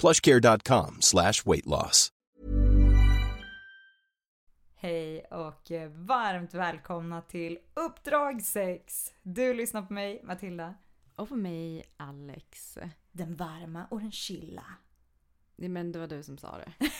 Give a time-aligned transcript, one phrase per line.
[0.00, 2.12] plushcare.com slash weight loss.
[4.78, 9.12] Hej och varmt välkomna till Uppdrag 6.
[9.22, 10.74] Du lyssnar på mig, Matilda.
[11.16, 12.78] Och på mig, Alex.
[13.12, 14.64] Den varma och den chilla.
[15.56, 16.72] Nej, Men det var du som sa det.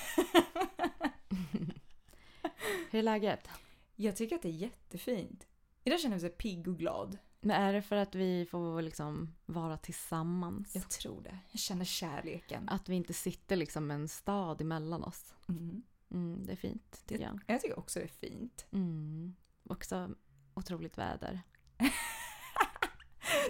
[2.91, 3.49] Hur är läget?
[3.97, 5.47] Jag tycker att det är jättefint.
[5.85, 7.19] Idag känner jag mig så pigg och glad.
[7.47, 10.75] Men är det för att vi får liksom vara tillsammans?
[10.75, 11.39] Jag tror det.
[11.51, 12.69] Jag känner kärleken.
[12.69, 15.35] Att vi inte sitter liksom en stad emellan oss?
[15.49, 15.83] Mm.
[16.11, 17.41] Mm, det är fint tycker jag.
[17.47, 18.67] Jag tycker också det är fint.
[18.73, 19.35] Mm.
[19.69, 20.11] Också
[20.55, 21.41] otroligt väder.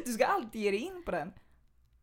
[0.05, 1.33] Du ska alltid ge dig in på den.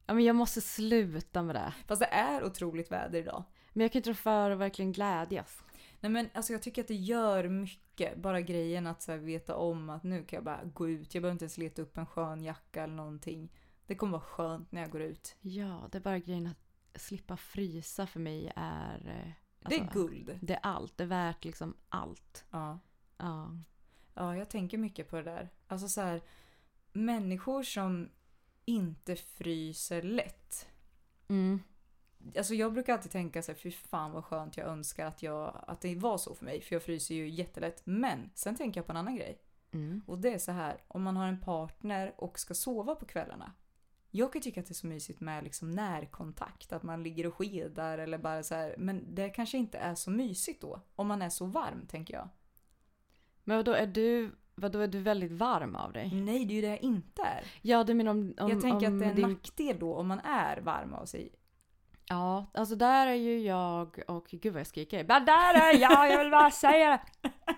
[0.05, 1.73] Ja, men jag måste sluta med det.
[1.87, 3.43] Fast det är otroligt väder idag.
[3.73, 5.63] Men jag kan inte rå för att verkligen glädjas.
[6.03, 8.17] Nej men alltså jag tycker att det gör mycket.
[8.17, 11.13] Bara grejen att så här, veta om att nu kan jag bara gå ut.
[11.13, 13.51] Jag behöver inte ens leta upp en skön jacka eller någonting.
[13.87, 15.35] Det kommer vara skönt när jag går ut.
[15.41, 18.95] Ja, det är bara grejen att slippa frysa för mig är...
[19.25, 19.31] eh,
[19.69, 20.39] Det är alltså, guld.
[20.41, 20.97] Det är allt.
[20.97, 22.45] Det är värt liksom allt.
[22.51, 22.79] Ja.
[23.17, 23.51] Ja.
[24.13, 25.49] Ja, jag tänker mycket på det där.
[25.67, 26.21] Alltså så här,
[26.91, 28.09] människor som
[28.65, 30.67] inte fryser lätt.
[31.27, 31.59] Mm.
[32.37, 35.63] Alltså jag brukar alltid tänka så här, fy fan vad skönt jag önskar att, jag,
[35.67, 36.61] att det var så för mig.
[36.61, 37.81] För jag fryser ju jättelätt.
[37.85, 39.41] Men sen tänker jag på en annan grej.
[39.71, 40.01] Mm.
[40.07, 43.53] Och det är så här, om man har en partner och ska sova på kvällarna.
[44.15, 47.35] Jag kan tycka att det är så mysigt med liksom närkontakt, att man ligger och
[47.35, 48.75] skedar eller bara så här.
[48.77, 52.29] Men det kanske inte är så mysigt då, om man är så varm tänker jag.
[53.43, 56.11] Men vadå, är du, vadå, är du väldigt varm av dig?
[56.13, 57.43] Nej, det är ju det jag inte är.
[57.61, 58.33] Ja, du menar om...
[58.39, 60.93] om jag tänker om att det är en din- nackdel då om man är varm
[60.93, 61.35] av sig.
[62.07, 64.27] Ja, alltså där är ju jag och...
[64.29, 65.03] Gud vad jag skriker.
[65.03, 66.89] Men där är jag, jag vill bara säga
[67.21, 67.31] det!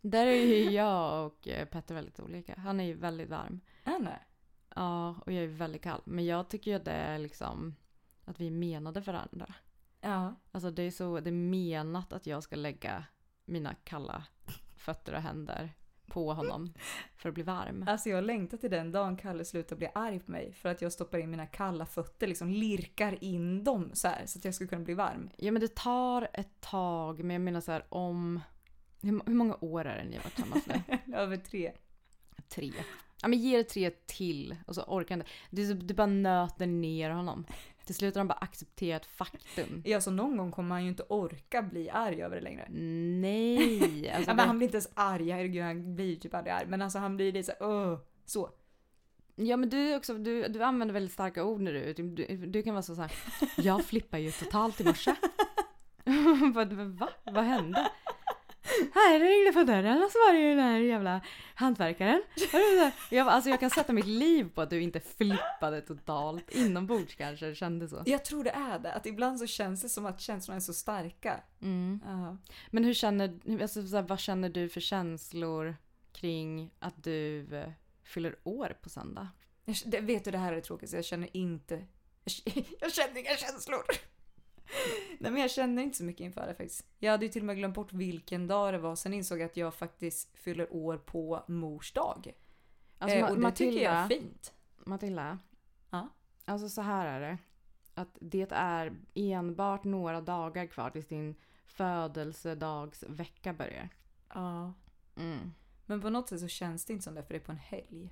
[0.00, 2.54] Där är ju jag och eh, Petter väldigt olika.
[2.58, 3.60] Han är ju väldigt varm.
[3.84, 4.18] Är det?
[4.74, 6.00] Ja, och jag är väldigt kall.
[6.04, 7.76] Men jag tycker ju att det är liksom...
[8.24, 9.54] Att vi är menade för varandra.
[10.00, 10.34] Ja.
[10.52, 11.20] Alltså det är så...
[11.20, 13.04] Det är menat att jag ska lägga
[13.44, 14.24] mina kalla
[14.76, 15.72] fötter och händer
[16.06, 16.74] på honom
[17.16, 17.84] för att bli varm.
[17.88, 20.92] Alltså jag längtar till den dagen Kalle slutar bli arg på mig för att jag
[20.92, 24.66] stoppar in mina kalla fötter, liksom lirkar in dem så här så att jag ska
[24.66, 25.30] kunna bli varm.
[25.36, 28.40] Ja men det tar ett tag, men jag menar så här om...
[29.02, 31.14] Hur, många år är det ni har varit tillsammans nu?
[31.14, 31.72] Över tre.
[32.48, 32.72] Tre.
[33.22, 35.26] Ja men ge det tre till och så orkar inte.
[35.50, 37.46] Du, du bara nöter ner honom.
[37.84, 39.82] Till slut har han bara accepterat faktum.
[39.84, 42.66] Ja, så någon gång kommer han ju inte orka bli arg över det längre.
[43.20, 44.10] Nej!
[44.14, 46.66] Alltså ja, men han blir inte ens arg, herregud han blir ju typ aldrig arg.
[46.68, 48.50] Men alltså han blir lite så här, "Åh", så.
[49.34, 52.74] ja men du också, du, du använder väldigt starka ord när du du, du kan
[52.74, 53.12] vara så, så här.
[53.56, 55.14] Jag flippar ju totalt i morse.
[56.54, 57.08] Vad- Va?
[57.24, 57.88] Vad hände?
[58.94, 61.20] Här det ringde på dörren och så var det ju den här jävla
[61.54, 62.22] hantverkaren.
[63.10, 66.50] Jag, alltså jag kan sätta mitt liv på att du inte flippade totalt.
[66.50, 68.02] Inombords kanske det kändes så.
[68.06, 70.74] Jag tror det är det, att ibland så känns det som att känslorna är så
[70.74, 71.40] starka.
[71.62, 72.00] Mm.
[72.04, 72.36] Ja.
[72.70, 75.76] Men hur känner, alltså, så här, vad känner du för känslor
[76.12, 77.70] kring att du eh,
[78.04, 79.28] fyller år på söndag?
[79.64, 80.96] Jag, det, vet du, det här är det tråkigaste.
[80.96, 81.86] Jag känner inte...
[82.24, 83.84] Jag, jag känner inga känslor.
[85.18, 86.86] Nej men jag känner inte så mycket inför det faktiskt.
[86.98, 88.96] Jag hade ju till och med glömt bort vilken dag det var.
[88.96, 92.32] Sen insåg jag att jag faktiskt fyller år på mors dag.
[92.98, 94.52] Alltså, eh, och det tycker jag är Matilda, fint.
[94.84, 95.38] Matilda.
[95.90, 96.08] Ja?
[96.44, 97.38] Alltså så här är det.
[97.94, 101.34] att det är enbart några dagar kvar tills din
[101.64, 103.88] födelsedagsvecka börjar.
[104.34, 104.72] Ja.
[105.16, 105.52] Mm.
[105.86, 107.58] Men på något sätt så känns det inte som det för det är på en
[107.58, 108.10] helg.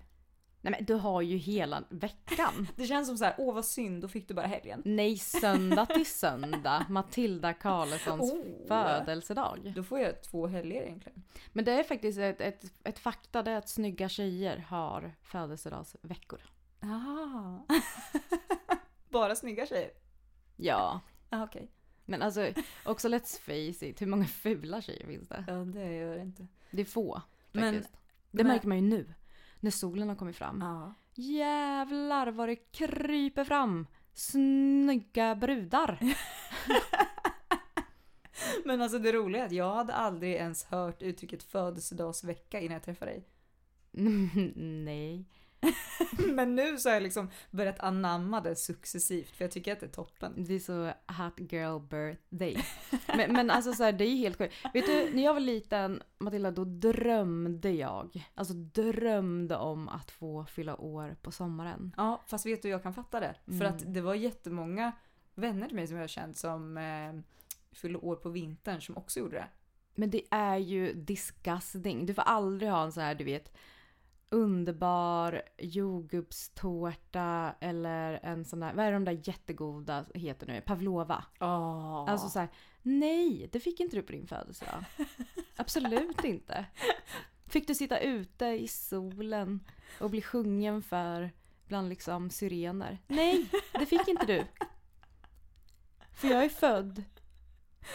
[0.64, 2.68] Nej men du har ju hela veckan.
[2.76, 4.82] Det känns som så här, åh vad synd, då fick du bara helgen.
[4.84, 6.86] Nej, söndag till söndag.
[6.88, 8.66] Matilda Karlssons Oh.
[8.68, 9.72] födelsedag.
[9.76, 11.22] Då får jag två helger egentligen.
[11.52, 16.40] Men det är faktiskt ett, ett, ett fakta det är att snygga tjejer har födelsedagsveckor.
[16.80, 17.58] Ah.
[19.08, 19.90] bara snygga tjejer?
[20.56, 21.00] Ja.
[21.30, 21.70] Ah, okej.
[22.04, 22.48] Men alltså
[22.84, 25.44] också let's face it, hur många fula tjejer finns det?
[25.48, 26.46] Ja, det gör det inte.
[26.70, 27.22] Det är få
[27.52, 27.94] Men- faktiskt.
[28.30, 29.14] det men- märker man ju nu.
[29.62, 30.60] När solen har kommit fram.
[30.60, 30.94] Ja.
[31.14, 35.98] Jävlar vad det kryper fram snygga brudar.
[38.64, 42.82] Men alltså det roliga är att jag hade aldrig ens hört uttrycket födelsedagsvecka innan jag
[42.82, 43.28] träffade dig.
[44.84, 45.26] Nej.
[46.34, 49.86] Men nu så har jag liksom börjat anamma det successivt för jag tycker att det
[49.86, 50.44] är toppen.
[50.44, 50.92] Det är så
[51.22, 52.64] hot girl birthday.
[53.16, 54.54] Men, men alltså så här, det är ju helt sjukt.
[54.74, 58.28] Vet du, när jag var liten, Matilda, då drömde jag.
[58.34, 61.94] Alltså drömde om att få fylla år på sommaren.
[61.96, 63.34] Ja, fast vet du jag kan fatta det.
[63.44, 63.66] För Mm.
[63.66, 64.92] att det var jättemånga
[65.34, 67.12] vänner till mig som jag känt som eh,
[67.72, 69.48] fyllde år på vintern som också gjorde det.
[69.94, 72.06] Men det är ju disgusting.
[72.06, 73.56] Du får aldrig ha en så här, du vet,
[74.32, 80.60] underbar jordgubbstårta eller en sån där, vad är de där jättegoda heter nu?
[80.60, 81.24] Pavlova.
[81.40, 82.10] Oh.
[82.10, 82.48] Alltså så här,
[82.82, 84.84] nej, det fick inte du på din födelsedag.
[85.56, 86.66] Absolut inte.
[87.46, 89.60] Fick du sitta ute i solen
[90.00, 91.30] och bli sjungen för
[91.66, 92.98] bland liksom syrener?
[93.06, 94.44] Nej, det fick inte du.
[96.12, 97.04] För jag är född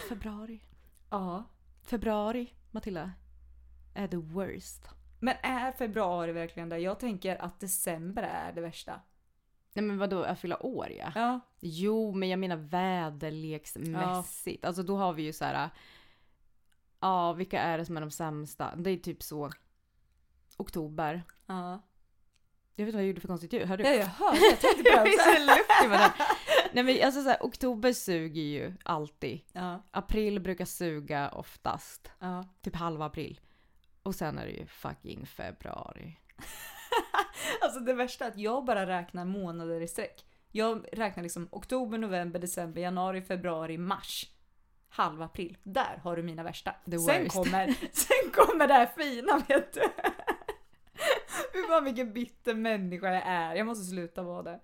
[0.09, 0.61] februari.
[1.09, 1.43] Ja.
[1.81, 3.11] Februari, Matilda,
[3.93, 4.96] är the worst.
[5.19, 6.77] Men är februari verkligen det?
[6.77, 9.01] Jag tänker att december är det värsta.
[9.73, 11.11] Nej men vadå, jag fylla år ja.
[11.15, 11.39] Ja.
[11.59, 14.65] Jo, men jag menar väderleksmässigt.
[14.65, 15.69] Alltså då har vi ju så här.
[16.99, 18.75] Ja, vilka är det som är de sämsta?
[18.75, 19.51] Det är typ så.
[20.57, 21.23] Oktober.
[21.45, 21.81] Ja.
[22.75, 23.67] Jag vet inte vad jag gjorde för konstigt ljud.
[23.67, 23.89] Hörde du?
[23.89, 24.37] Ja, jag hörde.
[24.39, 25.23] Jag tänkte på det också.
[25.23, 26.11] så luftig med den.
[26.73, 29.41] Nej men alltså så här, oktober suger ju alltid.
[29.53, 29.83] Ja.
[29.91, 32.11] April brukar suga oftast.
[32.19, 32.43] Ja.
[32.61, 33.39] Typ halva april.
[34.07, 36.18] Och sen är det ju fucking februari.
[37.62, 40.25] Alltså det värsta är att jag bara räknar månader i sträck.
[40.51, 44.31] Jag räknar liksom oktober, november, december, januari, februari, mars.
[44.89, 45.57] Halv april.
[45.63, 46.75] Där har du mina värsta.
[46.86, 49.81] Sen, kommer, sen kommer det här fina vet du.
[51.54, 53.56] Fy fan vilken bitter människa jag är.
[53.56, 54.59] Jag måste sluta vara det.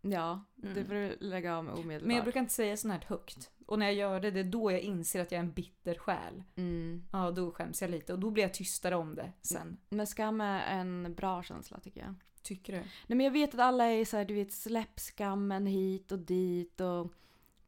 [0.00, 0.74] Ja, Mm.
[0.74, 2.06] det får du lägga av med omedelbart.
[2.06, 3.50] Men jag brukar inte säga sånt här högt.
[3.66, 5.94] Och när jag gör det, det är då jag inser att jag är en bitter
[5.94, 6.42] själ.
[6.56, 7.04] mm.
[7.12, 9.76] Ja, då skäms jag lite och då blir jag tystare om det sen.
[9.88, 12.14] Men skam är en bra känsla tycker jag.
[12.42, 12.78] Tycker du?
[12.78, 16.18] Nej men jag vet att alla är så här, du vet släpp skammen hit och
[16.18, 17.12] dit och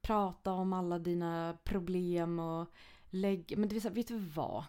[0.00, 2.66] prata om alla dina problem och
[3.10, 3.54] lägg...
[3.58, 4.64] Men det så här, vet du vad?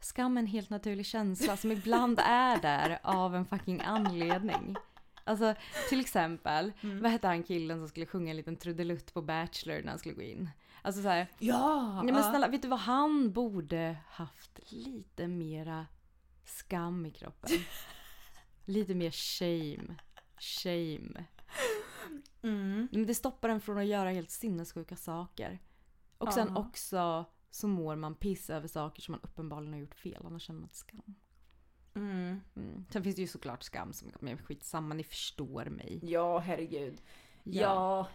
[0.00, 4.76] Skam är en helt naturlig känsla som ibland är där av en fucking anledning.
[5.26, 5.54] Alltså
[5.88, 7.02] till exempel, Mm.
[7.02, 10.14] vad hette han killen som skulle sjunga en liten trudelutt på Bachelor när han skulle
[10.14, 10.50] gå in?
[10.82, 12.02] Alltså så här, Ja!
[12.04, 15.86] nej men snälla, vet du vad han borde haft lite mera
[16.44, 17.50] skam i kroppen?
[18.68, 19.94] Lite mer shame.
[20.38, 21.24] Shame.
[22.42, 22.88] Mm.
[22.92, 25.58] Men det stoppar en från att göra helt sinnessjuka saker.
[26.18, 26.60] Och sen Ja.
[26.60, 30.22] också så mår man piss över saker som man uppenbarligen har gjort fel.
[30.26, 31.14] Annars känner man skam.
[31.96, 32.40] Mm.
[32.56, 32.84] Mm.
[32.90, 36.00] Sen finns det ju såklart skam som men skitsamma, ni förstår mig.
[36.02, 37.02] Ja, herregud.
[37.42, 37.62] Ja.
[37.62, 38.08] ja.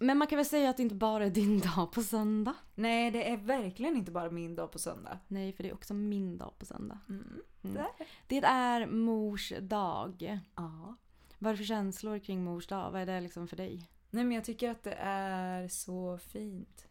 [0.00, 2.54] Men man kan väl säga att det inte bara är din dag på söndag?
[2.74, 5.18] Nej, det är verkligen inte bara min dag på söndag.
[5.28, 6.98] Nej, för det är också min dag på söndag.
[7.08, 7.42] Mm.
[7.64, 7.82] Mm.
[8.26, 10.40] Det är mors dag.
[10.54, 10.96] Ja.
[11.38, 12.90] Vad är det för känslor kring mors dag?
[12.90, 13.90] Vad är det liksom för dig?
[14.10, 16.88] Nej, men jag tycker att det är så fint.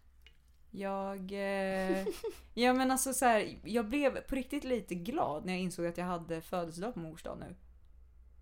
[0.77, 1.31] Jag...
[1.31, 2.05] Eh,
[2.53, 5.97] ja, men alltså så här, jag blev på riktigt lite glad när jag insåg att
[5.97, 7.55] jag hade födelsedag på mors dag nu.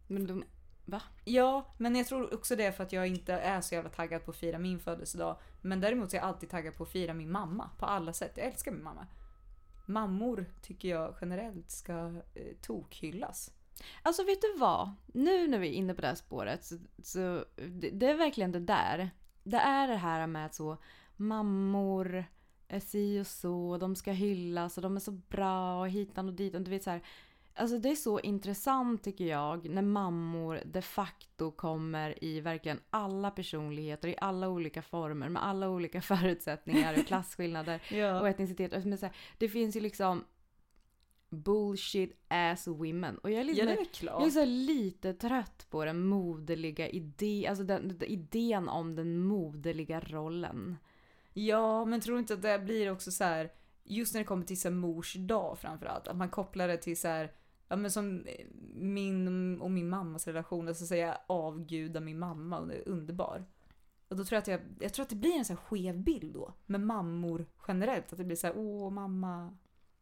[0.07, 0.43] Men de,
[1.23, 4.25] Ja, men jag tror också det är för att jag inte är så jävla taggad
[4.25, 5.37] på att fira min födelsedag.
[5.61, 8.31] Men däremot så är jag alltid taggad på att fira min mamma på alla sätt.
[8.35, 9.07] Jag älskar min mamma.
[9.85, 11.93] Mammor tycker jag generellt ska
[12.33, 13.51] eh, tokhyllas.
[14.01, 14.91] Alltså vet du vad?
[15.05, 18.51] Nu när vi är inne på det här spåret så, så det, det är verkligen
[18.51, 19.09] det där.
[19.43, 20.77] Det är det här med att så
[21.17, 22.25] mammor
[22.67, 26.33] är si och så, de ska hyllas och de är så bra och hitan och
[26.33, 26.63] ditan.
[26.63, 27.01] Du vet så här.
[27.57, 33.31] Alltså det är så intressant tycker jag när mammor de facto kommer i verkligen alla
[33.31, 38.29] personligheter, i alla olika former, med alla olika förutsättningar och klasskillnader och Ja.
[38.29, 38.73] etnicitet.
[38.73, 40.23] Alltså, men så här, det finns ju liksom
[41.29, 43.17] bullshit ass women.
[43.17, 47.49] Och jag är, Ja, liksom, väl jag är så lite trött på den moderliga idén,
[47.49, 50.77] alltså den, den, idén om den moderliga rollen.
[51.37, 53.51] Ja, men tror du inte att det blir också så här
[53.83, 56.97] just när det kommer till så här mors dag framförallt, att man kopplar det till
[56.97, 57.31] så här
[57.67, 58.25] Ja men som
[58.73, 63.45] min och min mammas relation, alltså säga avguda min mamma och det är underbar.
[64.07, 66.03] Och då tror jag att jag, jag tror att det blir en så här skev
[66.03, 68.11] bild då med mammor generellt.
[68.11, 69.57] Att det blir så här, åh mamma.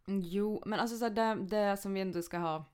[0.08, 2.66] Mm, jo, men alltså så här, det, det som vi ändå ska ha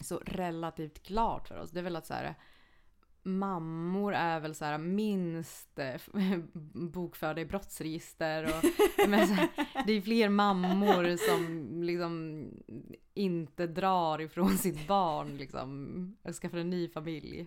[0.00, 2.34] så relativt klart för oss, det är väl att så här,
[3.26, 6.00] mammor är väl så här minst eh,
[6.72, 8.50] bokförda i brottsregister och
[9.08, 9.48] här,
[9.86, 12.44] det är fler mammor som liksom
[13.14, 17.46] inte drar ifrån sitt barn liksom och skaffar en ny familj.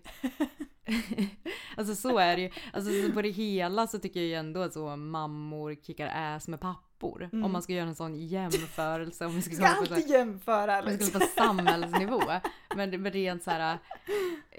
[1.78, 2.50] alltså så är det ju.
[2.74, 6.48] Alltså så på det hela så tycker jag ju ändå att så mammor kickar ass
[6.48, 6.60] med
[7.00, 7.30] pappor.
[7.34, 7.46] Mm.
[7.46, 9.26] Om man ska göra en sån jämförelse.
[9.26, 11.08] Om vi ska, Ska gå på alltid jämföra om vi Alex.
[11.08, 12.22] skulle på samhällsnivå.
[12.76, 13.80] Men, men, rent så här,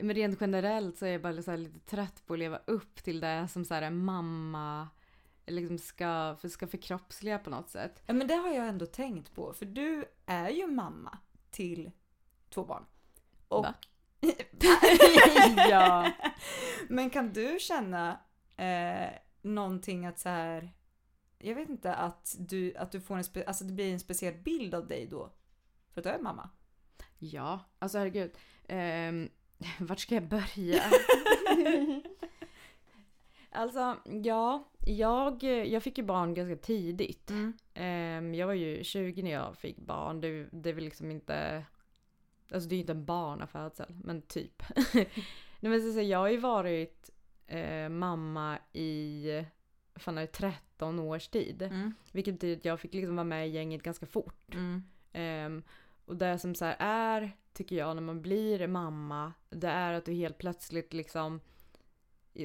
[0.01, 3.05] men rent generellt så är jag bara så här lite trött på att leva upp
[3.05, 4.89] till det som så här, mamma
[5.47, 8.03] liksom ska, för, ska förkroppsliga på något sätt.
[8.07, 11.19] Ja men det har jag ändå tänkt på, för du är ju mamma
[11.51, 11.91] till
[12.51, 12.85] två barn.
[13.49, 13.65] Och...
[13.65, 13.75] Va?
[15.71, 16.11] ja.
[16.89, 18.21] Men kan du känna
[18.57, 19.09] eh,
[19.43, 20.73] någonting att så här,
[21.41, 24.35] jag vet inte, att du, att du får en, spe, alltså det blir en speciell
[24.35, 25.33] bild av dig då?
[25.93, 26.51] För att du är mamma?
[27.19, 28.31] Ja, alltså herregud.
[28.69, 29.29] Um,
[29.87, 30.83] vart ska jag börja?
[33.51, 34.67] alltså, ja.
[34.87, 37.31] Jag, jag fick ju barn ganska tidigt.
[37.75, 40.21] Ehm, jag var ju 20 när jag fick barn.
[40.21, 41.65] Det, det är väl liksom inte...
[42.53, 44.63] Alltså det är ju inte en barnafödsel, men typ.
[45.61, 47.11] Nej, men så, så, jag har ju varit
[47.47, 49.27] eh, mamma i
[50.03, 51.63] fan, är det 13 års tid.
[51.63, 51.95] Mm.
[52.13, 54.55] Vilket betyder att jag fick liksom vara med i gänget ganska fort.
[54.55, 54.83] Mm.
[55.13, 55.63] Ehm,
[56.05, 60.05] och det som så här är, tycker jag, när man blir mamma, det är att
[60.05, 61.41] du helt plötsligt liksom,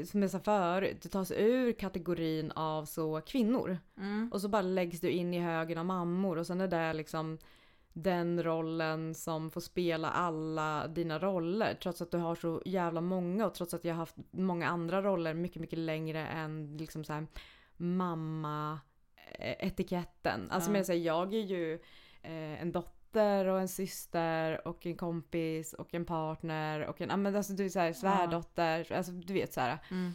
[0.05, 3.77] som jag sa förut, du tas ur kategorin av så kvinnor.
[3.97, 4.29] Mm.
[4.33, 7.37] Och så bara läggs du in i högen av mammor och sen är det liksom
[7.97, 11.73] den rollen som får spela alla dina roller.
[11.83, 15.01] Trots att du har så jävla många och trots att jag har haft många andra
[15.01, 17.27] roller mycket, mycket längre än liksom så här
[17.77, 20.51] mamma-etiketten.
[20.51, 20.71] Alltså Ja.
[20.71, 21.73] men jag säger, jag är ju
[22.21, 27.17] eh, en dotter och en syster och en kompis och en partner och en, ja
[27.17, 30.11] men alltså du är såhär svärdotter, alltså du vet så här Mm.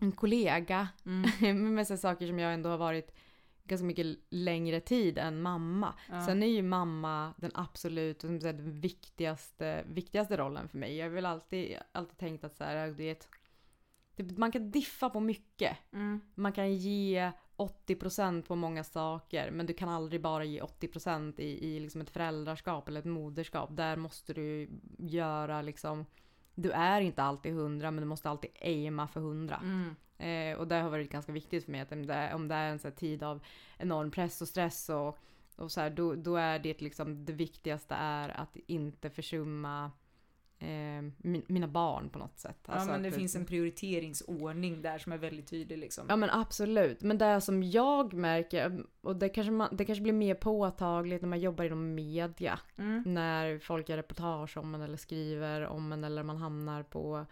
[0.00, 0.88] en kollega.
[1.06, 1.74] Mm.
[1.74, 3.14] med så saker som jag ändå har varit
[3.66, 5.94] ganska mycket längre tid än mamma.
[6.10, 6.26] Ja.
[6.26, 10.96] Sen är ju mamma den absolut som säger, den viktigaste, viktigaste rollen för mig.
[10.96, 13.28] Jag har väl alltid, alltid tänkt att så här, du vet,
[14.16, 15.76] det, man kan diffa på mycket.
[15.92, 16.20] Mm.
[16.34, 21.66] Man kan ge 80% på många saker men du kan aldrig bara ge 80% i,
[21.66, 23.76] i liksom ett föräldraskap eller ett moderskap.
[23.76, 24.68] Där måste du
[24.98, 26.06] göra liksom
[26.56, 29.62] du är inte alltid 100 men du måste alltid aima för 100.
[29.62, 29.96] Mm.
[30.18, 32.70] Eh, och det har varit ganska viktigt för mig att om det, om det är
[32.70, 33.40] en här tid av
[33.78, 35.18] enorm press och stress och,
[35.56, 39.90] och så här, då, då är det liksom det viktigaste är att inte försumma
[41.16, 42.58] min, mina barn på något sätt.
[42.66, 46.06] Ja Alltså men det att- finns en prioriteringsordning där som är väldigt tydlig liksom.
[46.08, 47.02] Ja men absolut.
[47.02, 51.28] Men det som jag märker, och det kanske, man, det kanske blir mer påtagligt när
[51.28, 52.58] man jobbar inom media.
[52.78, 53.02] Mm.
[53.06, 57.26] När folk gör reportage om en eller skriver om en eller man hamnar på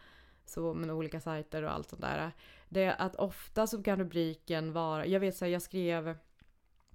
[0.47, 2.33] så, med olika sajter och allt sånt där.
[2.69, 6.17] Det är att ofta så kan rubriken vara, jag vet så här, jag skrev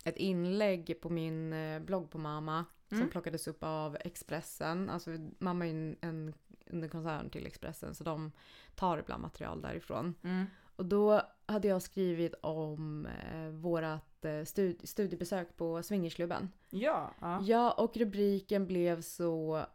[0.04, 3.10] ett inlägg på min eh, blogg på mamma som Mm.
[3.10, 4.90] plockades upp av Expressen.
[4.90, 6.34] Alltså mamma är en, en
[6.72, 8.32] underkoncern till Expressen så de
[8.76, 10.16] tar ibland material därifrån.
[10.24, 10.46] Mm.
[10.76, 16.50] Och då hade jag skrivit om eh, vårat eh, stud- studiebesök på swingersklubben.
[16.70, 17.14] Ja.
[17.22, 17.42] ja.
[17.44, 19.66] Ja, och rubriken blev så...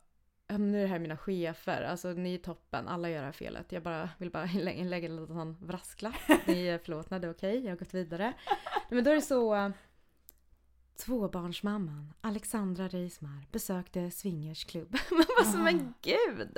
[0.48, 3.72] Nu är det här mina chefer, alltså ni är toppen, alla gör det här felet.
[3.72, 6.14] Jag bara vill bara lä- lägga en liten sån brasklapp.
[6.46, 8.32] Ni är förlåtna, det är okej, jag har gått vidare.
[8.90, 9.72] Men då är det så...
[10.96, 14.96] Tvåbarnsmamman Alexandra Reismar besökte swingersklubb.
[15.10, 16.48] Man bara så, men gud!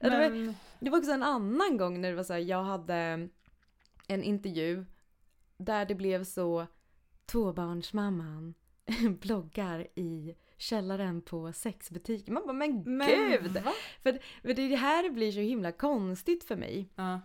[0.00, 2.62] Det var, Men, det var också en annan gång när det var så här, jag
[2.62, 3.28] hade
[4.06, 4.84] en intervju
[5.56, 6.66] där det blev så
[7.26, 8.54] tvåbarnsmamman
[9.20, 12.34] bloggar i källaren på sexbutiken.
[12.34, 13.52] Man bara men, men gud!
[13.52, 13.72] va?
[14.02, 16.88] För, för det är det här blir så himla konstigt för mig.
[16.94, 17.20] Ja.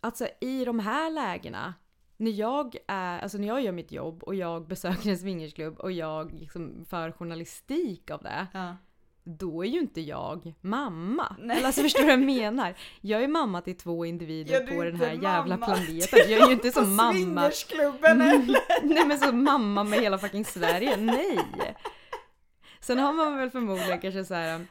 [0.00, 1.74] Alltså i de här lägena
[2.22, 5.92] när jag, är, alltså när jag gör mitt jobb och jag besöker en swingersklubb och
[5.92, 8.46] jag liksom för journalistik av det.
[8.52, 8.76] Ja.
[9.24, 11.36] Då är ju inte jag mamma.
[11.40, 11.56] Nej.
[11.56, 12.74] Eller alltså förstår du vad jag menar?
[13.00, 16.18] Jag är mamma till två individer Ja, på den här jävla planeten.
[16.28, 17.12] Jag är ju inte som mamma.
[17.12, 18.58] swingersklubben eller?
[18.94, 20.96] Nej men som mamma med hela fucking Sverige.
[20.96, 21.38] Nej!
[22.80, 24.66] Sen har man väl förmodligen kanske så här.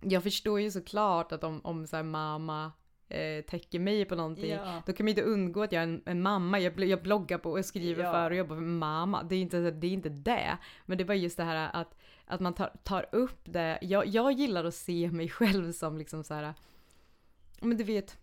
[0.00, 2.72] Jag förstår ju såklart att om, om så här mamma
[3.12, 4.50] eh, täcker mig på någonting.
[4.50, 4.82] Ja.
[4.86, 6.60] Då kan man inte undgå att jag är en, en mamma.
[6.60, 8.12] Jag, jag bloggar på och skriver Ja.
[8.12, 9.22] för och jobbar för mamma.
[9.22, 9.86] Det är inte det.
[9.86, 10.58] Är inte det.
[10.86, 11.94] Men det var just det här att,
[12.26, 13.78] att man tar, tar upp det.
[13.82, 16.54] Jag, jag gillar att se mig själv som liksom så här.
[17.60, 18.18] Men du vet.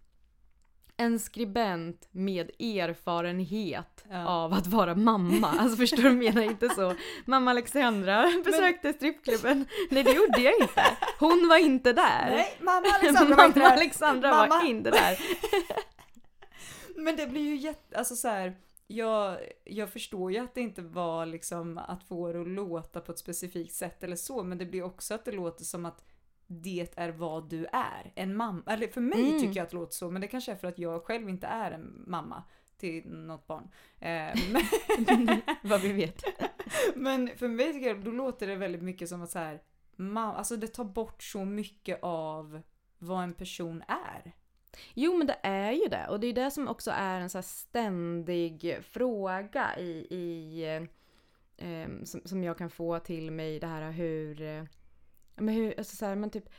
[0.99, 4.27] En skribent med erfarenhet Ja.
[4.27, 5.47] av att vara mamma.
[5.59, 6.09] Alltså förstår du?
[6.11, 6.95] Menar inte så.
[7.25, 9.65] Mamma Alexandra besökte strippklubben.
[9.89, 10.83] Nej det gjorde jag inte.
[11.19, 12.29] Hon var inte där.
[12.29, 13.71] Nej, mamma Alexandra var inte där.
[13.71, 14.47] Alexandra Mamma.
[14.47, 15.19] var inte där.
[16.95, 18.55] Men det blir ju jätte, alltså så här,
[18.87, 23.11] jag, jag förstår ju att det inte var liksom att få det att låta på
[23.11, 26.03] ett specifikt sätt eller så, men det blir också att det låter som att
[26.51, 28.11] det är vad du är.
[28.15, 28.63] En mamma.
[28.67, 29.39] Eller för mig Mm.
[29.39, 31.47] tycker jag att det låter så, men det kanske är för att jag själv inte
[31.47, 32.43] är en mamma
[32.77, 33.69] till något barn.
[33.99, 34.39] Eh,
[35.63, 36.23] Vad vi vet.
[36.95, 39.61] men för mig tycker jag, då låter det väldigt mycket som att så här,
[39.95, 42.61] mam, alltså det tar bort så mycket av
[42.97, 44.31] vad en person är.
[44.93, 47.41] Jo men det är ju det och det är det som också är en så
[47.41, 50.83] ständig fråga i, i eh,
[51.67, 54.63] em, som, som jag kan få till mig det här hur, eh,
[55.39, 56.49] men hur, alltså så här, men typ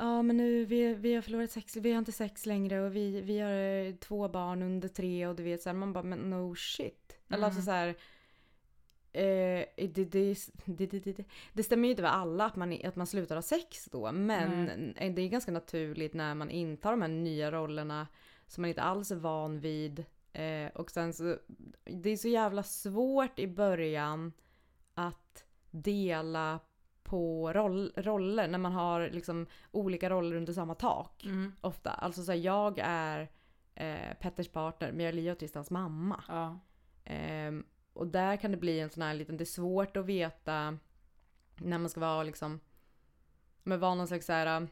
[0.00, 3.20] Ja men nu, vi, vi har förlorat sex, vi har inte sex längre och vi,
[3.20, 6.30] vi har eh, två barn under tre och du vet så här, man bara men
[6.30, 7.18] no shit.
[7.28, 7.64] Eller alltså Mm.
[7.64, 7.88] så här,
[9.12, 13.34] eh, det, det, det, det, stämmer ju inte med alla att man, att man slutar
[13.34, 17.50] ha sex då men eh, det är ganska naturligt när man intar de här nya
[17.50, 18.06] rollerna
[18.46, 20.04] som man inte alls är van vid.
[20.32, 21.36] Eh, och sen så,
[21.84, 24.32] det är så jävla svårt i början
[24.94, 26.60] att dela
[27.08, 31.24] på roll, roller när man har liksom olika roller under samma tak.
[31.60, 31.90] Ofta.
[31.90, 33.28] Alltså så här, jag är
[33.74, 36.24] eh, Petters partner men jag är och Tristans mamma.
[36.28, 36.58] Ja.
[37.04, 40.78] Ehm, och där kan det bli en sån här liten, det är svårt att veta
[41.56, 42.60] när man ska vara liksom,
[43.62, 44.68] men vara någon slags så här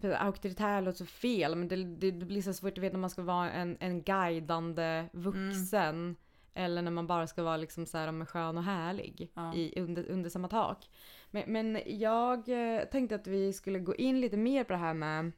[0.00, 3.00] äh, auktoritär låter så fel men det, det, det blir så svårt att veta när
[3.00, 6.16] man ska vara en, en guidande vuxen
[6.54, 9.54] eller när man bara ska vara liksom så här men skön och härlig Ja.
[9.54, 10.90] i, under, under samma tak.
[11.30, 14.94] Men, men jag eh, tänkte att vi skulle gå in lite mer på det här
[14.94, 15.32] med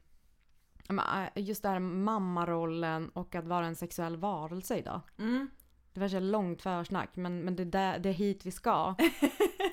[0.89, 5.01] äh, just det här mammarollen och att vara en sexuell varelse idag.
[5.17, 5.49] Mm.
[5.93, 8.95] Det var så långt försnack men, men det, är där, det är hit vi ska.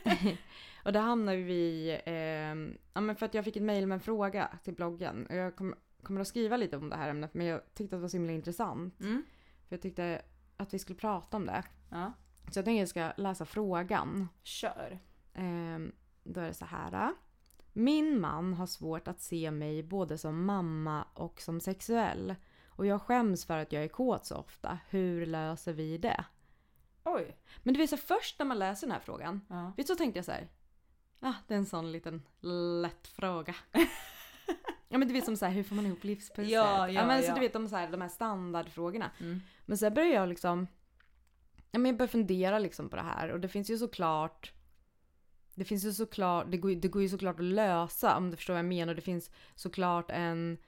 [0.85, 4.01] och där hamnar vi eh, ja, men för att jag fick ett mejl med en
[4.01, 5.27] fråga till bloggen.
[5.27, 7.91] Och jag kom, kommer att skriva lite om det här ämnet men jag tyckte att
[7.91, 9.01] det var så himla intressant.
[9.01, 9.23] Mm.
[9.69, 10.23] För jag tyckte
[10.57, 11.63] att vi skulle prata om det.
[11.89, 12.13] Ja.
[12.51, 14.29] Så jag tänkte att jag ska läsa frågan.
[14.43, 14.99] Kör.
[15.35, 15.93] Ehm,
[16.25, 17.15] då är det så här.
[17.73, 22.35] Min man har svårt att se mig både som mamma och som sexuell.
[22.67, 24.79] Och jag skäms för att jag är kåt så ofta.
[24.89, 26.25] Hur löser vi det?
[27.05, 27.37] Oj.
[27.63, 29.41] Men du vet så först när man läser den här frågan.
[29.49, 29.73] Ja.
[29.77, 30.49] Vet du så tänkte jag så här.
[31.21, 32.23] Ah, det är en sån liten
[32.83, 33.55] lätt fråga.
[34.93, 36.51] ja men du vet som så här, hur får man ihop livspusslet?
[36.51, 37.35] Ja, ja, men så ja.
[37.35, 39.11] du vet de, så här, de här standardfrågorna.
[39.21, 39.41] Mm.
[39.67, 40.67] Men sen började jag liksom,
[41.71, 44.53] ja men jag började fundera liksom på det här och det finns ju såklart
[45.55, 48.55] det finns ju såklart, det går, det går ju såklart att lösa om du förstår
[48.55, 48.95] vad jag menar.
[48.95, 50.59] Det finns såklart en,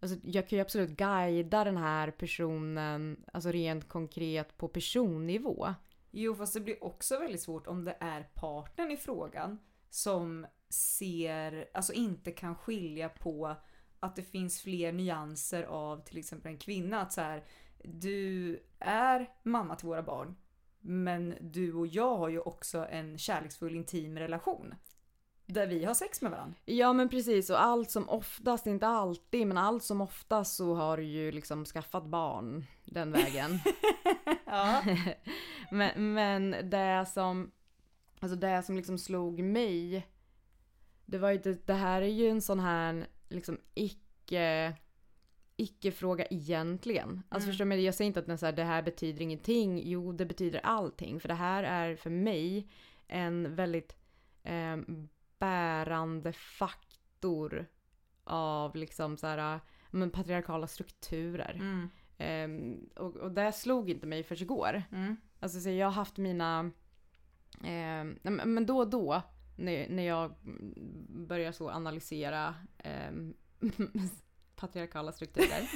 [0.00, 5.74] alltså jag kan ju absolut guida den här personen, alltså rent konkret på personnivå.
[6.10, 9.58] Jo, fast det blir också väldigt svårt om det är partnern i frågan
[9.90, 13.56] som ser, alltså inte kan skilja på
[14.02, 17.00] att det finns fler nyanser av till exempel en kvinna.
[17.00, 17.44] Att så här,
[17.84, 20.36] du är mamma till våra barn,
[20.80, 24.74] men du och jag har ju också en kärleksfull intim relation.
[25.46, 26.56] Där vi har sex med varandra.
[26.64, 30.96] Ja men precis och allt som oftast, inte alltid, men allt som oftast så har
[30.96, 33.60] du ju liksom skaffat barn den vägen.
[34.46, 34.82] Ja.
[35.70, 37.50] men, men det som,
[38.20, 40.06] alltså det som liksom slog mig,
[41.06, 44.74] det var ju det, det här är ju en sån här liksom icke
[45.56, 47.22] icke-fråga egentligen.
[47.28, 47.76] Alltså förstår du?
[47.76, 49.80] Jag säger inte att den så här, det här betyder ingenting.
[49.84, 51.20] Jo, det betyder allting.
[51.20, 52.68] För det här är för mig
[53.08, 53.96] en väldigt
[54.42, 54.76] eh,
[55.38, 57.66] bärande faktor
[58.24, 61.54] av liksom så här, men patriarkala strukturer.
[61.54, 61.90] Mm.
[62.18, 64.82] Ehm, och, och det slog inte mig förrän igår.
[64.92, 65.16] Mm.
[65.40, 66.70] Alltså så jag har haft mina...
[68.22, 69.22] men men då och då
[69.64, 70.34] när, när jag
[71.08, 73.34] börjar så analysera ehm,
[74.56, 75.68] patriarkala strukturer.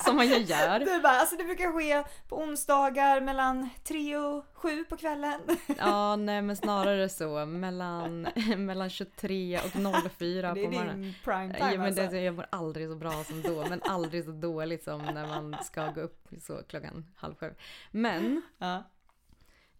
[0.04, 0.78] som man ju gör.
[0.80, 5.40] Du bara, alltså det brukar ske på onsdagar mellan tre och sju på kvällen.
[5.78, 8.22] Ja, nej men snarare så mellan,
[8.56, 9.70] mellan 23 och
[10.12, 11.02] 04 det på är morgonen.
[11.02, 12.02] din prime time Ja, men alltså.
[12.06, 15.56] det, jag mår aldrig så bra som då, men aldrig så dåligt som när man
[15.64, 17.54] ska gå upp så klockan halv sju.
[17.90, 18.76] Men Ja.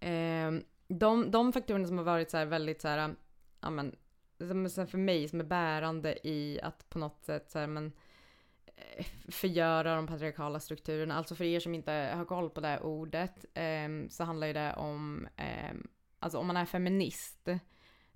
[0.08, 0.50] eh,
[0.88, 3.14] de, de faktorerna som har varit så här väldigt så här
[3.60, 3.96] ja men,
[4.38, 7.92] för mig som är bärande i att på något sätt så här, men,
[8.66, 11.14] eh, förgöra de patriarkala strukturerna.
[11.14, 14.52] Alltså för er som inte har koll på det här ordet eh, så handlar ju
[14.52, 15.74] det om, eh,
[16.18, 17.48] alltså om man är feminist,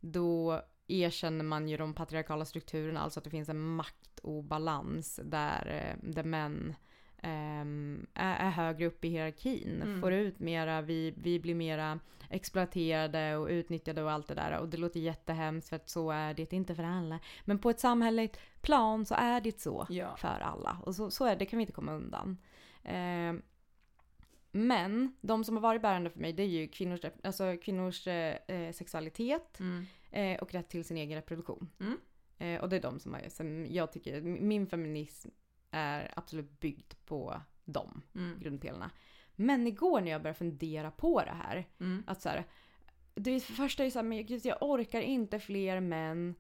[0.01, 6.11] då erkänner man ju de patriarkala strukturerna, alltså att det finns en maktobalans där, eh,
[6.11, 6.75] där män
[7.23, 10.01] ehm, är, är högre upp i hierarkin, Mm.
[10.01, 14.59] får ut mera, vi, vi blir mera exploaterade och utnyttjade och allt det där.
[14.59, 17.19] Och det låter jättehemskt för att så är det inte för alla.
[17.45, 20.17] Men på ett samhälleligt plan så är det så Ja.
[20.17, 20.79] för alla.
[20.85, 22.39] Och så, så är det, det kan vi inte komma undan.
[22.85, 23.43] Ehm,
[24.55, 28.37] men de som har varit bärande för mig det är ju kvinnors, alltså kvinnors eh,
[28.49, 29.85] eh, sexualitet Mm.
[30.11, 31.69] eh, och rätt till sin egen reproduktion.
[31.81, 31.99] Mm.
[32.39, 35.29] Eh, och det är de som, har, som jag tycker, min feminism
[35.73, 38.39] är absolut byggd på de Mm.
[38.41, 38.91] grundpelarna.
[39.37, 42.05] Men igår när jag började fundera på det här, Mm.
[42.07, 42.45] att så här,
[43.15, 46.35] det första är så här, men gud, jag orkar inte fler män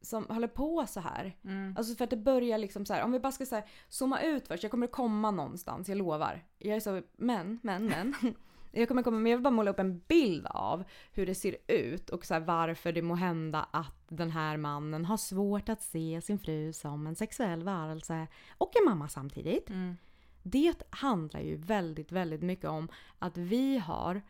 [0.00, 1.36] som håller på så här.
[1.44, 1.74] Mm.
[1.78, 4.22] Alltså för att det börjar liksom så här, om vi bara ska så här, zooma
[4.22, 6.44] ut först, jag kommer komma någonstans, jag lovar.
[6.58, 8.14] Jag är så, men, men, men.
[8.72, 11.56] Jag kommer komma, men jag vill bara måla upp en bild av hur det ser
[11.66, 16.20] ut och så varför det må hända att den här mannen har svårt att se
[16.20, 18.26] sin fru som en sexuell varelse
[18.58, 19.70] och en mamma samtidigt.
[19.70, 19.96] Mm.
[20.42, 24.22] Det handlar ju väldigt, väldigt mycket om att vi har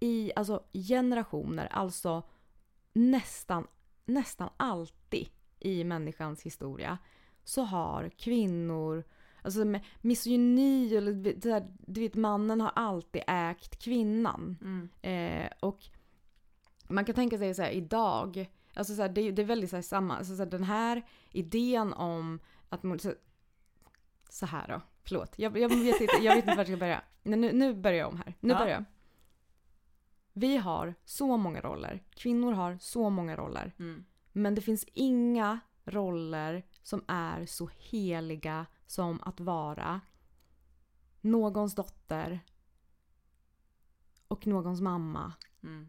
[0.00, 2.22] i alltså generationer, alltså
[2.92, 3.66] nästan,
[4.04, 6.98] nästan alltid i människans historia
[7.44, 9.04] så har kvinnor,
[9.48, 14.56] alltså med misogyni vet, så här, du vet mannen har alltid ägt kvinnan.
[14.60, 14.88] Mm.
[15.02, 15.84] Eh, och
[16.88, 19.70] man kan tänka sig så här idag, alltså så här, det, är- det är väldigt
[19.70, 23.14] så här, samma, alltså så den här idén om att man, så,
[24.30, 27.02] så här då, förlåt, jag, jag, vet inte, jag vet inte vart jag ska börja.
[27.22, 28.58] Nej, nu, nu börjar jag om här, nu Ja.
[28.58, 28.84] börjar jag.
[30.32, 34.04] Vi har så många roller, kvinnor har så många roller, Mm.
[34.32, 40.00] men det finns inga roller som är så heliga som att vara
[41.20, 42.40] någons dotter
[44.28, 45.32] och någons mamma.
[45.62, 45.88] Mm.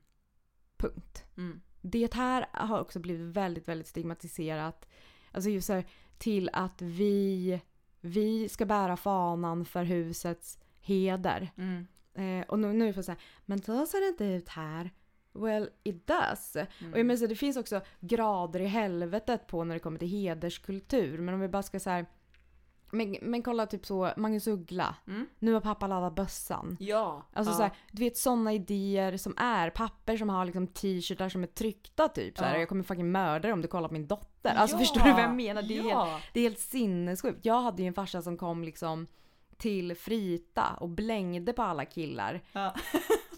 [0.77, 1.25] Punkt.
[1.38, 1.62] Mm.
[1.81, 4.88] Det här har också blivit väldigt, väldigt stigmatiserat.
[5.31, 5.85] Alltså just här,
[6.17, 7.62] till att vi,
[8.01, 11.51] vi ska bära fanan för husets heder.
[11.57, 11.88] Mm.
[12.13, 14.91] Eh, och nu, nu är det så här, men så ser det inte ut här.
[15.33, 16.55] Well, it does.
[16.55, 16.93] Mm.
[16.93, 20.07] Och jag menar, så det finns också grader i helvetet på när det kommer till
[20.07, 21.17] hederskultur.
[21.17, 22.05] Men om vi bara ska så här,
[22.91, 24.95] men, men kolla typ så, Magnus Uggla.
[25.08, 25.28] Mm.
[25.39, 26.78] Nu har pappa laddat bössan.
[26.80, 27.25] Ja.
[27.34, 27.58] Alltså ja.
[27.58, 31.47] så här, du vet sådana idéer som är papper som har liksom t-shirtar som är
[31.47, 32.38] tryckta typ.
[32.38, 32.60] Så här, Ja.
[32.60, 34.56] Jag kommer fucking mörda dig om du kollar på min dotter.
[34.56, 35.62] Alltså Ja, förstår du vad jag menar?
[35.62, 36.06] Det är, ja.
[36.06, 37.45] helt, det är helt sinnessjukt.
[37.45, 39.08] Jag hade ju en farsa som kom liksom
[39.58, 42.41] till Frita och blängde på alla killar.
[42.52, 42.75] Ja.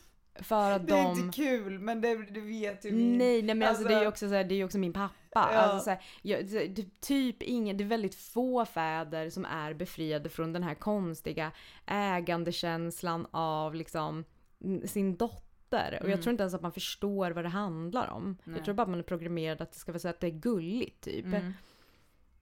[0.44, 1.20] För att Det är de...
[1.20, 3.18] inte kul men det, du vet ju min...
[3.18, 4.94] Nej, nej men alltså, det är ju alltså- också, så här, det är också min
[4.94, 5.14] pappa.
[5.32, 5.40] Ja.
[5.42, 9.74] Alltså, så här, jag, det, det- typ ingen, det är väldigt få fäder som är
[9.74, 11.52] befriade från den här konstiga
[11.86, 14.24] ägandekänslan av liksom
[14.64, 15.94] mm, sin dotter.
[15.94, 16.12] Och Mm.
[16.12, 18.38] jag tror inte ens att man förstår vad det handlar om.
[18.44, 18.56] Nej.
[18.56, 20.32] Jag tror bara att man är programmerad att det ska vara så att det är
[20.32, 21.26] gulligt typ.
[21.26, 21.54] Mm.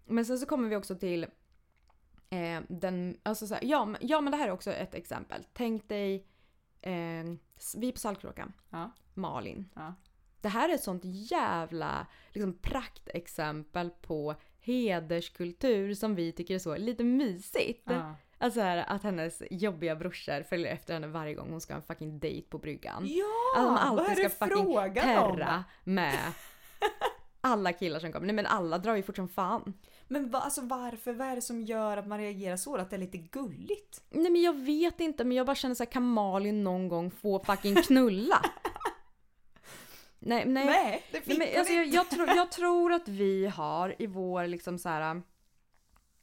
[0.05, 1.23] Men sen så kommer vi också till
[2.29, 5.43] eh, den, alltså så här, ja, ja men det här är också ett exempel.
[5.53, 6.25] Tänk dig,
[6.81, 7.25] eh,
[7.75, 8.91] vi på Saltkråkan, Ja.
[9.13, 9.69] Malin.
[9.75, 9.93] Ja.
[10.41, 16.77] Det här är ett sånt jävla liksom, praktexempel på hederskultur som vi tycker är så
[16.77, 17.83] lite mysigt.
[17.83, 18.15] Ja.
[18.37, 21.85] Alltså här, att hennes jobbiga brorsor följer efter henne varje gång hon ska ha en
[21.85, 23.03] fucking date på bryggan.
[23.07, 23.25] Ja!
[23.57, 25.63] Att hon vad alltid ska fucking frågan om?
[25.83, 26.19] med
[27.41, 28.25] alla killar som kommer.
[28.25, 29.73] Nej men alla drar ju fort som fan.
[30.07, 31.13] Men va, alltså varför?
[31.13, 32.77] Vad är det som gör att man reagerar så?
[32.77, 34.03] Att det är lite gulligt?
[34.09, 37.43] Nej men jag vet inte men jag bara känner såhär kan Malin någon gång få
[37.43, 38.41] fucking knulla?
[40.19, 40.65] nej, nej.
[40.65, 44.07] Nej, det fick Nej, men alltså, jag, jag, tror, jag tror att vi har i
[44.07, 45.21] vår liksom så här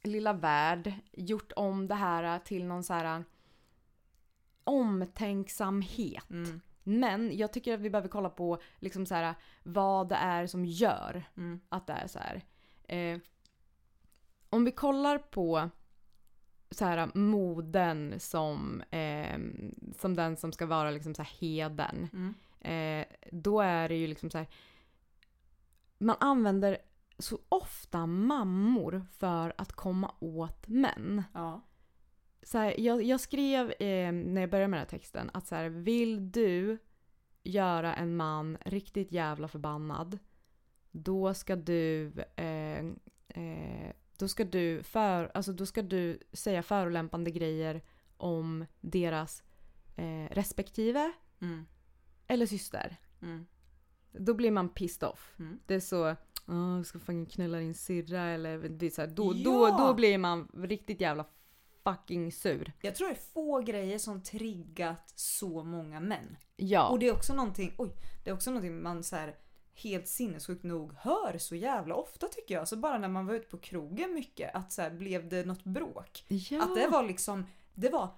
[0.03, 3.23] lilla värld gjort om det här till någon så här
[4.63, 6.29] omtänksamhet.
[6.29, 6.61] Mm.
[6.87, 10.65] Men jag tycker att vi behöver kolla på liksom så här, vad det är som
[10.65, 11.59] gör Mm.
[11.69, 12.41] att det är så här.
[12.83, 13.19] Eh,
[14.49, 15.69] om vi kollar på
[16.71, 19.39] så här, moden som, eh,
[19.97, 22.09] som den som ska vara liksom så här heden.
[22.13, 22.33] Mm.
[22.59, 24.47] Eh, då är det ju liksom så här.
[25.97, 26.77] Man använder
[27.19, 31.23] så ofta mammor för att komma åt män.
[31.33, 31.61] Ja.
[32.47, 35.55] Så här, jag, jag skrev eh, när jag började med den här texten att så
[35.55, 36.77] här, vill du
[37.43, 40.19] göra en man riktigt jävla förbannad
[40.91, 42.79] då ska du eh,
[43.27, 47.81] eh, då ska du för, alltså då ska du säga förolämpande grejer
[48.17, 49.43] om deras
[49.95, 51.65] eh, respektive Mm.
[52.27, 52.97] eller syster.
[53.21, 53.45] Mm.
[54.11, 55.35] Då blir man pissed off.
[55.39, 55.59] Mm.
[55.65, 59.33] Det är så, jag ska fucking knulla din syrra eller det är så här, då,
[59.35, 59.43] Ja!
[59.43, 61.25] då, då blir man riktigt jävla
[61.87, 62.73] fucking sur.
[62.81, 66.37] Jag tror det är få grejer som triggat så många män.
[66.55, 66.87] Ja.
[66.87, 67.91] Och det är också någonting, oj,
[68.23, 69.35] det är också någonting man så här
[69.73, 72.67] helt sinnessjukt nog hör så jävla ofta tycker jag.
[72.67, 75.63] Så bara när man var ute på krogen mycket, att så här, blev det något
[75.63, 76.25] bråk?
[76.27, 76.63] ja.
[76.63, 78.09] Att det var liksom, det var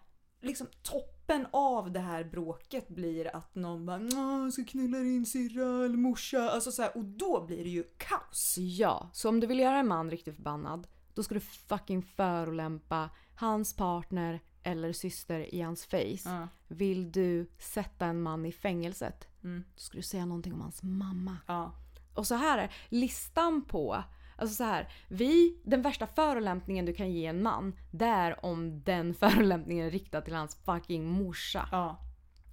[0.41, 5.25] liksom toppen av det här bråket blir att någon bara "Åh, jag ska knulla din
[5.25, 6.49] syrra eller morsa.
[6.49, 8.55] Alltså så här, och då blir det ju kaos.
[8.58, 10.88] Ja, så om du vill göra en man riktigt förbannad,
[11.19, 16.17] då ska du fucking förolämpa hans partner eller syster i hans face.
[16.25, 16.47] Ja.
[16.67, 19.63] Vill du sätta en man i fängelset, Mm.
[19.75, 21.38] då ska du säga någonting om hans mamma.
[21.47, 21.71] Ja.
[22.13, 24.03] Och så här är listan på
[24.38, 28.84] Alltså så här, vi, den värsta förolämpningen du kan ge en man, det är om
[28.84, 31.69] den förolämpningen är riktad till hans fucking morsa.
[31.71, 31.97] Ja.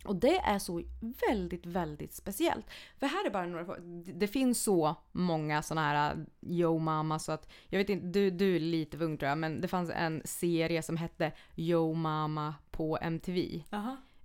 [0.07, 0.83] Och det är så
[1.29, 2.67] väldigt, väldigt speciellt.
[2.99, 7.33] För här är bara några det- finns så många såna här uh, Yo Mama så
[7.33, 9.91] att jag vet inte, du, du är lite för ung tror jag, men det fanns
[9.91, 13.63] en serie som hette Yo Mama på MTV.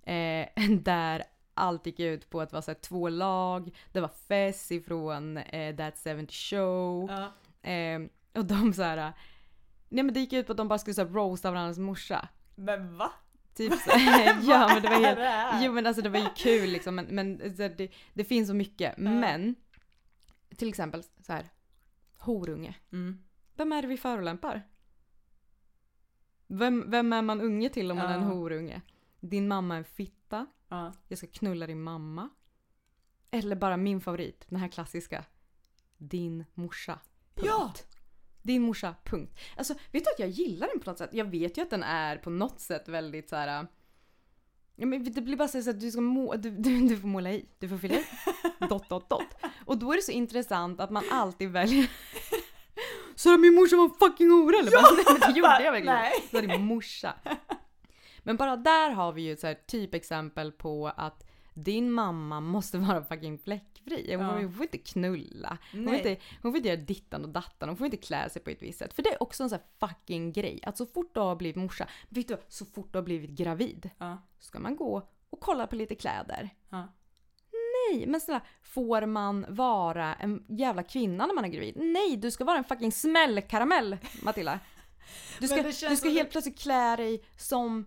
[0.02, 0.48] Eh,
[0.82, 1.22] där
[1.54, 5.76] allt gick ut på att det var så två lag, det var Fess ifrån eh,
[5.76, 7.10] That 70 Show.
[7.62, 8.00] Eh,
[8.34, 8.96] och de så här.
[9.08, 9.14] uh,
[9.88, 12.28] Nej men det gick ut på att de bara skulle så roasta varandras morsa.
[12.54, 13.12] Men va?
[13.54, 13.90] Typ så.
[14.42, 15.64] ja men det var helt...
[15.64, 18.54] Jo men alltså det var ju kul liksom men, men så det, det finns så
[18.54, 18.98] mycket.
[18.98, 19.54] Men
[20.56, 21.48] till exempel så här.
[22.18, 22.74] Horunge.
[22.92, 23.18] Mm.
[23.56, 24.62] Vem är det vi förolämpar?
[26.46, 28.28] Vem, vem är man unge till om man är en Ja.
[28.28, 28.80] horunge?
[29.20, 30.46] Din mamma är en fitta.
[30.68, 30.92] Ja.
[31.08, 32.28] Jag ska knulla din mamma.
[33.30, 35.24] Eller bara min favorit, den här klassiska.
[35.98, 36.98] Din morsa.
[37.34, 37.46] Punkt.
[37.48, 37.72] Ja!
[38.42, 39.40] Din morsa, punkt.
[39.56, 41.10] Alltså, vet du att jag gillar den på något sätt?
[41.12, 43.60] Jag vet ju att den är på något sätt väldigt så här.
[43.60, 43.66] äh,
[44.76, 47.32] Ja, men det blir bara så att du ska må, du, du, du får måla
[47.32, 48.04] i, du får fylla i.
[48.68, 49.22] dot, dot, dot.
[49.64, 51.90] Och då är det så intressant att man alltid väljer
[53.14, 54.70] Så min morsa var en fucking hora eller?
[54.70, 56.28] Bara, nej, det gjorde jag verkligen.
[56.30, 57.14] Så är din morsa.
[58.22, 63.38] Men bara där har vi ju ett typexempel på att din mamma måste vara fucking
[63.38, 64.14] fläckfri.
[64.16, 64.32] Hon, Ja.
[64.32, 65.58] hon får inte knulla.
[65.72, 67.68] Hon får, inte, hon får inte göra dittan och dattan.
[67.68, 68.94] Hon får inte klä sig på ett visst sätt.
[68.94, 70.60] För det är också en sån här fucking grej.
[70.62, 72.36] Att så fort du har blivit morsa, vet du?
[72.48, 73.90] Så fort du har blivit gravid.
[73.98, 74.18] Ja.
[74.38, 76.50] Ska man gå och kolla på lite kläder.
[76.70, 76.88] Ja.
[77.90, 81.74] Nej, men snälla, får man vara en jävla kvinna när man är gravid?
[81.76, 84.60] Nej, du ska vara en fucking smällkaramell, Matilda.
[85.40, 87.86] Du ska, du ska helt plötsligt klä dig som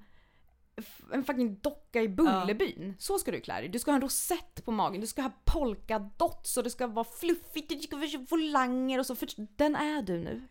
[1.14, 2.96] en fucking docka i Bullerbyn.
[3.00, 3.70] Så ska du klä dig.
[3.70, 7.08] Du ska ha en rosett på magen, du ska ha polkadots och det ska vara
[7.20, 9.16] fluffigt, det ska vara volanger och så.
[9.16, 10.48] För den är du nu.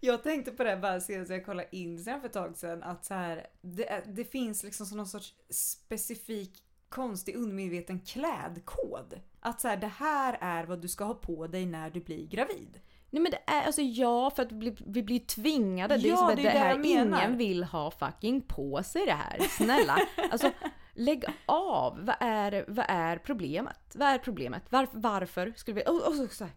[0.00, 3.14] Jag tänkte på det bara senast jag kollade Instagram för ett tag sedan att så
[3.14, 9.20] här, det, det finns liksom som någon sorts specifik konstig undermedveten klädkod.
[9.40, 12.26] Att så här, det här är vad du ska ha på dig när du blir
[12.26, 12.80] gravid.
[13.10, 15.96] Nej men det är alltså ja, för att vi blir, vi blir tvingade.
[15.96, 19.12] det är Ja, som det är det här, ingen vill ha fucking på sig det
[19.12, 19.38] här.
[19.40, 19.98] Snälla.
[20.30, 20.50] alltså
[20.98, 22.04] lägg av.
[22.04, 23.94] Vad är, vad är problemet?
[23.94, 24.62] Vad är problemet?
[24.70, 25.82] Varför, varför skulle vi...
[25.86, 26.52] Och, och så, här,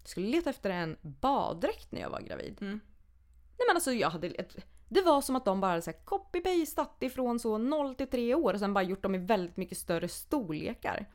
[0.00, 2.58] jag skulle leta efter en baddräkt när jag var gravid.
[2.60, 2.80] Mm.
[3.58, 4.46] Nej men alltså jag hade...
[4.88, 8.60] Det var som att de bara så copy-pastat ifrån så 0 till 3 år och
[8.60, 11.06] sen bara gjort dem i väldigt mycket större storlekar.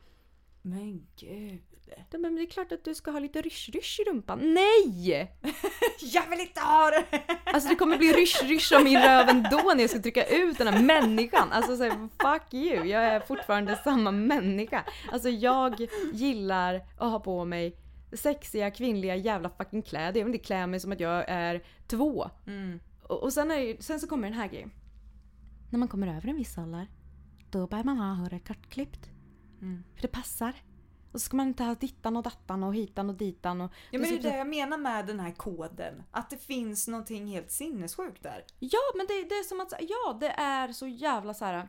[0.62, 1.71] Men gud.
[2.10, 4.54] De, men det är klart att du ska ha lite rysch-rysch i rumpan.
[4.54, 5.32] Nej!
[6.00, 7.04] Jag vill inte ha det!
[7.44, 10.66] Alltså det kommer bli rysch-rysch av min röv ändå när jag ska trycka ut den
[10.66, 11.52] här människan.
[11.52, 14.84] Alltså så här, fuck you, jag är fortfarande samma människa.
[15.12, 17.76] Alltså jag gillar att ha på mig
[18.12, 20.20] sexiga kvinnliga jävla fucking kläder.
[20.20, 22.30] Jag vill inte klä mig som att jag är två.
[22.46, 22.80] Mm.
[23.02, 24.70] Och, och sen, är, sen så kommer den här grejen.
[25.70, 26.86] När man kommer över en viss ålder,
[27.50, 29.10] då börjar man ha håret kortklippt.
[29.60, 29.84] Mm.
[29.94, 30.52] För det passar.
[31.12, 33.60] Och så ska man inte ha dittan och dattan och hitan och ditan.
[33.60, 36.02] Och Ja men det är det jag menar med den här koden.
[36.10, 38.44] Att det finns någonting helt sinnessjukt där.
[38.58, 41.68] Ja, men det, det är som att, ja det är så jävla så här.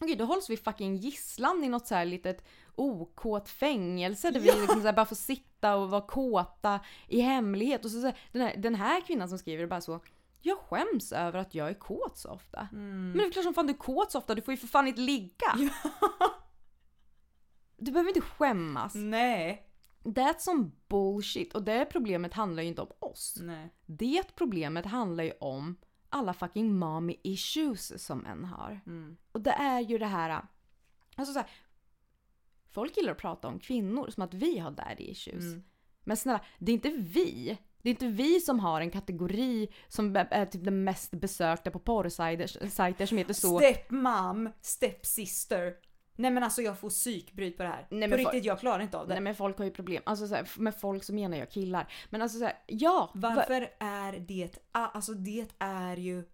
[0.00, 2.44] Okej, då hålls vi fucking gisslan i något så här litet
[2.74, 7.84] okåt fängelse där vi liksom så bara får sitta och vara kåta i hemlighet.
[7.84, 10.00] Och så, så här, den, här, den här kvinnan som skriver bara så.
[10.42, 12.68] Jag skäms över att jag är kåt så ofta.
[12.72, 14.66] Men det är klart som fan du är kåt så ofta, du får ju för
[14.66, 15.58] fan inte ligga.
[17.76, 18.94] Du behöver inte skämmas.
[18.94, 19.68] Nej.
[20.02, 21.54] That's some bullshit.
[21.54, 23.38] Och det problemet handlar ju inte om oss.
[23.40, 23.74] Nej.
[23.86, 25.76] Det problemet handlar ju om
[26.08, 28.80] alla fucking mommy issues som män har.
[28.86, 29.16] Mm.
[29.32, 30.42] Och det är ju det här...
[31.16, 31.48] Alltså så här,
[32.70, 35.44] Folk gillar att prata om kvinnor som att vi har daddy issues.
[35.44, 35.64] Mm.
[36.04, 37.58] Men snälla, det är inte vi.
[37.82, 41.78] Det är inte vi som har en kategori som är- typ den mest besökta på
[41.78, 43.58] porrsajter sajter som heter så.
[43.58, 45.74] Stepmom, stepsister.
[46.16, 47.86] Nej men alltså jag får psykbryt på det här.
[47.90, 49.14] Nej, på riktigt, jag klarar inte av det.
[49.14, 50.02] Nej men folk har ju problem.
[50.06, 51.92] Alltså så här, med folk så menar jag killar.
[52.10, 53.10] Men alltså så här, ja!
[53.14, 56.24] va- Varför är det, alltså det är ju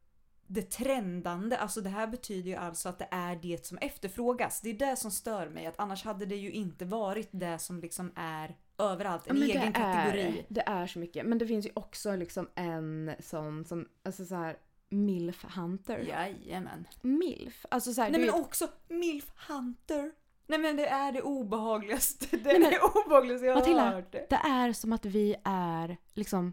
[0.47, 4.61] det trendande, alltså det här betyder ju alltså att det är det som efterfrågas.
[4.61, 7.81] Det är det som stör mig, att annars hade det ju inte varit det som
[7.81, 10.21] liksom är överallt, en egen det kategori.
[10.23, 11.27] Är, det är så mycket.
[11.27, 14.57] Men det finns ju också liksom en sån som, alltså så här
[14.91, 15.99] milf hunter.
[15.99, 16.87] Jajamän.
[17.03, 17.67] Milf.
[17.71, 20.13] Alltså så här, Nej men vet- också milf hunter.
[20.47, 23.91] Nej men det är det obehagligaste, det Nej, är men- det obehagligaste jag har Matilda,
[23.91, 24.13] hört.
[24.13, 26.53] det är som att vi är liksom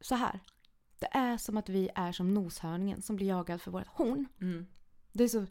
[0.00, 0.40] så här.
[0.98, 4.26] Det är som att vi är som noshörningen som blir jagad för vårt horn.
[4.40, 4.66] Mm.
[5.12, 5.46] Det är så,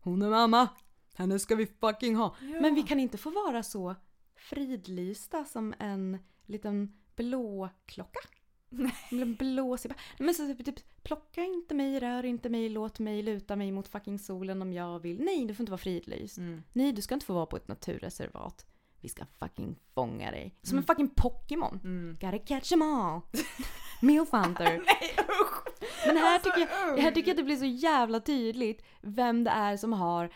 [0.00, 0.68] hon är mamma,
[1.14, 2.34] henne ska vi fucking ha.
[2.40, 3.94] Men vi kan inte få vara så
[4.36, 8.20] fridlysta som en liten blå klocka.
[9.10, 9.96] En blå zebra.
[10.18, 13.88] Men så typ, typ, plocka inte mig, rör inte mig, låt mig luta mig mot
[13.88, 15.20] fucking solen om jag vill.
[15.22, 16.38] Nej, du får inte vara fridlyst.
[16.38, 16.62] Mm.
[16.72, 18.66] Nej, du ska inte få vara på ett naturreservat.
[19.00, 20.54] Vi ska fucking fånga dig.
[20.62, 21.80] Som en fucking Pokémon.
[21.84, 22.16] Mm.
[22.20, 23.20] Gotta catch 'em all.
[24.02, 24.64] Milf Hunter.
[24.64, 25.64] Nej usch!
[26.06, 29.44] Men här, Alltså, tycker jag, här tycker jag att det blir så jävla tydligt vem
[29.44, 30.30] det är som har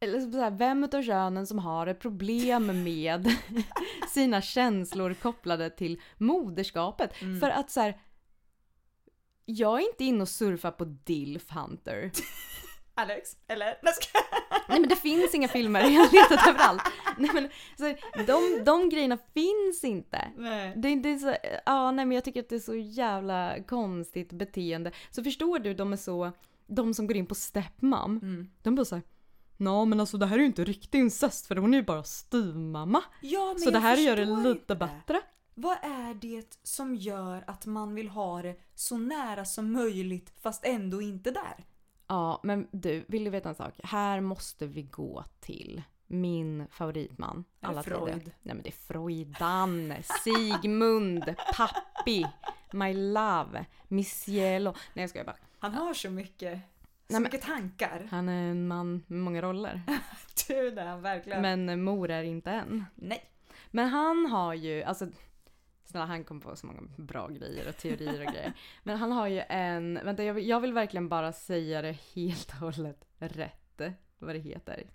[0.00, 3.32] eller så här, vem utav könen som har ett problem med
[4.08, 7.22] sina känslor kopplade till moderskapet.
[7.22, 7.40] Mm.
[7.40, 8.00] För att så här,
[9.44, 12.10] jag är inte inne och surfar på Dilf Hunter.
[12.94, 13.78] Alex, eller?
[14.68, 16.82] Nej, men det finns inga filmer, jag har letat överallt.
[17.18, 17.94] Nej men så,
[18.26, 20.28] de, de grejerna finns inte.
[20.36, 20.72] Nej.
[20.76, 21.34] Det, det är så,
[21.66, 24.92] ja nej men jag tycker att det är så jävla konstigt beteende.
[25.10, 26.32] Så förstår du, de är så,
[26.66, 28.50] de som går in på stepmom, Mm.
[28.62, 29.02] de bara såhär
[29.60, 32.04] Nå men alltså det här är ju inte riktig incest för hon är ju bara
[32.04, 33.02] styvmamma.
[33.20, 34.74] Ja, Så det här gör det lite inte.
[34.74, 35.20] bättre.
[35.54, 40.64] Vad är det som gör att man vill ha det så nära som möjligt fast
[40.64, 41.64] ändå inte där?
[42.06, 43.74] Ja men du, vill du veta en sak?
[43.82, 47.44] Här måste vi gå till min favoritman.
[47.60, 48.04] Alla Freud?
[48.14, 48.34] tider.
[48.42, 49.94] Nej men det är Freudan,
[50.24, 51.24] Sigmund,
[51.56, 52.26] Pappi,
[52.72, 54.74] My Love, Missielo.
[54.94, 55.36] Nej jag skojar bara.
[55.58, 56.60] Han har så mycket,
[57.10, 58.08] så mycket tankar.
[58.10, 59.82] Han är en man med många roller.
[60.48, 61.42] Du, det verkligen.
[61.42, 62.84] Men mor är inte en.
[62.94, 63.24] Nej.
[63.70, 65.08] Men han har ju, alltså
[65.84, 68.52] snälla han kom på så många bra grejer och teorier och grejer.
[68.82, 72.50] Men han har ju en, vänta jag vill, jag vill verkligen bara säga det helt
[72.52, 73.80] och hållet rätt.
[74.18, 74.90] Vad det heter.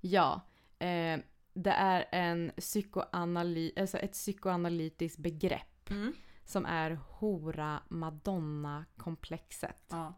[0.00, 0.40] Ja,
[0.78, 1.18] eh,
[1.54, 6.12] det är en psykoanali, alltså ett psykoanalytiskt begrepp Mm.
[6.44, 9.84] som är hora madonna komplexet.
[9.90, 10.14] Ja.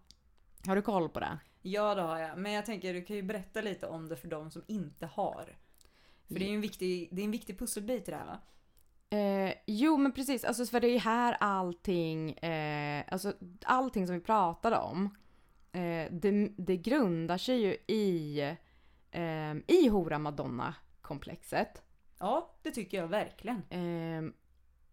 [0.67, 1.39] Har du koll på det?
[1.67, 2.39] ja, det har jag.
[2.39, 5.57] Men jag tänker du kan ju berätta lite om det för de som inte har.
[6.29, 8.39] För det är ju en viktig, det är en viktig pusselbit i det här va?
[9.11, 13.33] Eh, jo men precis, alltså för det är här allting, eh, alltså
[13.65, 15.17] allting som vi pratade om,
[15.73, 18.41] eh, det, det grundar sig ju i,
[19.11, 21.83] eh, i Hora Madonna-komplexet.
[22.19, 23.63] Ja, det tycker jag verkligen.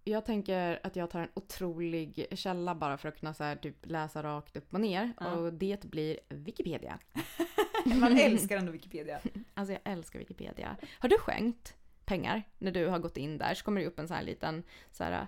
[0.04, 3.86] Jag tänker att jag tar en otrolig källa bara för att kunna så här, typ
[3.86, 5.14] läsa rakt upp och ner.
[5.20, 5.32] Ja.
[5.32, 7.00] Och det blir Wikipedia.
[7.86, 9.20] Man älskar ändå Wikipedia.
[9.54, 10.78] Alltså jag älskar Wikipedia.
[11.00, 14.08] Har du skänkt pengar när du har gått in där så kommer det upp en
[14.08, 15.28] sån här liten så här.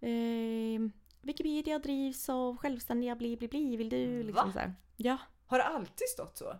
[0.00, 0.80] Eh,
[1.20, 3.76] Wikipedia drivs av självständiga bli bli bli.
[3.76, 4.52] Vill du liksom Va?
[4.52, 4.74] så här.
[4.96, 5.18] Ja.
[5.46, 6.56] Har det alltid stått så?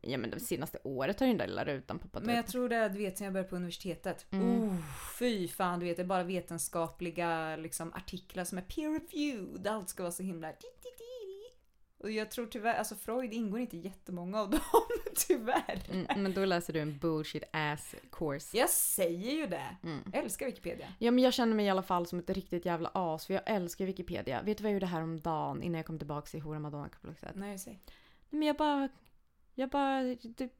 [0.00, 2.50] Ja men det senaste året har ju den där lilla rutan poppat Men jag upp.
[2.50, 4.26] tror det är, du vet sen jag började på universitetet.
[4.30, 4.62] Mm.
[4.62, 4.76] Oh,
[5.18, 9.66] fy fan, du vet det är bara vetenskapliga liksom, artiklar som är peer reviewed.
[9.66, 10.52] Allt ska vara så himla...
[12.02, 14.60] Och jag tror tyvärr, alltså Freud ingår inte jättemånga av dem,
[15.16, 15.82] tyvärr.
[15.90, 18.56] Mm, men då läser du en bullshit ass course.
[18.58, 19.76] Jag säger ju det.
[19.82, 20.00] Mm.
[20.12, 20.92] Jag älskar Wikipedia.
[20.98, 23.42] Ja men jag känner mig i alla fall som ett riktigt jävla as för jag
[23.46, 24.42] älskar Wikipedia.
[24.42, 27.32] Vet du vad jag gjorde här om dagen innan jag kom tillbaka till Hora Madonna-komplexet?
[27.34, 27.80] Nej, säg.
[28.30, 28.88] Men jag bara,
[29.60, 30.52] jag bara typ,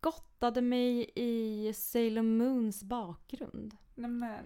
[0.00, 3.76] gottade mig i Sailor Moons bakgrund.
[3.94, 4.44] Nej men.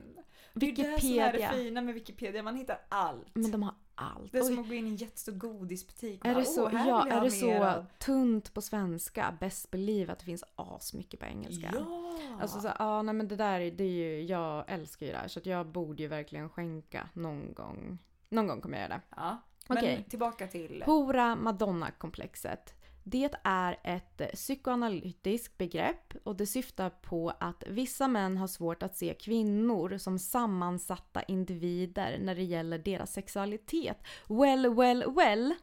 [0.54, 1.50] Det är det som är det Wikipedia.
[1.52, 3.34] fina med Wikipedia, man hittar allt.
[3.34, 4.32] Men de har allt.
[4.32, 6.70] Det är som att gå in i en jättestor godisbutik är bara, det så, "Åh,
[6.70, 11.20] här ja, är det så av." tunt på svenska, best believe att det finns asmycket
[11.20, 11.70] på engelska.
[11.74, 12.18] Ja!
[12.40, 15.18] Alltså så, ja nej men det där är- det är ju, jag älskar ju det
[15.18, 17.98] här så jag borde ju verkligen skänka någon gång.
[18.28, 19.16] Någon gång kommer jag göra det.
[19.16, 19.36] ja.
[19.68, 20.06] Men Okej.
[20.10, 20.82] tillbaka till...
[20.86, 22.74] Hora Madonna-komplexet.
[23.04, 28.96] Det är ett psykoanalytiskt begrepp och det syftar på att vissa män har svårt att
[28.96, 33.98] se kvinnor som sammansatta individer när det gäller deras sexualitet.
[34.28, 35.54] Well, well, well.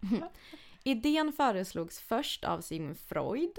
[0.84, 3.58] Idén föreslogs först av Sigmund Freud.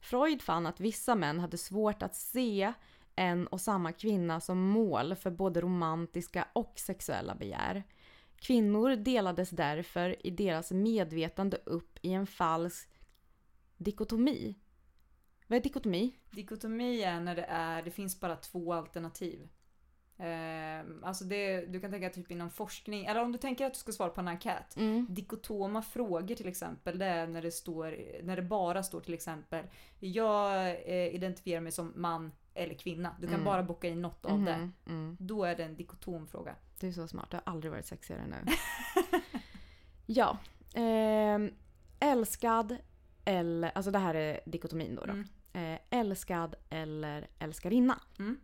[0.00, 2.72] Freud fann att vissa män hade svårt att se
[3.16, 7.84] en och samma kvinna som mål för både romantiska och sexuella begär.
[8.42, 12.88] Kvinnor delades därför i deras medvetande upp i en falsk
[13.76, 14.54] dikotomi.
[15.46, 16.16] Vad är dikotomi?
[16.30, 19.48] Dikotomi är när det är, det finns bara två alternativ.
[20.18, 23.78] Ehm, alltså det, du kan tänka typ inom forskning, eller om du tänker att du
[23.78, 24.76] ska svara på en enkät.
[24.76, 25.06] Mm.
[25.10, 29.66] Dikotoma frågor till exempel, det är när det, står, när det bara står till exempel
[29.98, 33.16] Jag eh, identifierar mig som man eller kvinna.
[33.20, 33.44] Du kan Mm.
[33.44, 34.56] bara boka in något av det.
[34.56, 35.16] Mhm, Mm.
[35.20, 36.54] Då är det en dikotom fråga.
[36.80, 38.52] Du är så smart, du har aldrig varit sexigare nu.
[40.06, 40.38] ja.
[40.74, 41.50] ehm,
[42.00, 42.76] älskad
[43.24, 45.04] eller, alltså det här är dikotomin då.
[45.04, 45.12] då.
[45.12, 45.26] Mm.
[45.52, 48.00] Eh, älskad eller älskarinna.
[48.18, 48.40] Mm.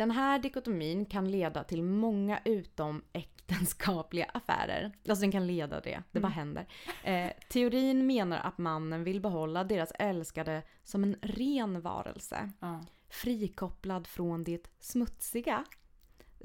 [0.00, 4.92] Den här dikotomin kan leda till många utom äktenskapliga affärer.
[5.08, 6.38] Alltså den kan leda det, det bara Mm.
[6.38, 6.66] händer.
[7.04, 12.50] Eh, teorin menar att mannen vill behålla deras älskade som en ren varelse.
[12.60, 12.80] Ja.
[13.08, 15.64] Frikopplad från det smutsiga.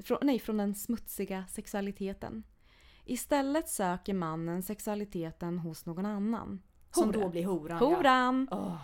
[0.04, 2.42] Från, nej, från den smutsiga sexualiteten.
[3.04, 6.62] Istället söker mannen sexualiteten hos någon annan.
[6.90, 7.20] Som Horan.
[7.22, 7.78] då blir horan.
[7.78, 8.48] Horan!
[8.50, 8.56] Ja.
[8.56, 8.82] Åh.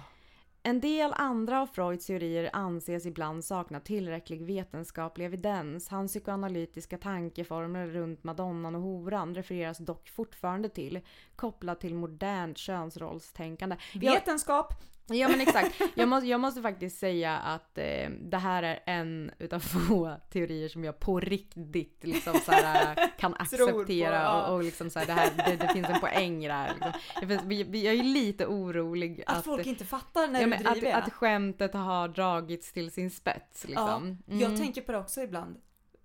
[0.65, 5.89] En del andra av Freuds teorier anses ibland sakna tillräcklig vetenskaplig evidens.
[5.89, 11.01] Hans psykoanalytiska tankeformler runt madonnan och horan refereras dock fortfarande till,
[11.37, 13.77] kopplat till modernt könsrollstänkande.
[13.95, 14.75] Vetenskap!
[15.15, 15.81] Ja men exakt.
[15.95, 20.69] Jag måste, jag måste faktiskt säga att eh, det här är en utav få teorier
[20.69, 24.47] som jag på riktigt liksom så här, kan Tror på, acceptera ja.
[24.47, 26.73] och, och liksom så här, det, här, det, det finns en poäng där.
[27.21, 27.51] Liksom.
[27.51, 30.93] Jag, jag, är lite orolig Att, folk inte fattar när ja, du driver.
[30.99, 34.19] att, att skämtet har dragits till sin spets liksom.
[34.27, 34.61] Ja, jag Mm.
[34.61, 35.57] tänker på det också ibland.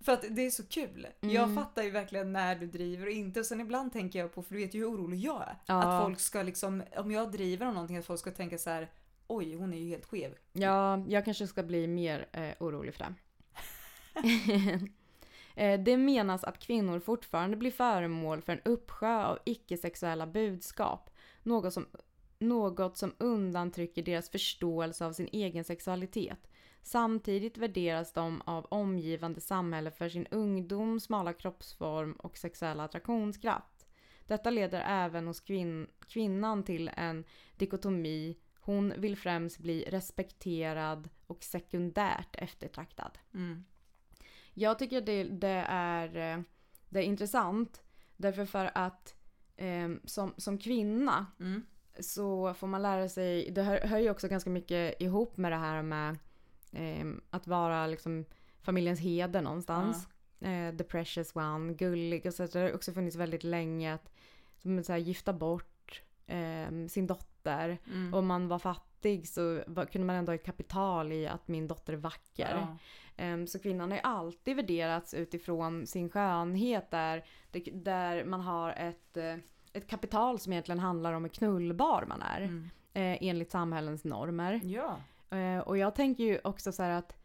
[0.08, 1.06] För att det är så kul.
[1.20, 1.34] Mm.
[1.34, 3.40] Jag fattar ju verkligen när du driver och inte.
[3.40, 5.56] Och sen ibland tänker jag på, för du vet ju hur orolig jag är.
[5.66, 5.82] Ja.
[5.82, 8.90] Att folk ska liksom, om jag driver om någonting, att folk ska tänka så här.
[9.26, 10.34] Oj, hon är ju helt skev.
[10.52, 13.14] Ja, jag kanske ska bli mer eh, orolig för det.
[15.54, 21.10] Eh, Det menas att kvinnor fortfarande blir föremål för en uppsjö av icke-sexuella budskap.
[21.42, 21.86] Något som,
[22.38, 26.47] något som undantrycker deras förståelse av sin egen sexualitet.
[26.88, 33.86] Samtidigt värderas de av omgivande samhälle för sin ungdom, smala kroppsform och sexuella attraktionskraft.
[34.26, 37.24] Detta leder även hos kvin- kvinnan till en
[37.56, 38.38] dikotomi.
[38.60, 43.18] Hon vill främst bli respekterad och sekundärt eftertraktad.
[43.34, 43.64] Mm.
[44.54, 46.42] Jag tycker det, det, är, eh,
[46.88, 47.82] det är intressant
[48.16, 49.14] därför för att
[49.56, 51.62] eh, som, som kvinna Mm.
[52.00, 55.56] så får man lära sig, det hör, hör ju också ganska mycket ihop med det
[55.56, 56.18] här med
[56.72, 58.24] eh, att vara liksom
[58.60, 60.08] familjens heder någonstans.
[60.40, 62.46] Eh, the precious one, gullig och så.
[62.46, 64.10] Det har också funnits väldigt länge att
[64.56, 67.78] som så här, gifta bort eh, sin dotter.
[67.86, 68.14] Mm.
[68.14, 71.68] Om man var fattig så var, kunde man ändå ha ett kapital i att min
[71.68, 72.54] dotter är vacker.
[72.54, 72.76] Ja.
[73.16, 77.24] Ehm, Så kvinnan har ju alltid värderats utifrån sin skönhet där,
[77.72, 79.34] där man har ett, eh,
[79.72, 82.40] ett kapital som egentligen handlar om hur knullbar man är.
[82.40, 82.68] Mm.
[82.92, 84.60] eh, Enligt samhällens normer.
[84.64, 84.96] Ja.
[85.30, 87.16] Eh, Och jag tänker ju också så här att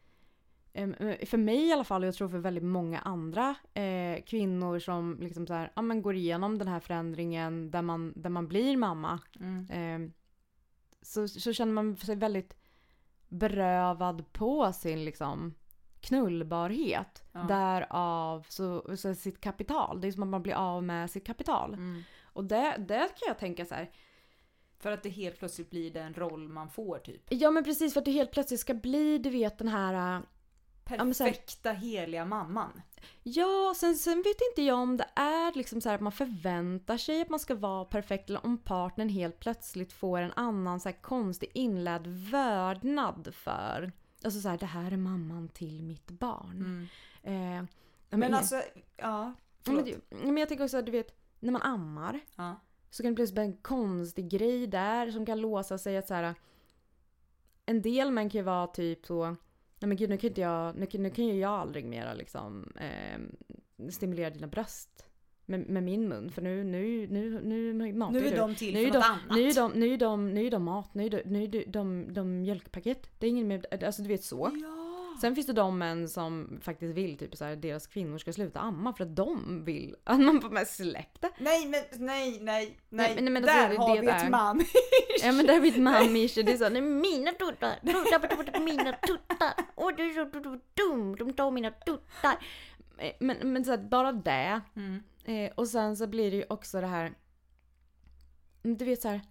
[0.73, 0.89] eh,
[1.25, 5.17] för mig i alla fall och jag tror för väldigt många andra eh, kvinnor som
[5.21, 8.77] liksom så här, ja, men går igenom den här förändringen där man, där man blir
[8.77, 9.19] mamma.
[9.39, 9.69] Mm.
[9.69, 10.11] Eh,
[11.01, 12.55] så, så känner man sig väldigt
[13.27, 15.53] berövad på sin liksom
[16.01, 17.23] knullbarhet.
[17.31, 17.39] Ja.
[17.39, 20.01] Därav så, så sitt kapital.
[20.01, 21.73] Det är som att man blir av med sitt kapital.
[21.73, 22.01] Mm.
[22.23, 23.91] Och det, det kan jag tänka så här.
[24.83, 27.21] För att det helt plötsligt blir den roll man får typ.
[27.29, 30.21] Ja men precis för att du helt plötsligt ska bli du vet den här äh,
[30.97, 32.81] men så här- Perfekta heliga mamman.
[33.23, 36.97] Ja, sen, sen vet inte jag om det är liksom så här att man förväntar
[36.97, 40.89] sig att man ska vara perfekt eller om partnern helt plötsligt får en annan så
[40.89, 43.91] här konstig inlärd vördnad för
[44.25, 46.57] Alltså så här, det här är mamman till mitt barn.
[46.57, 46.87] Mm.
[47.23, 47.67] Eh, ja,
[48.17, 48.63] Men, ingen- alltså, ja.
[48.97, 49.85] ja, Förlåt.
[49.85, 52.55] men, det- men jag tänker också du vet, när man ammar Ja.
[52.93, 56.13] Så kan det plötsligt bli en konstig grej där som kan låsa sig att så
[56.13, 56.35] här.
[57.65, 59.25] En del män kan ju vara typ så,
[59.79, 62.73] nej men gud nu kan inte jag, nu, nu kan ju jag aldrig mera liksom
[62.75, 63.19] eh,
[63.89, 65.05] stimulera dina bröst
[65.45, 67.41] med, med min mun för nu, nu, nu,
[67.73, 68.37] nu matar Nu är du.
[68.37, 69.37] de till nu för något de, annat.
[69.37, 71.47] nu är de, nu är de, nu är de mat, nu är de, nu är
[71.47, 73.09] de, de, de mjölkpaket.
[73.19, 74.51] Det är ingen mer, alltså du vet så.
[74.61, 74.82] Ja.
[75.23, 78.59] Sen finns det de män som faktiskt vill typ så här, deras kvinnor ska sluta
[78.59, 81.29] amma för att de vill att man får med släpp det.
[81.37, 83.15] Nej men nej nej nej.
[83.15, 84.23] men- men Där alltså, det- har det vi där.
[84.25, 84.65] ett man.
[85.23, 89.53] Ja men där är mitt mammish det är så, nej mina tuttar, tuttar mina tuttar.
[89.75, 92.35] Åh du är så du- du- dum, de tar mina tuttar.
[92.97, 94.61] Eh, Men, men så här, bara det.
[94.75, 95.03] Mm.
[95.25, 97.13] Eh, och sen så blir det ju också det här.
[98.61, 99.21] Du vet så här.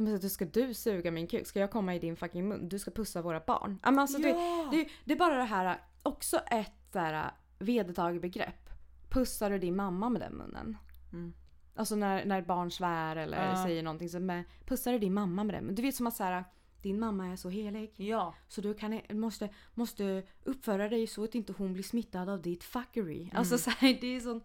[0.00, 1.46] Men så Ska du suga min kuk?
[1.46, 2.68] Ska jag komma i din fucking mun?
[2.68, 3.78] Du ska pussa våra barn.
[3.84, 4.68] Men alltså, Ja.
[4.70, 8.70] det, det är bara det här, också ett så här, vedertaget begrepp.
[9.08, 10.76] Pussar du din mamma med den munnen?
[11.12, 11.32] Mm.
[11.74, 13.64] Alltså när, när barn svär eller Ja.
[13.64, 15.60] säger någonting så med, pussar du din mamma med det?
[15.60, 16.44] Men du vet som att såhär,
[16.82, 17.92] din mamma är så helig.
[17.96, 18.34] Ja.
[18.48, 22.64] Så du kan, måste, måste uppföra dig så att inte hon blir smittad av ditt
[22.64, 23.30] fuckery.
[23.34, 24.40] Alltså så här, det är sån...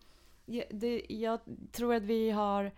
[0.69, 1.39] Det, jag
[1.71, 2.71] tror att vi har...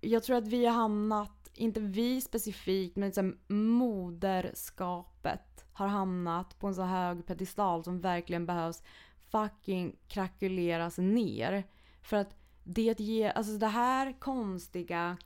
[0.00, 6.66] Jag tror att vi har hamnat, inte vi specifikt, men liksom moderskapet har hamnat på
[6.66, 8.82] en så hög pedestal som verkligen behövs
[9.30, 11.64] fucking krakuleras ner.
[12.02, 15.16] För att det ger, alltså det här konstiga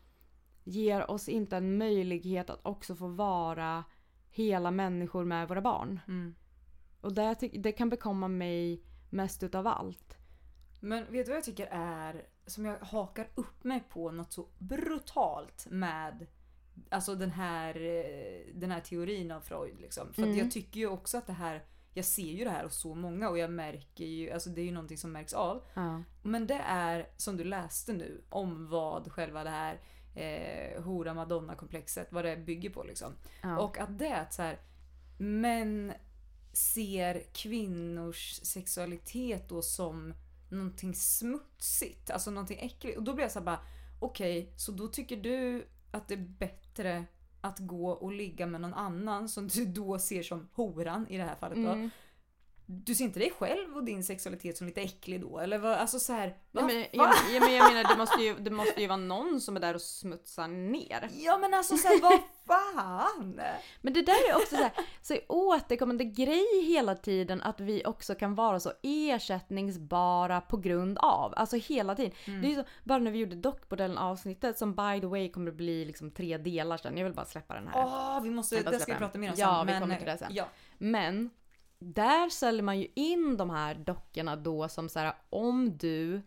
[0.64, 3.84] ger oss inte en möjlighet att också få vara
[4.30, 6.00] hela människor med våra barn.
[6.08, 6.34] Mm.
[7.00, 10.16] Och det, det kan bekomma mig mest utav allt.
[10.80, 14.46] Men vet du vad jag tycker är, som jag hakar upp mig på något så
[14.58, 16.26] brutalt med
[16.90, 19.80] alltså den här, eh, den här teorin av Freud.
[19.80, 20.12] Liksom.
[20.12, 20.36] För Mm.
[20.38, 23.28] jag tycker ju också att det här, jag ser ju det här hos så många
[23.28, 25.62] och jag märker ju, alltså det är ju någonting som märks av.
[25.74, 26.02] Ja.
[26.22, 29.80] Men det är som du läste nu om vad själva det här
[30.14, 33.12] eh, hora madonna komplexet, vad det bygger på liksom.
[33.42, 33.58] Ja.
[33.58, 34.58] Och att det är att så här,
[35.18, 35.92] män
[36.52, 40.14] ser kvinnors sexualitet då som
[40.48, 42.98] någonting smutsigt, alltså någonting äckligt.
[42.98, 43.60] Och då blir jag så bara,
[44.00, 47.04] okej, så då tycker du att det är bättre
[47.40, 51.24] att gå och ligga med någon annan som du då ser som horan i det
[51.24, 51.70] här fallet då.
[51.70, 51.90] Mm.
[52.66, 55.38] Du ser inte dig själv och din sexualitet som lite äcklig då?
[55.38, 58.22] Eller vad, alltså så här, Ja, vad men, jag, jag, men jag menar det måste,
[58.22, 61.10] ju, det måste ju vara någon som är där och smutsar ner.
[61.12, 63.40] Ja men alltså så här, vad fan?
[63.80, 68.14] Men det där är också så, här, så återkommande grej hela tiden att vi också
[68.14, 71.34] kan vara så ersättningsbara på grund av.
[71.36, 72.12] Alltså hela tiden.
[72.24, 72.40] Mm.
[72.40, 75.50] Det är ju så, bara när vi gjorde dockmodellen avsnittet som by the way kommer
[75.50, 76.96] att bli liksom tre delar sen.
[76.96, 77.84] Jag vill bara släppa den här.
[77.84, 79.66] Åh, vi måste, det ska vi prata mer om Ja, sen.
[79.66, 80.28] vi men, kommer till det sen.
[80.30, 80.44] Ja.
[80.78, 81.30] Men
[81.78, 86.22] där säljer man ju in de här dockorna då som så här om du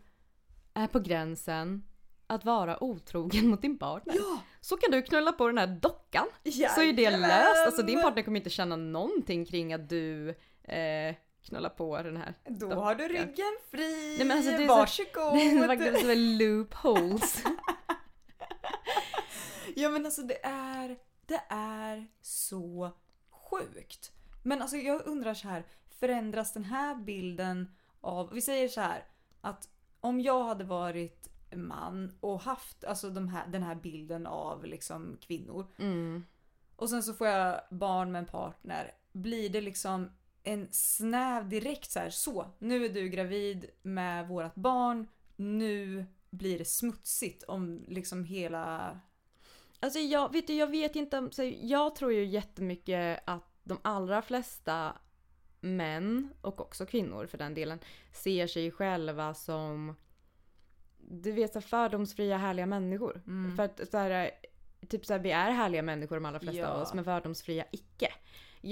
[0.74, 1.84] är på gränsen
[2.26, 4.14] att vara otrogen mot din partner.
[4.16, 4.40] Ja!
[4.60, 6.26] Så kan du knulla på den här dockan.
[6.44, 7.28] Så är det Jajamän!
[7.28, 7.66] löst.
[7.66, 10.28] Alltså din partner kommer inte känna någonting kring att du
[10.62, 12.34] eh, knullar på den här.
[12.48, 14.14] Då har du ryggen fri.
[14.18, 15.34] Nej, men alltså, det är så- Varsågod.
[15.34, 17.42] Det är faktiskt så loopholes.
[19.76, 20.96] Ja men alltså det är,
[21.26, 22.90] det är så
[23.30, 24.12] sjukt.
[24.42, 27.70] Men alltså jag undrar så här, förändras den här bilden
[28.00, 29.04] av, vi säger så här
[29.40, 29.68] att
[30.00, 35.16] om jag hade varit man och haft alltså de här, den här bilden av liksom
[35.20, 36.24] kvinnor Mm.
[36.76, 38.94] och sen så får jag barn med en partner.
[39.12, 40.10] Blir det liksom
[40.42, 46.58] en snäv direkt så här, så nu är du gravid med vårat barn, nu blir
[46.58, 49.00] det smutsigt om liksom hela...
[49.80, 53.78] Alltså jag vet, du, jag vet inte om, så jag tror ju jättemycket att de
[53.82, 54.98] allra flesta
[55.60, 57.78] män och också kvinnor för den delen
[58.12, 59.94] ser sig själva som
[60.98, 63.22] du vet så fördomsfria härliga människor.
[63.26, 63.56] Mm.
[63.56, 64.30] För att så här,
[64.88, 66.68] typ så här, vi är härliga människor de allra flesta Ja.
[66.68, 68.12] av oss men fördomsfria icke.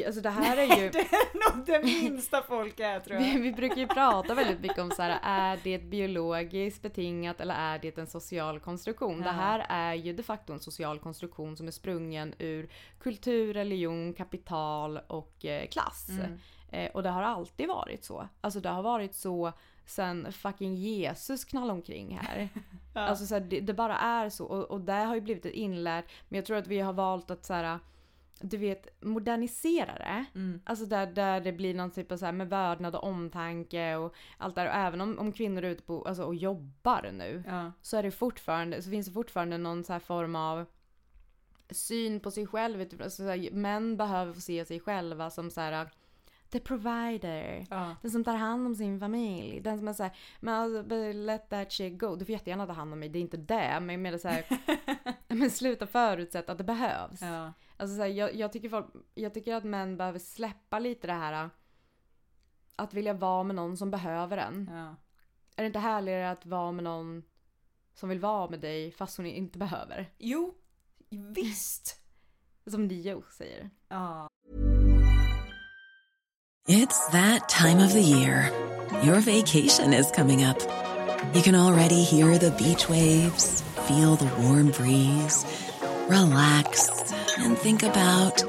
[0.07, 3.41] Alltså det här är ju Det är nog det minsta folk är tror vi, jag.
[3.41, 7.79] vi brukar ju prata väldigt mycket om så här, är det biologiskt betingat eller är
[7.79, 9.19] det en social konstruktion?
[9.21, 9.33] Det Ja.
[9.33, 12.69] här är ju de facto en social konstruktion som är sprungen ur
[13.01, 16.09] kultur, religion, kapital och eh, klass.
[16.09, 16.39] Mm.
[16.71, 18.29] Eh, och det har alltid varit så.
[18.41, 19.53] Alltså det har varit så
[19.87, 22.49] sen fucking Jesus knallade omkring här.
[22.95, 23.01] Ja.
[23.01, 24.45] Alltså så här, det, det bara är så.
[24.47, 26.05] Och, och det har ju blivit ett inlärt.
[26.29, 27.79] Men jag tror att vi har valt att så här,
[28.41, 30.25] du vet, modernisera det.
[30.35, 30.61] Mm.
[30.65, 34.15] Alltså där, där det blir någon typ av så här med vördnad och omtanke och
[34.39, 34.67] allt där.
[34.67, 37.73] Och även om, om kvinnor är ute på, alltså, och jobbar nu Ja.
[37.83, 40.67] så är det fortfarande, så finns det fortfarande någon så form av
[41.71, 42.89] syn på sig själv.
[42.89, 45.89] du, Alltså, så här, män behöver få se sig själva som så här
[46.51, 47.67] the provider.
[47.71, 47.97] Ja.
[48.03, 49.61] Den som tar hand om sin familj.
[49.61, 52.17] Den som är såhär, men alltså, let that shit go.
[52.17, 53.81] Du får jättegärna ta hand om mig, det är inte det.
[53.81, 54.45] Men jag menar såhär,
[55.29, 57.23] men sluta förutsätta att det behövs.
[57.23, 57.53] Ja.
[57.79, 61.13] Alltså så här, jag, jag, tycker folk, jag tycker att män behöver släppa lite det
[61.13, 61.51] här
[62.77, 64.71] att vilja vara med någon som behöver en.
[64.73, 64.97] Ja.
[65.57, 67.23] Är det inte härligare att vara med någon
[67.95, 70.11] som vill vara med dig fast hon inte behöver?
[70.19, 70.55] Jo,
[71.11, 72.01] visst.
[72.67, 73.71] Som Dio säger.
[73.89, 74.29] Ja.
[76.69, 78.51] It's that time of the year.
[79.05, 80.59] Your vacation is coming up.
[81.35, 85.47] You can already hear the beach waves, feel the warm breeze,
[86.09, 88.43] relax, and think about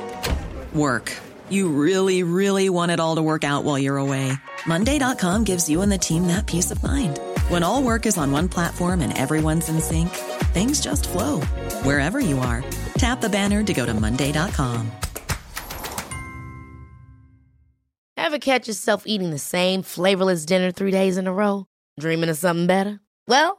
[0.73, 1.15] work.
[1.49, 4.31] You really, really want it all to work out while you're away.
[4.65, 7.19] Monday.com gives you and the team that peace of mind.
[7.47, 10.09] When all work is on one platform and everyone's in sync,
[10.53, 11.41] things just flow
[11.83, 12.63] wherever you are.
[12.95, 14.91] Tap the banner to go to Monday.com.
[18.17, 21.65] Ever catch yourself eating the same flavorless dinner three days in a row?
[21.99, 22.99] Dreaming of something better?
[23.27, 23.58] Well,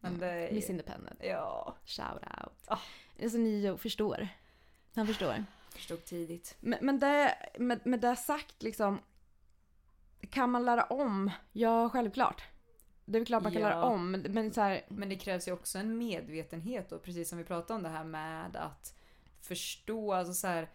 [0.00, 0.48] Men det...
[0.52, 1.20] Miss Independent.
[1.22, 2.52] Ja, Shout out.
[2.66, 2.78] Ah.
[3.22, 4.28] Alltså Nio förstår.
[4.94, 5.44] Han förstår.
[5.74, 6.56] förstod tidigt.
[6.60, 8.98] Men, men det, med, med det sagt liksom.
[10.30, 11.30] Kan man lära om?
[11.52, 12.42] Ja, självklart.
[13.04, 13.68] Det är klart man kan Ja.
[13.68, 14.10] lära om.
[14.10, 17.74] Men, så här, Men det krävs ju också en medvetenhet då, precis som vi pratade
[17.76, 18.94] om det här med att
[19.40, 20.68] förstå, alltså så här,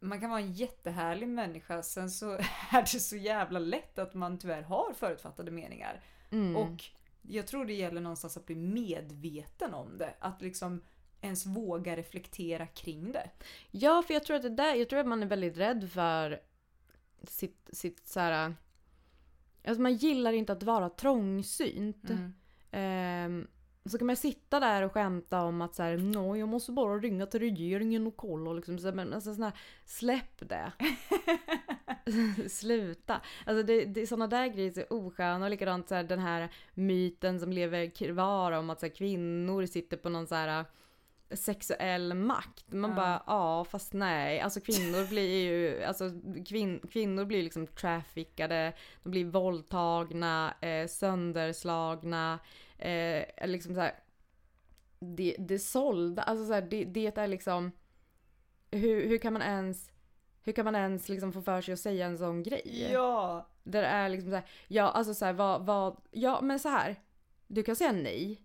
[0.00, 2.32] man kan vara en jättehärlig människa, sen så
[2.70, 6.00] är det så jävla lätt att man tyvärr har förutfattade meningar.
[6.30, 6.56] mm.
[6.56, 6.84] Och
[7.28, 10.14] jag tror det gäller någonstans att bli medveten om det.
[10.18, 10.82] Att liksom
[11.20, 13.30] ens våga reflektera kring det.
[13.70, 16.40] Ja, för jag tror att det där, jag tror att man är väldigt rädd för
[17.22, 18.54] sitt, sitt så här.
[19.64, 22.10] Alltså man gillar inte att vara trångsynt.
[22.10, 22.34] Mm.
[22.70, 23.46] Ehm,
[23.84, 26.98] så kan man sitta där och skämta om att så här, Nå, jag måste bara
[26.98, 28.50] ringa till regeringen och kolla.
[28.50, 30.72] och Liksom, så, men alltså, såna här, släpp det.
[32.48, 33.20] Sluta.
[33.46, 35.44] Alltså det, det, såna där grejer är så osköna.
[35.44, 39.66] Och likadant så här, den här myten som lever kvar om att så här, kvinnor
[39.66, 40.64] sitter på någon så här
[41.30, 42.72] sexuell makt.
[42.72, 42.96] Man Ja.
[42.96, 44.40] bara ja fast nej.
[44.40, 46.10] Alltså kvinnor blir ju, alltså
[46.46, 48.72] kvin, kvinnor blir liksom traffickade,
[49.02, 52.38] de blir våldtagna, eh, sönderslagna,
[52.78, 53.94] eh, liksom så här.
[54.98, 57.72] Det, det sålda, alltså så här, det, det är liksom
[58.70, 59.90] hur, hur kan man ens
[60.46, 62.88] hur kan man ens liksom få för sig att säga en sån grej?
[62.92, 63.48] Ja!
[63.62, 66.68] Där det är liksom så här, ja alltså så här, vad, vad, ja men så
[66.68, 66.96] här.
[67.46, 68.42] Du kan säga nej.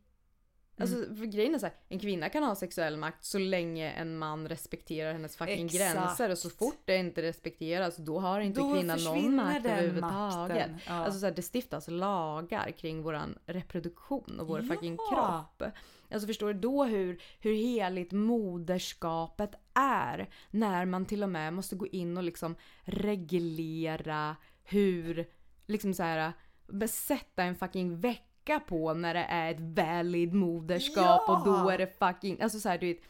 [0.77, 4.17] Alltså för grejen är så här, en kvinna kan ha sexuell makt så länge en
[4.17, 5.93] man respekterar hennes fucking Exakt.
[5.93, 10.71] gränser och så fort det inte respekteras då har inte Då kvinnan någon makt överhuvudtaget.
[10.87, 10.93] Ja.
[10.93, 14.67] Alltså så här, det stiftas lagar kring våran reproduktion och vår Ja.
[14.75, 15.63] fucking kropp.
[16.11, 21.75] Alltså förstår du då hur, hur heligt moderskapet är när man till och med måste
[21.75, 25.25] gå in och liksom reglera hur,
[25.67, 26.33] liksom så här
[26.67, 31.37] besätta en fucking vecka på när det är ett valid moderskap Ja!
[31.37, 33.01] och då är det fucking, alltså så här, du vet,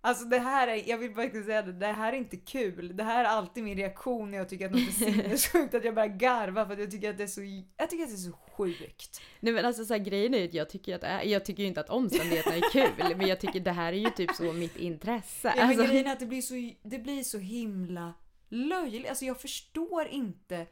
[0.00, 2.96] Alltså det här är, jag vill faktiskt säga det, det här är inte kul.
[2.96, 5.94] Det här är alltid min reaktion när jag tycker att något är sinnessjukt, att jag
[5.94, 8.30] börjar garva för att jag tycker att det är så, jag tycker att det är
[8.30, 9.20] så sjukt.
[9.40, 11.62] Nej men alltså så här, grejen är ju att jag tycker att är, jag tycker
[11.62, 14.52] ju inte att omständigheterna är kul men jag tycker det här är ju typ så
[14.52, 15.52] mitt intresse.
[15.56, 18.14] Ja, men Alltså, grejen är att det blir, så, det blir så himla
[18.48, 19.08] löjligt.
[19.08, 20.66] Alltså jag förstår inte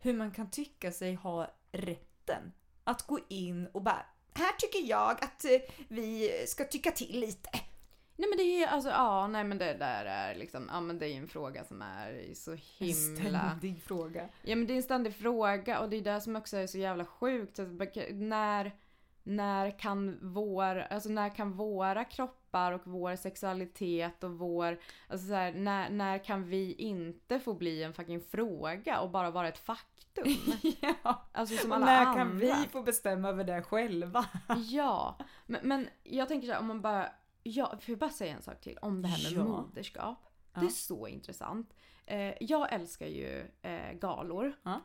[0.00, 2.52] hur man kan tycka sig ha rätten
[2.84, 5.50] att gå in och bara här tycker jag att eh,
[5.88, 7.50] vi ska tycka till lite.
[8.20, 11.06] Nej men det är alltså ja nej men det där är liksom, ja men det
[11.08, 14.28] är en fråga som är så En himla ständig fråga.
[14.42, 16.78] Ja men det är en ständig fråga och det är det som också är så
[16.78, 17.56] jävla sjukt.
[17.56, 18.72] Så att baka- när,
[19.22, 25.34] när kan vår, alltså när kan våra kroppar och vår sexualitet och vår, alltså så
[25.34, 29.58] här, när, när kan vi inte få bli en fucking fråga och bara vara ett
[29.58, 30.24] faktum?
[30.80, 31.22] ja.
[31.32, 32.14] Alltså som Och alla när andra.
[32.14, 34.24] kan vi få bestämma över det själva?
[34.70, 35.16] Ja,
[35.46, 37.08] men, men jag tänker så här, om man bara,
[37.42, 39.44] ja, får jag bara säga en sak till om det här med Ja.
[39.44, 40.18] moderskap?
[40.54, 40.60] Ja.
[40.60, 41.74] Det är så intressant.
[42.06, 44.52] Eh, jag älskar ju eh, galor.
[44.62, 44.80] Ja.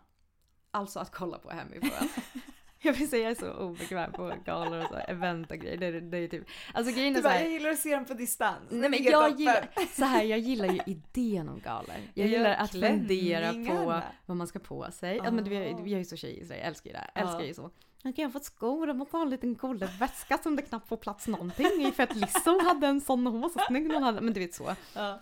[0.71, 2.09] Alltså att kolla på hemifrån.
[2.81, 5.77] jag vill säga jag är så obekväm på galor och så, event och grejer.
[5.77, 6.43] Det, är- det är typ,
[6.73, 8.59] alltså grejen Du är så bara, här, jag gillar att se dem på distans.
[8.71, 9.37] Nej men jag toppen.
[9.39, 11.95] gillar, så här, jag gillar ju idén om galor.
[12.13, 15.17] Jag Ja, gillar att fundera på vad man ska på sig.
[15.23, 15.77] Ja, men vi, Ah.
[15.83, 17.11] vi är ju så i Sverige, jag älskar ju det här.
[17.15, 17.71] Jag älskar ju så.
[18.13, 19.57] Kan jag få ett skor, jag måste ha en liten
[19.99, 23.33] väska som det knappt får plats någonting i för att Lizzo hade en sån och
[23.33, 24.75] hon var så snygg när hon hade, men du vet så.
[24.95, 25.21] Ja.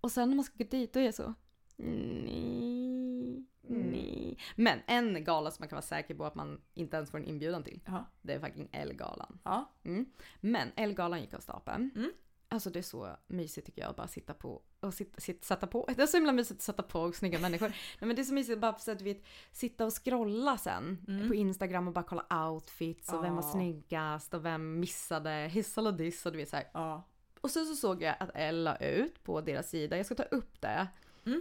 [0.00, 1.34] Och sen när man ska gå dit då är jag så,
[1.76, 4.38] nej, nej.
[4.56, 7.24] Men en gala som man kan vara säker på att man inte ens får en
[7.24, 8.04] inbjudan till, Ja.
[8.22, 9.38] det är fucking Ellegalan.
[9.44, 9.72] Ja.
[9.84, 10.06] Mm.
[10.40, 11.90] Men Ellegalan gick av stapeln.
[11.96, 12.10] Mm.
[12.50, 15.66] Alltså det är så mysigt tycker jag att bara sitta på och sitta, sitta, sätta
[15.66, 15.88] på.
[15.96, 17.68] Det är så himla mysigt att sätta på snygga människor.
[17.68, 19.22] Nej men det är så mysigt bara så att vi
[19.52, 21.28] sitta och scrolla sen Mm.
[21.28, 25.92] på Instagram och bara kolla outfits och vem var snyggast och vem missade hiss eller
[25.92, 26.56] diss och du vet så.
[26.72, 27.02] Ja.
[27.40, 30.22] Och sen så såg jag att Elle la ut på deras sida, jag ska ta
[30.22, 30.86] upp det
[31.26, 31.40] Mm.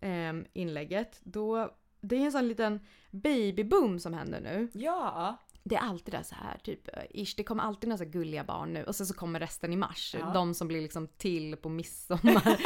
[0.00, 1.20] ehm, inlägget.
[1.22, 2.80] Då, det är en sån liten
[3.10, 4.68] babyboom som händer nu.
[4.74, 5.36] Ja.
[5.64, 8.44] Det är alltid det så här, typ ish, det kommer alltid några så här gulliga
[8.44, 10.16] barn nu och sen så kommer resten i mars.
[10.18, 10.30] Ja.
[10.34, 12.58] De som blir liksom till på midsommar.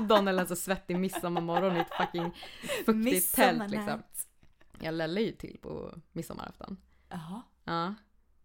[0.08, 2.32] De eller en så svettig midsommarmorgon i ett fucking
[2.86, 4.02] fuktigt tält liksom.
[4.80, 6.76] Jag lällar ju till på midsommarafton.
[7.08, 7.42] Jaha.
[7.64, 7.94] Ja.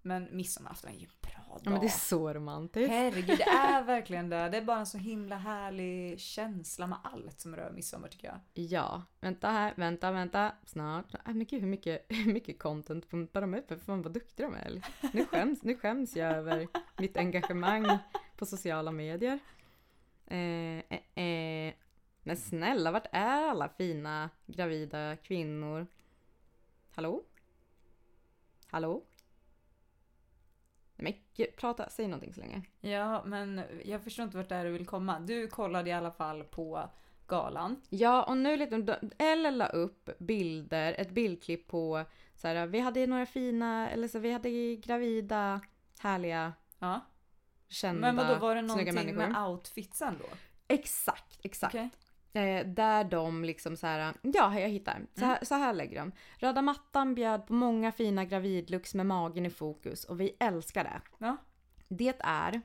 [0.02, 1.62] Men midsommarafton är ju en bra dag.
[1.64, 2.90] Ja men det är så romantiskt.
[2.90, 4.50] Herregud, det är verkligen det.
[4.50, 8.40] Det är bara en så himla härlig känsla med allt som rör midsommar tycker jag.
[8.54, 11.14] Ja, vänta här, vänta, vänta, snart.
[11.14, 13.84] Äh, men gud hur mycket, hur mycket content pumpar de upp?
[13.86, 14.82] Fan vad duktiga de är.
[15.14, 17.98] Nu skäms, nu skäms jag över mitt engagemang
[18.36, 19.40] på sociala medier.
[20.28, 21.74] Eh, eh, eh.
[22.24, 25.88] Men snälla, vart är alla fina gravida kvinnor?
[26.96, 27.24] Hallå?
[28.68, 29.04] Hallå?
[31.00, 31.14] Men
[31.58, 32.62] prata, säg någonting så länge.
[32.80, 35.20] Ja, men jag förstår inte vart det är du vill komma.
[35.20, 36.90] Du kollade i alla fall på
[37.28, 37.82] galan.
[37.90, 43.08] Ja, och nu lite, eller la upp bilder, ett bildklipp på så här, vi hade
[43.08, 45.62] några fina, eller så vi hade gravida,
[46.00, 47.02] härliga, Ja.
[47.70, 50.26] kända, Men vadå, var det någonting med outfitsen då?
[50.68, 51.76] Exakt, exakt.
[51.76, 51.90] Okej.
[52.34, 55.08] Eh, där de liksom så här, ja jag hittar.
[55.16, 56.12] Så här, så här lägger de.
[56.38, 61.02] Röda mattan bjöd på många fina gravidlooks med magen i fokus och vi älskar det.
[61.18, 61.38] Ja.
[61.88, 62.62] Det är,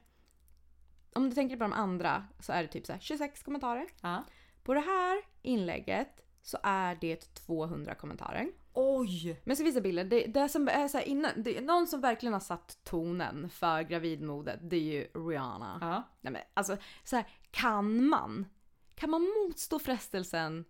[1.15, 3.87] om du tänker på de andra så är det typ så här 26 kommentarer.
[4.01, 4.25] ja.
[4.63, 8.49] På det här inlägget så är det 200 kommentarer.
[8.73, 9.41] Oj!
[9.45, 10.05] Men ska visa bilder.
[10.05, 14.61] Det, det som är så innan, det, någon som verkligen har satt tonen för gravidmodet,
[14.63, 15.79] det är ju Rihanna.
[15.81, 16.03] Ja.
[16.21, 18.47] Nej men alltså, så här, kan man?
[18.95, 20.65] Kan man motstå frestelsen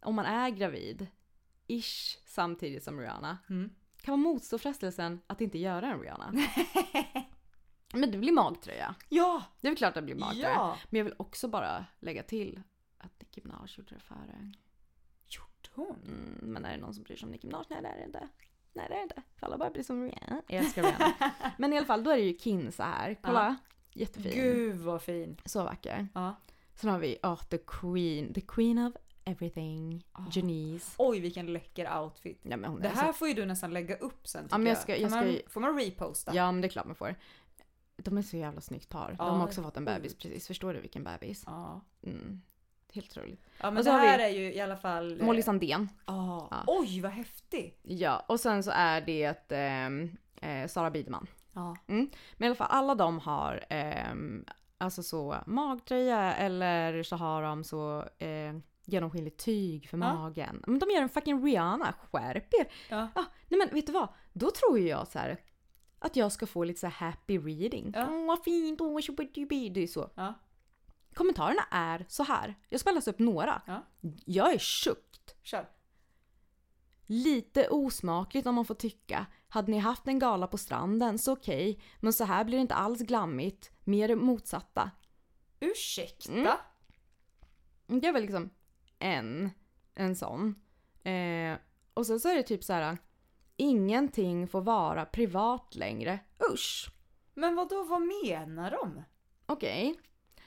[0.00, 1.06] om man är gravid,
[1.66, 3.38] ish, samtidigt som Rihanna?
[3.48, 3.70] Mm.
[4.02, 6.32] Kan man motstå frestelsen att inte göra en Rihanna?
[7.92, 8.94] men det blir magtröja.
[9.08, 9.42] Ja!
[9.60, 10.50] Det är väl klart att det blir magtröja.
[10.50, 10.78] Ja!
[10.90, 12.62] Men jag vill också bara lägga till
[12.98, 14.52] att Nicki Minaj gjorde det före.
[15.26, 15.96] Gjorde hon?
[16.06, 17.64] Mm, men är det någon som bryr sig om Nicki Minaj?
[17.68, 18.28] Nej det är det inte.
[18.72, 19.22] Nej det är det inte.
[19.36, 20.42] För alla bara blir som Rihanna.
[20.46, 21.32] Jag älskar Rihanna.
[21.58, 23.16] men i alla fall, då är det ju Kinsa här.
[23.22, 23.56] Kolla.
[23.92, 24.32] Jättefin.
[24.34, 25.40] Gud vad fin.
[25.44, 26.08] Så vacker.
[26.14, 26.36] Ja.
[26.82, 28.34] Sen har vi oh, the queen.
[28.34, 28.92] The queen of
[29.24, 30.04] everything.
[30.32, 30.94] Janice.
[30.98, 32.40] Oj vilken läcker outfit.
[32.42, 33.12] Ja, men hon Det är här så...
[33.12, 35.38] får ju du nästan lägga upp sen tycker Ja, men jag ska- jag ska man,
[35.48, 36.34] Får man reposta?
[36.34, 37.14] Ja men det är klart man får.
[37.96, 39.16] De är så jävla snyggt par.
[39.18, 40.46] Ja, De har också fått en bebis precis.
[40.46, 41.42] Förstår du vilken bebis?
[41.46, 41.80] Ja.
[42.02, 42.42] Mm.
[42.92, 43.40] Helt otroligt.
[43.58, 45.20] Ja men Och det så här vi- är ju i alla fall...
[45.20, 45.88] eh, Molly Sandén.
[46.06, 46.48] Ja.
[46.50, 46.64] Ja.
[46.66, 47.78] Oj vad häftig!
[47.82, 51.26] Ja, och sen så är det ehm, eh, Sara Biderman.
[51.52, 51.76] Ja.
[51.86, 52.08] Men
[52.38, 54.44] i alla fall alla de har ehm,
[54.82, 58.54] alltså så magtröja eller så har de så eh,
[58.84, 60.14] genomskinligt tyg för Ja.
[60.14, 60.62] magen.
[60.66, 62.72] Men de gör en fucking Rihanna, skärp er!
[62.90, 63.08] Ja.
[63.14, 64.08] Ah, nej men vet du vad?
[64.32, 65.40] Då tror ju jag så här
[65.98, 67.92] att jag ska få lite så här happy reading.
[67.94, 68.06] Ja.
[68.10, 70.10] Åh vad fint, åh tjobbidi Det är så.
[70.14, 70.34] Ja.
[71.14, 72.54] Kommentarerna är så här.
[72.68, 73.62] Jag ska läsa upp några.
[73.66, 73.82] Ja.
[74.24, 75.34] Jag är tjuckt.
[75.42, 75.68] Kör.
[77.06, 79.26] Lite osmakligt om man får tycka.
[79.48, 82.74] Hade ni haft en gala på stranden så okej, men så här blir det inte
[82.74, 83.70] alls glammigt.
[83.84, 84.90] Mer det motsatta.
[85.60, 86.60] Ursäkta?
[87.88, 88.00] Mm.
[88.00, 88.50] Det är väl liksom
[88.98, 89.50] en,
[89.94, 90.54] en sån.
[91.02, 91.58] Eh,
[91.94, 92.98] och sen så är det typ så här.
[93.56, 96.18] Ingenting får vara privat längre.
[96.52, 96.90] Usch!
[97.34, 99.02] Men vad då vad menar de?
[99.46, 100.00] Okej.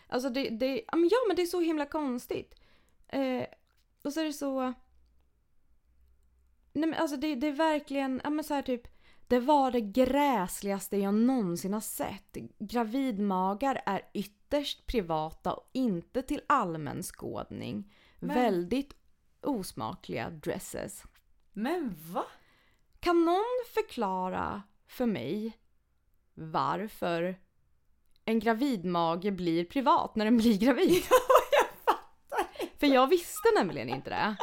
[0.08, 2.56] Alltså det, det, ja, men det är så himla konstigt.
[3.08, 3.46] Eh,
[4.04, 4.74] och så är det så...
[6.74, 8.88] Nej men alltså det, det är verkligen, ja men så här typ.
[9.28, 12.38] Det var det gräsligaste jag någonsin har sett.
[12.60, 17.94] Gravidmagar är ytterst privata och inte till allmän skådning.
[18.20, 18.94] Men- Väldigt
[19.42, 21.04] osmakliga dresses.
[21.54, 22.26] Men va?
[23.00, 25.58] Kan någon förklara för mig
[26.34, 27.40] varför
[28.26, 31.04] en gravidmage blir privat när den blir gravid?
[32.80, 34.36] För jag visste nämligen inte det.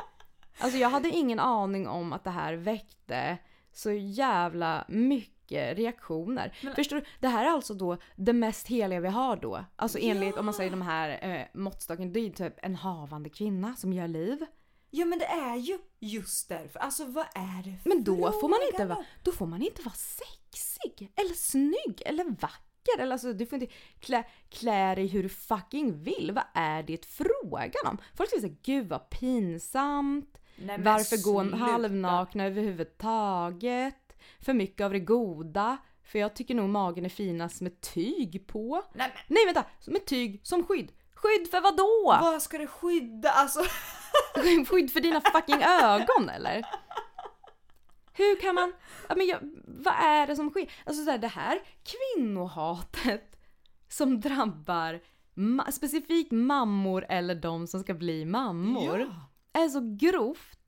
[0.59, 3.39] Alltså jag hade ingen aning om att det här väckte
[3.73, 6.57] så jävla mycket reaktioner.
[6.63, 7.05] Men- Förstår du?
[7.21, 9.65] Det här är alltså då det mest heliga vi har då.
[9.77, 10.39] Alltså enligt Ja.
[10.41, 13.93] om man säger de här eh, måttstocken, det är ju typ en havande kvinna som
[13.93, 14.47] gör liv.
[14.91, 16.79] Ja men det är ju just därför.
[16.79, 19.95] Alltså vad är det Men då får man inte vara, då får man inte vara
[19.95, 22.99] sexig eller snygg eller vacker.
[23.01, 26.33] Eller alltså, du får inte klä, klä dig hur du fucking vill.
[26.35, 27.99] Vad är det frågan om?
[28.17, 30.39] Folk säger såhär, gud vad pinsamt.
[30.57, 31.57] Nej, Varför gå sluta.
[31.57, 34.17] halvnakna överhuvudtaget?
[34.41, 35.77] För mycket av det goda.
[36.05, 38.83] För jag tycker nog magen är finast med tyg på.
[38.95, 40.93] Nej men Nej vänta, med tyg som skydd.
[41.15, 42.19] Skydd för vad då?
[42.21, 43.31] vad ska det skydda?
[43.31, 43.61] Alltså
[44.69, 46.63] Skydd för dina fucking ögon eller?
[48.15, 48.73] Hur kan man...
[49.09, 50.73] Ja, men jag, vad är det som sker?
[50.85, 53.37] Alltså så här, det här kvinnohatet
[53.89, 55.01] som drabbar
[55.35, 59.07] ma- specifikt mammor eller de som ska bli mammor Ja.
[59.53, 60.59] Är så grovt.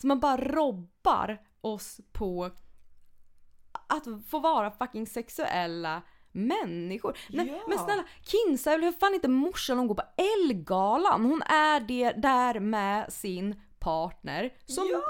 [0.00, 2.50] Så man bara robbar oss på
[3.88, 7.18] att få vara fucking sexuella människor.
[7.30, 7.62] Nej, Ja.
[7.68, 11.24] Men snälla, Kinsa är väl för fan inte morsan hon går på Ellegalan.
[11.24, 15.00] Hon är det där med sin partner som Ja.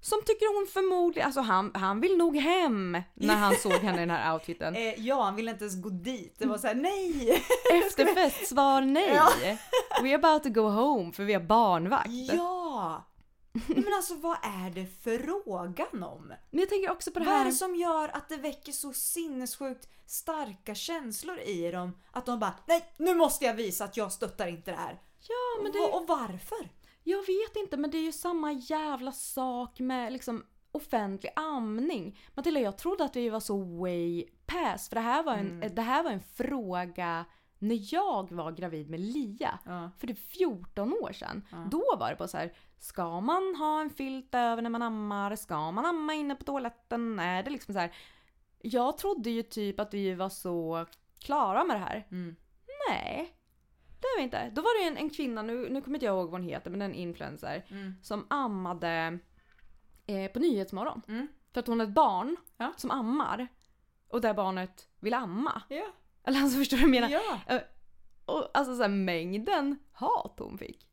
[0.00, 4.00] Som tycker hon förmodligen, alltså han, han vill nog hem när han såg henne i
[4.00, 4.76] den här outfiten.
[4.76, 6.34] Eh, ja, han ville inte ens gå dit.
[6.38, 7.42] Det var såhär, nej!
[7.86, 9.12] Efterfest, svar nej.
[9.14, 9.28] Ja.
[10.02, 12.08] We're about to go home för vi har barnvakt.
[12.32, 13.04] Ja!
[13.66, 16.26] Men alltså vad är det frågan om?
[16.50, 17.44] Men jag tänker också på det Vad är här.
[17.44, 21.96] det som gör att det väcker så sinnessjukt starka känslor i dem?
[22.12, 25.00] Att de bara, nej nu måste jag visa att jag stöttar inte det här.
[25.28, 26.68] Ja men det, Och, och varför?
[27.08, 32.18] Jag vet inte men det är ju samma jävla sak med liksom offentlig amning.
[32.34, 35.82] Matilda jag trodde att vi var så way past för det här var en, det
[35.82, 37.24] här var en fråga
[37.58, 39.58] när jag var gravid med Lia.
[39.64, 39.90] Ja.
[39.98, 41.46] För det är 14 år sedan.
[41.70, 42.52] Då var det på så här.
[42.78, 45.36] Ska man ha en filt över när man ammar?
[45.36, 47.18] Ska man amma inne på toaletten?
[47.18, 47.92] Är det liksom så här.
[48.58, 50.86] Jag trodde ju typ att vi var så
[51.18, 52.06] klara med det här.
[52.10, 52.36] Mm.
[52.88, 53.37] Nej.
[54.00, 54.50] Det är vi inte.
[54.54, 56.70] Då var det en, en kvinna, nu, nu kommer inte jag ihåg vad hon heter,
[56.70, 57.64] men en influencer.
[57.70, 57.94] Mm.
[58.02, 59.18] Som ammade
[60.06, 61.02] eh, på Nyhetsmorgon.
[61.08, 61.28] Mm.
[61.52, 62.72] För att hon har ett barn Ja.
[62.76, 63.48] som ammar.
[64.08, 65.62] Och det barnet vill amma.
[65.68, 65.86] Ja.
[66.24, 67.08] Eller alltså förstår du vad jag menar?
[67.46, 67.54] ja.
[67.54, 67.62] Eh,
[68.24, 70.88] Och alltså så här, mängden hat hon fick.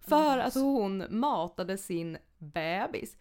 [0.00, 3.16] För att hon matade sin bebis.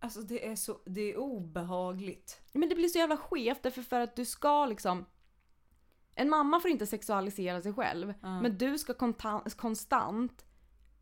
[0.00, 2.40] Alltså det är så, det är obehagligt.
[2.52, 5.04] Men det blir så jävla skevt därför för att du ska liksom
[6.18, 8.14] En mamma får inte sexualisera sig själv.
[8.20, 8.94] Men du ska
[9.56, 10.44] konstant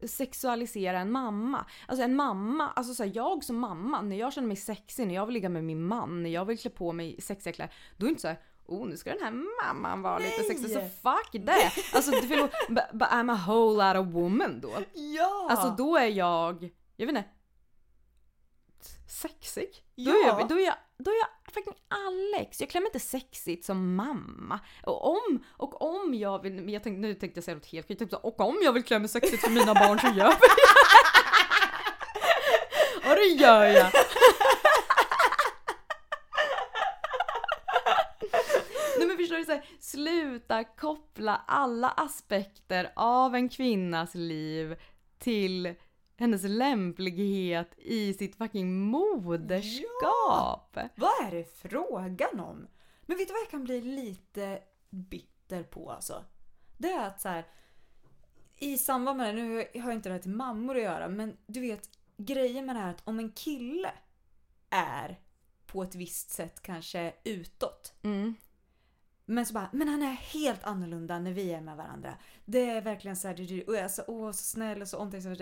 [0.07, 1.67] sexualisera en mamma.
[1.87, 5.15] Alltså en mamma, alltså så här, jag som mamma, när jag känner mig sexig, när
[5.15, 7.75] jag vill ligga med min man, när jag vill klä på mig sexiga kläder.
[7.97, 10.47] Då är det inte så här, oh nu ska den här mamman vara lite Nej!
[10.49, 11.73] sexig, så fuck det!
[11.95, 14.73] Alltså förlåt, but, but I'm a whole lot of woman då.
[14.95, 15.47] Ja!
[15.51, 17.29] Alltså då är jag, jag vet inte,
[19.09, 19.69] sexig.
[19.97, 20.11] Då, Ja.
[20.13, 22.61] är jag, då, är jag, då är jag fucking Alex.
[22.61, 24.61] Jag klär mig inte sexigt som mamma.
[24.83, 27.89] Och om, och om jag vill, men jag tänkte, nu tänkte jag säga något helt
[27.89, 30.17] skit, typ så, och om jag vill klä mig sexigt för mina barn så gör
[30.17, 30.47] jag det.
[33.11, 33.91] Och det gör jag.
[38.99, 44.77] Nej men förstår du, så här, sluta koppla alla aspekter av en kvinnas liv
[45.19, 45.75] till
[46.17, 50.79] hennes lämplighet i sitt fucking moderskap.
[50.95, 52.67] Vad är det frågan om?
[53.03, 54.59] Men vet du vad jag kan bli lite
[54.91, 56.25] bitter på alltså?
[56.79, 57.47] Det är att så här.
[58.59, 61.37] I samband med det, nu har jag inte det här till mammor att göra, men
[61.47, 63.93] du vet grejen med det här att om en kille
[64.71, 65.21] är
[65.67, 67.93] på ett visst sätt kanske utåt.
[68.03, 68.35] Mm.
[69.27, 72.15] Men så bara, men han är helt annorlunda när vi är med varandra.
[72.45, 74.89] Det är verkligen så här, det- det- och jag är så, åh, så snäll och
[74.89, 75.33] så omtänksam.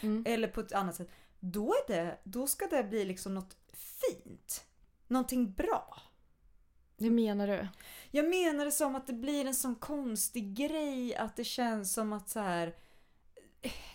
[0.00, 0.24] Mm.
[0.26, 1.08] Eller på ett annat sätt.
[1.40, 4.64] Då, är det, då ska det bli liksom något fint.
[5.08, 6.02] Någonting bra.
[6.96, 7.68] Det menar du?
[8.10, 12.12] Jag menar det som att det blir en sån konstig grej att det känns som
[12.12, 12.74] att så här.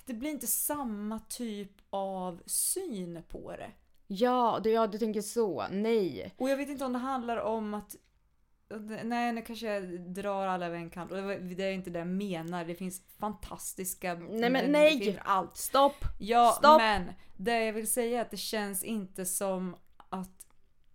[0.06, 3.72] Det blir inte samma typ av syn på det.
[4.08, 5.66] Ja, du, ja, du tänker så.
[5.72, 6.34] Nej.
[6.38, 7.96] Och jag vet inte om det handlar om att
[9.04, 11.12] Nej, nu kanske jag drar alla över en kant.
[11.12, 12.66] Och det är inte det jag menar.
[12.66, 14.14] Det finns fantastiska...
[14.16, 15.20] Nej, men nej!
[15.24, 15.58] Allt.
[15.58, 16.06] Stopp!
[16.20, 16.82] Ja, Stopp!
[16.82, 19.76] men det jag vill säga är att det känns inte som
[20.10, 20.48] att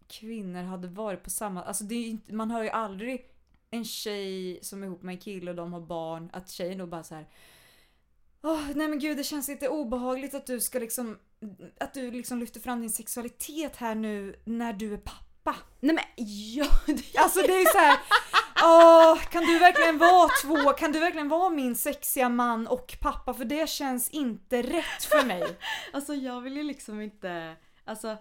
[0.07, 1.63] kvinnor hade varit på samma...
[1.63, 3.27] Alltså inte, man hör ju aldrig
[3.71, 6.87] en tjej som är ihop med en kille och de har barn, att tjejen då
[6.87, 7.29] bara så här.
[8.43, 11.19] Åh, nej men gud det känns lite obehagligt att du ska liksom
[11.81, 15.32] att du liksom lyfter fram din sexualitet här nu när du är pappa.
[15.81, 16.05] Nej men
[16.57, 16.67] ja!
[16.87, 17.99] det- Alltså det är så här.
[18.65, 20.73] Åh, kan du verkligen vara två?
[20.73, 23.35] Kan du verkligen vara min sexiga man och pappa?
[23.35, 25.45] För det känns inte rätt för mig.
[25.93, 28.17] Alltså jag vill ju liksom inte, alltså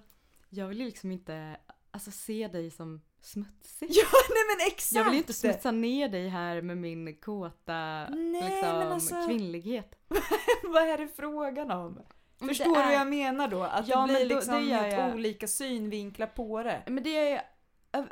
[0.49, 1.57] jag vill ju liksom inte
[1.91, 3.87] alltså, se dig som smutsig.
[3.91, 4.95] Ja, nej men exakt!
[4.95, 9.27] Jag vill ju inte smutsa ner dig här med min kåta Nej, liksom, men alltså-
[9.27, 9.95] kvinnlighet.
[10.63, 11.99] Vad är det frågan om?
[12.47, 13.63] Förstår du är- vad jag menar då?
[13.63, 15.13] Att Ja, det blir då- liksom det jag.
[15.15, 16.81] olika synvinklar på det.
[16.87, 17.41] Men det är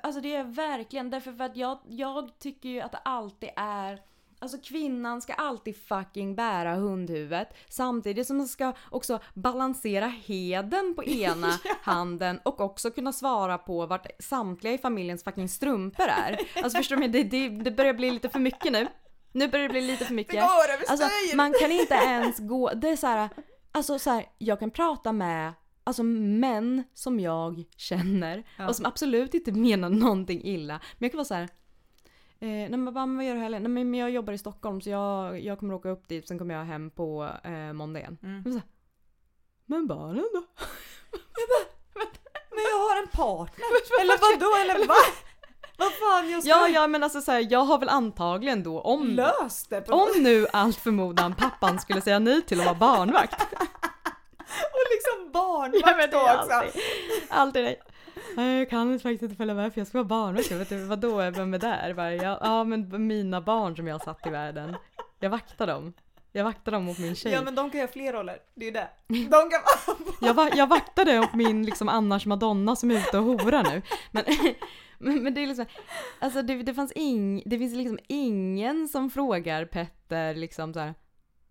[0.03, 4.01] alltså det är verkligen därför för att jag, jag tycker ju att det alltid är
[4.41, 11.03] Alltså kvinnan ska alltid fucking bära hundhuvudet samtidigt som man ska också balansera heden på
[11.03, 16.39] ena handen och också kunna svara på vart samtliga i familjens fucking strumpor är.
[16.63, 17.07] Alltså förstår du?
[17.07, 18.88] Det, det, det börjar bli lite för mycket nu.
[19.32, 20.34] Nu börjar det bli lite för mycket.
[20.36, 23.30] går över Alltså man kan inte ens gå, det är så här,
[23.72, 25.53] alltså så här, jag kan prata med
[25.84, 30.74] Alltså män som jag känner och som absolut inte menar någonting illa.
[30.97, 31.43] Men jag kan vara så här.
[32.39, 33.63] Eh, nej men bara, vad gör du helgen?
[33.63, 36.55] Nej men jag jobbar i Stockholm så jag, jag kommer åka upp dit sen kommer
[36.55, 38.17] jag hem på eh, måndag igen.
[38.24, 38.41] Mm.
[38.41, 38.67] Men, så här,
[39.65, 40.43] men barnen då?
[42.51, 43.65] Men jag har en partner!
[44.01, 44.74] Eller vad då?
[44.74, 44.95] Eller va?
[45.80, 48.82] Vad fan, jag ska Ja ja men alltså så här, jag har väl antagligen då
[48.82, 52.75] om, lös det på om nu allt förmodan pappan skulle säga nej till att vara
[52.75, 53.41] barnvakt.
[54.49, 56.53] Och liksom barnvakt då också.
[56.53, 56.82] alltid,
[57.30, 57.75] alltid.
[58.36, 60.51] Nej, Jag kan faktiskt inte följa med för jag ska vara barnvakt.
[60.51, 61.93] Vet inte, vadå, vem är där?
[61.93, 64.75] Bara, ja, ja men mina barn som jag har satt i världen.
[65.19, 65.93] Jag vaktar dem.
[66.32, 67.32] Jag vaktar dem mot min tjej.
[67.32, 68.88] Ja men de kan göra fler roller, det är ju det.
[69.07, 69.61] De kan.
[70.21, 73.82] Jag, va, jag vaktade åt min liksom annars madonna som är ute och horar nu.
[74.11, 74.23] Men,
[74.99, 75.65] men, men det är liksom,
[76.19, 80.93] alltså det, det fanns ing, det finns liksom ingen som frågar Petter liksom så här,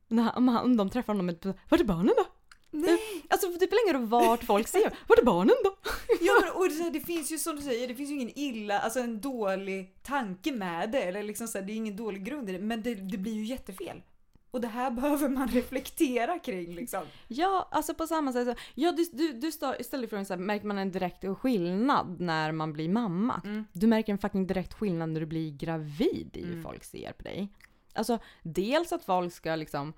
[0.08, 1.36] när, han- om, han, om de träffar honom,
[1.68, 2.24] vart är barnen då?
[2.70, 2.98] Nej.
[3.30, 5.76] Alltså det spelar ingen roll vart folk ser, vart är barnen då?
[6.20, 8.78] Ja men och det, det finns ju som du säger, det finns ju ingen illa,
[8.80, 11.02] alltså en dålig tanke med det.
[11.02, 13.32] Eller liksom så här, det är ingen dålig grund i det, men det, det blir
[13.34, 14.02] ju jättefel.
[14.50, 17.02] Och det här behöver man reflektera kring liksom.
[17.28, 19.52] Ja, alltså på samma sätt så, ja du, du, du
[19.84, 23.40] ställde frågan så här, märker man en direkt skillnad när man blir mamma?
[23.44, 23.64] Mm.
[23.72, 26.62] Du märker en fucking direkt skillnad när du blir gravid i hur Mm.
[26.62, 27.48] folk ser på dig.
[27.92, 29.92] Alltså dels att folk ska liksom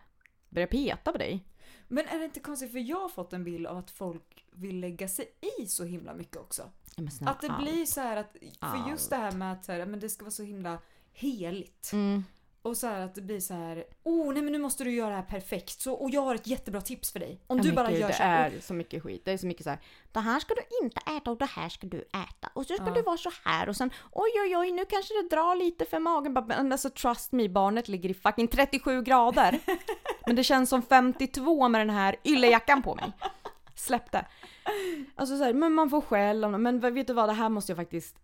[0.49, 1.45] börja peta på dig.
[1.89, 4.81] Men är det inte konstigt, för jag har fått en bild av att folk vill
[4.81, 5.27] lägga sig
[5.61, 6.63] i så himla mycket också.
[7.11, 7.63] Snälla, Att det allt.
[7.63, 8.91] blir så här att, för Allt.
[8.91, 10.79] just det här med att så här, men det ska vara så himla
[11.13, 11.91] heligt.
[11.93, 12.25] Mm.
[12.63, 15.11] Och så här att det blir så här, oh nej men nu måste du göra
[15.11, 15.81] det här perfekt.
[15.81, 17.41] Så, och jag har ett jättebra tips för dig.
[17.47, 18.51] Om Ja, du bara gud, gör det så här.
[18.51, 19.23] är så mycket skit.
[19.25, 19.79] Det är så mycket så här.
[20.13, 22.51] Det här ska du inte äta och det här ska du äta.
[22.55, 22.95] Och så ska Ja.
[22.95, 25.99] du vara så här och sen oj oj oj nu kanske det drar lite för
[25.99, 26.33] magen.
[26.49, 29.59] Men alltså trust me, barnet ligger i fucking 37 grader.
[30.27, 33.13] men det känns som 52 med den här yllejackan på mig.
[33.75, 34.27] Släpp det.
[35.15, 36.49] Alltså så här, men man får skäll det.
[36.49, 38.17] Men vet du vad, det här måste jag faktiskt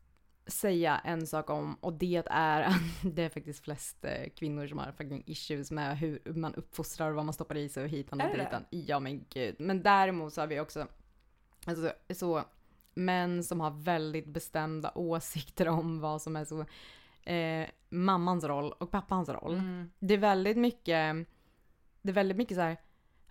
[0.46, 4.78] säga en sak om och det är att det är faktiskt flest eh, kvinnor som
[4.78, 8.20] har fucking issues med hur man uppfostrar och vad man stoppar i sig och hitan
[8.20, 8.64] och ditan.
[8.70, 9.56] Ja men gud.
[9.58, 10.86] Men däremot så har vi också
[11.66, 12.44] alltså, så
[12.94, 16.64] män som har väldigt bestämda åsikter om vad som är så
[17.30, 19.54] eh, mammans roll och pappans roll.
[19.54, 19.90] Mm.
[19.98, 21.26] Det är väldigt mycket,
[22.02, 22.76] det är väldigt mycket så här,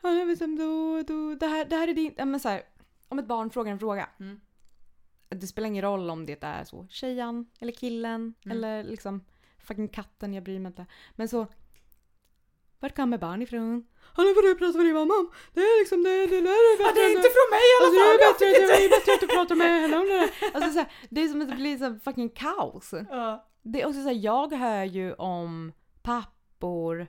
[0.01, 2.49] "Ja, jag vet inte, då, då, det, här, det här är din, ja, men så
[2.49, 2.63] här,
[3.07, 4.09] om ett barn frågar en fråga.
[4.19, 4.41] Mm.
[5.35, 8.57] Det spelar ingen roll om det är så tjejan eller killen Mm.
[8.57, 9.25] eller liksom
[9.59, 10.85] fucking katten, jag bryr mig inte.
[11.15, 11.47] Men så,
[12.79, 13.87] vart kommer barn ifrån?
[14.17, 15.31] Ja nu får du prata med din mamma om.
[15.53, 17.85] Det är liksom det, det, det är Ja, det är inte från mig i alla
[17.87, 18.15] Alltså, det fall!
[18.15, 20.29] är jag bättre, det är bättre att du pratar med henne om det där.
[20.53, 22.93] Alltså, så här, det är som att det blir så fucking kaos.
[23.09, 23.47] Ja.
[23.61, 25.71] Det är också så här, jag hör ju om
[26.01, 27.07] pappor,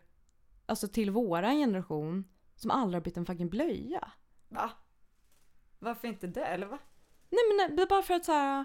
[0.67, 2.25] alltså till våran generation,
[2.57, 4.11] som aldrig har bytt en fucking blöja.
[4.49, 4.71] Va?
[5.79, 6.45] Varför inte det?
[6.45, 6.79] Eller va?
[7.31, 8.65] Nej men nej, det är bara för att så här.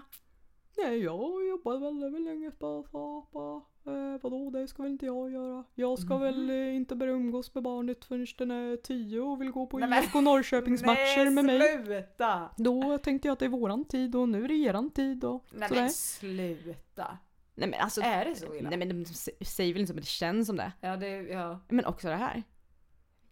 [0.76, 3.68] Nej jag har jobbat väldigt länge på pappa.
[3.90, 5.64] Eh, vadå det ska väl inte jag göra.
[5.74, 9.50] Jag ska väl eh, inte börja umgås med barnet förrän den är tio och vill
[9.50, 11.84] gå på Nej, men- IFK Norrköpings matcher med mig.
[11.84, 12.50] sluta!
[12.56, 15.44] Då tänkte jag att det är våran tid och nu är det eran tid och
[15.52, 15.80] Nej sådär.
[15.80, 17.18] men sluta.
[17.54, 18.00] Nej men alltså.
[18.00, 18.68] Är det så illa?
[18.70, 19.04] Nej men de
[19.44, 20.72] säger väl inte som det känns som det.
[20.80, 21.60] Ja det, ja.
[21.68, 22.42] Men också det här.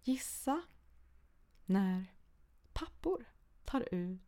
[0.02, 0.62] Gissa
[1.66, 2.04] när
[2.72, 3.24] pappor
[3.64, 4.20] tar ut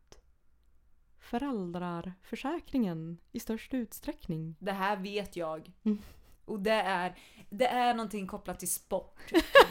[1.22, 4.56] föräldrarförsäkringen i störst utsträckning.
[4.58, 5.72] Det här vet jag.
[5.84, 5.98] Mm.
[6.44, 7.14] Och det är,
[7.50, 9.20] det är någonting kopplat till sport.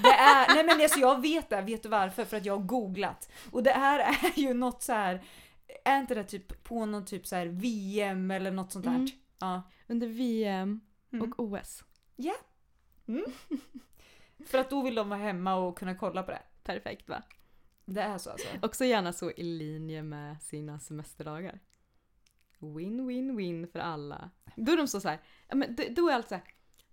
[0.03, 2.25] Det är, nej men alltså jag vet det, vet du varför?
[2.25, 3.29] För att jag har googlat.
[3.51, 5.21] Och det här är ju något så här.
[5.85, 8.95] är inte det typ på någon typ så här VM eller något sånt där?
[8.95, 9.07] Mm.
[9.39, 9.61] Ja.
[9.87, 10.81] Under VM
[11.13, 11.31] Mm.
[11.31, 11.83] och OS.
[12.15, 12.33] Ja.
[13.07, 13.23] Mm.
[14.45, 16.41] För att då vill de vara hemma och kunna kolla på det.
[16.63, 17.23] Perfekt va?
[17.93, 18.47] Det är så alltså.
[18.61, 21.59] Också gärna så i linje med sina semesterdagar.
[22.59, 24.29] Win, win, win för alla.
[24.55, 26.43] Då är de så, så här, ja, men då- är allt så här,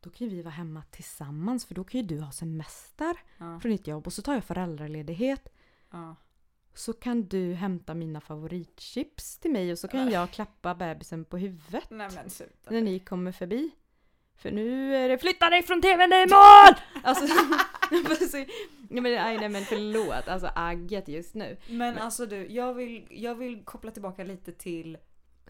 [0.01, 3.61] då kan ju vi vara hemma tillsammans för då kan ju du ha semester Ja.
[3.61, 5.49] från ditt jobb och så tar jag föräldraledighet.
[5.91, 6.17] Ja.
[6.75, 11.37] Så kan du hämta mina favoritchips till mig och så kan jag klappa bebisen på
[11.39, 12.31] huvudet Nej men
[12.71, 13.71] när ni kommer förbi.
[14.37, 16.81] För nu är det flytta dig från tvn, det är mål!
[17.05, 17.35] Alltså, så,
[17.91, 21.57] ja, men, nej, nej men förlåt, alltså agget just nu.
[21.71, 24.99] Men alltså du, jag vill, jag vill koppla tillbaka lite till...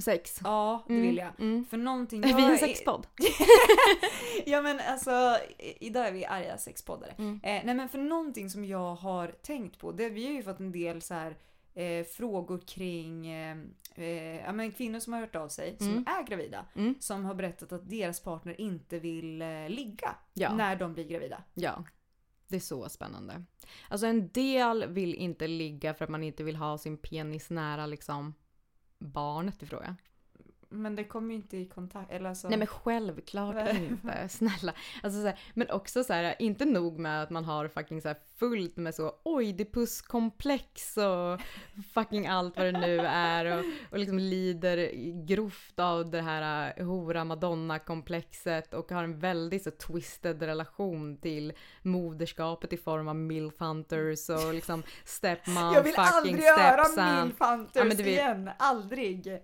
[0.00, 0.40] Sex.
[0.44, 1.40] Ja, det Mm, vill jag.
[1.40, 1.64] Mm.
[1.70, 2.24] För någonting...
[2.24, 3.06] Är vi jag en sexpodd?
[4.46, 5.36] ja men alltså,
[5.80, 7.14] idag är vi arga sexpoddare.
[7.18, 7.40] Mm.
[7.42, 10.60] Eh, nej men för någonting som jag har tänkt på, det, vi har ju fått
[10.60, 11.36] en del så här
[11.74, 13.56] eh, frågor kring eh,
[13.94, 16.04] eh, ja, men kvinnor som har hört av sig, som Mm.
[16.06, 16.94] är gravida, Mm.
[17.00, 20.54] som har berättat att deras partner inte vill eh, ligga Ja.
[20.54, 21.42] när de blir gravida.
[21.54, 21.84] Ja.
[22.48, 23.44] Det är så spännande.
[23.88, 27.86] Alltså en del vill inte ligga för att man inte vill ha sin penis nära
[27.86, 28.34] liksom
[28.98, 29.96] barnet i fråga.
[30.68, 32.48] Men det kommer ju inte i kontakt, eller alltså...
[32.48, 34.74] Nej men självklart inte, snälla.
[35.02, 38.08] Alltså, så här, men också så här, inte nog med att man har fucking så
[38.08, 41.40] här fullt med så oidipuskomplex och
[41.94, 44.90] fucking allt vad det nu är och, och liksom lider
[45.26, 51.16] grovt av det här eh, hora madonna komplexet och har en väldigt så twisted relation
[51.16, 57.22] till moderskapet i form av milfhunters och liksom stepmom, jag vill fucking aldrig höra stepson.
[57.24, 59.24] milfhunters Ja, men du vet- igen, aldrig!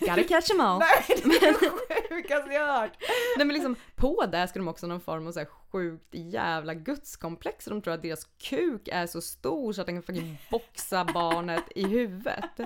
[0.00, 0.78] Gotta catch 'em all.
[0.78, 2.92] Nej, det är det sjukaste jag hört!
[3.36, 6.14] Nej men liksom på det ska de också ha någon form av så här sjukt
[6.14, 7.64] jävla gudskomplex.
[7.64, 11.64] De tror att deras kuk är så stor så att den kan fucking boxa barnet
[11.74, 12.60] i huvudet.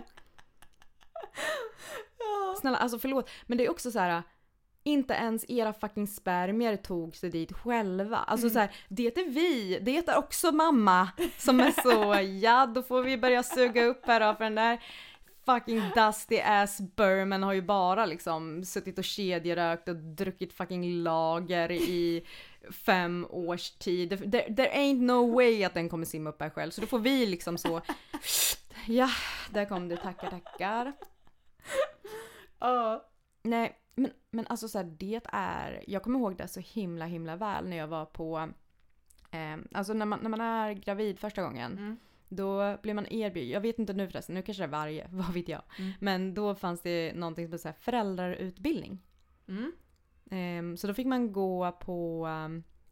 [2.61, 3.31] Snälla, alltså förlåt.
[3.47, 4.23] Men det är också så här.
[4.87, 8.17] Inte ens era fucking spermier tog sig dit själva.
[8.17, 11.09] Alltså så här, det är vi, det är också mamma
[11.39, 14.81] som är så, ja då får vi börja suga upp här då för den där
[15.47, 21.73] fucking dusty ass Burman har ju bara liksom suttit och kedjerökt och druckit fucking lager
[21.73, 22.27] i
[22.71, 24.11] fem års tid.
[24.11, 26.99] There, there ain't no way att den kommer simma upp här själv så då får
[26.99, 27.81] vi liksom så,
[28.87, 29.11] ja,
[29.51, 30.93] där kom det, tackar tackar.
[32.59, 33.11] Ja.
[33.43, 37.37] Nej, men, men alltså så här, det är, jag kommer ihåg det så himla himla
[37.37, 38.49] väl när jag var på,
[39.31, 41.73] eh, alltså när man, när man är gravid första gången.
[41.73, 41.97] Mm.
[42.37, 45.33] Då blir man erbjuden, jag vet inte nu förresten, nu kanske det är varje, vad
[45.35, 45.63] vet jag.
[45.79, 45.93] Mm.
[46.01, 49.03] Men då fanns det någonting som här föräldrarutbildning.
[49.49, 49.73] Mm.
[50.31, 52.27] Ehm, så då fick man gå på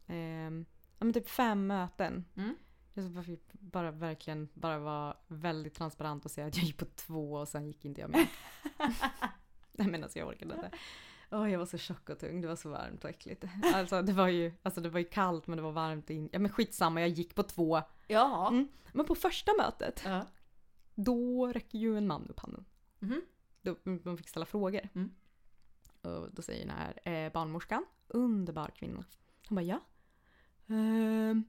[0.07, 0.65] um,
[0.99, 2.25] ja, typ fem möten.
[2.35, 2.55] Mm.
[2.93, 7.33] Jag fick bara verkligen bara vara väldigt transparent och säga att jag gick på två
[7.33, 8.27] och sen gick inte jag med.
[9.71, 10.71] Nej men alltså jag orkade inte.
[11.33, 13.43] Åh, jag var så tjock och tung, det var så varmt och äckligt.
[13.73, 16.29] Alltså det var ju, alltså, det var ju kallt men det var varmt in.
[16.31, 17.81] Ja men skitsamma, jag gick på två.
[18.07, 18.47] Ja.
[18.47, 18.67] Mm.
[18.93, 20.25] Men på första mötet, Ja.
[20.95, 22.65] då räcker ju en man upp handen.
[22.99, 23.21] Mhm.
[23.61, 24.81] Då, man fick ställa frågor.
[24.95, 25.11] Mm.
[26.01, 29.05] Och då säger den här eh, barnmorskan, underbar kvinna.
[29.49, 29.79] Hon bara ja.
[30.67, 31.43] Ehm,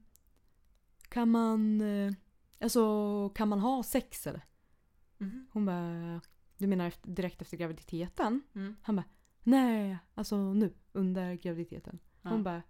[1.09, 2.13] kan man, eh,
[2.59, 4.45] alltså kan man ha sex eller?
[5.17, 5.47] Mhm.
[5.51, 6.21] Hon bara,
[6.57, 8.43] du menar efter, direkt efter graviditeten?
[8.55, 8.75] Mm.
[8.81, 9.05] Han bara,
[9.45, 11.99] nej, alltså nu under graviditeten.
[12.21, 12.29] Ja.
[12.29, 12.61] Hon bara,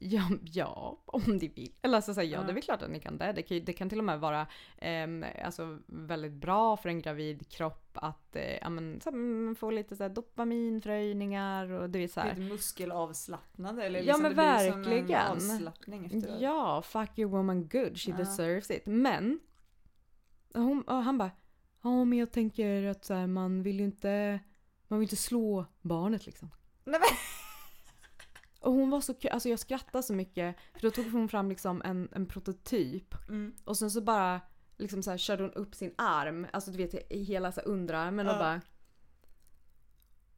[0.00, 1.74] ja, ja, om de vill.
[1.82, 2.42] Eller alltså, så här, ja, Ja.
[2.42, 3.32] det är väl klart att ni kan det.
[3.32, 4.46] Det kan, det kan till och med vara
[4.78, 9.10] ehm, alltså, väldigt bra för en gravid kropp att eh, ja, men, så,
[9.58, 12.28] få lite så här, dopaminfröjningar och du vet så här.
[12.34, 15.10] Lite muskelavslappnande eller Ja, liksom men blir som verkligen.
[15.20, 16.40] en avslappning efteråt.
[16.40, 18.16] Ja, fuck your woman good, she Ja.
[18.16, 18.86] deserves it.
[18.86, 19.40] Men,
[20.54, 21.30] hon, han bara,
[21.82, 24.40] ja men jag tänker att så här, man vill ju inte,
[24.92, 26.50] man vill inte slå barnet liksom.
[26.84, 27.08] Nej, men,
[28.60, 31.48] Och hon var så kul, alltså jag skrattade så mycket för då tog hon fram
[31.48, 33.54] liksom en, en prototyp mm.
[33.64, 34.40] och sen så bara
[34.78, 37.68] liksom så här, körde hon upp sin arm, alltså du vet i hela så här,
[37.68, 38.38] underarmen och Ja.
[38.38, 38.60] bara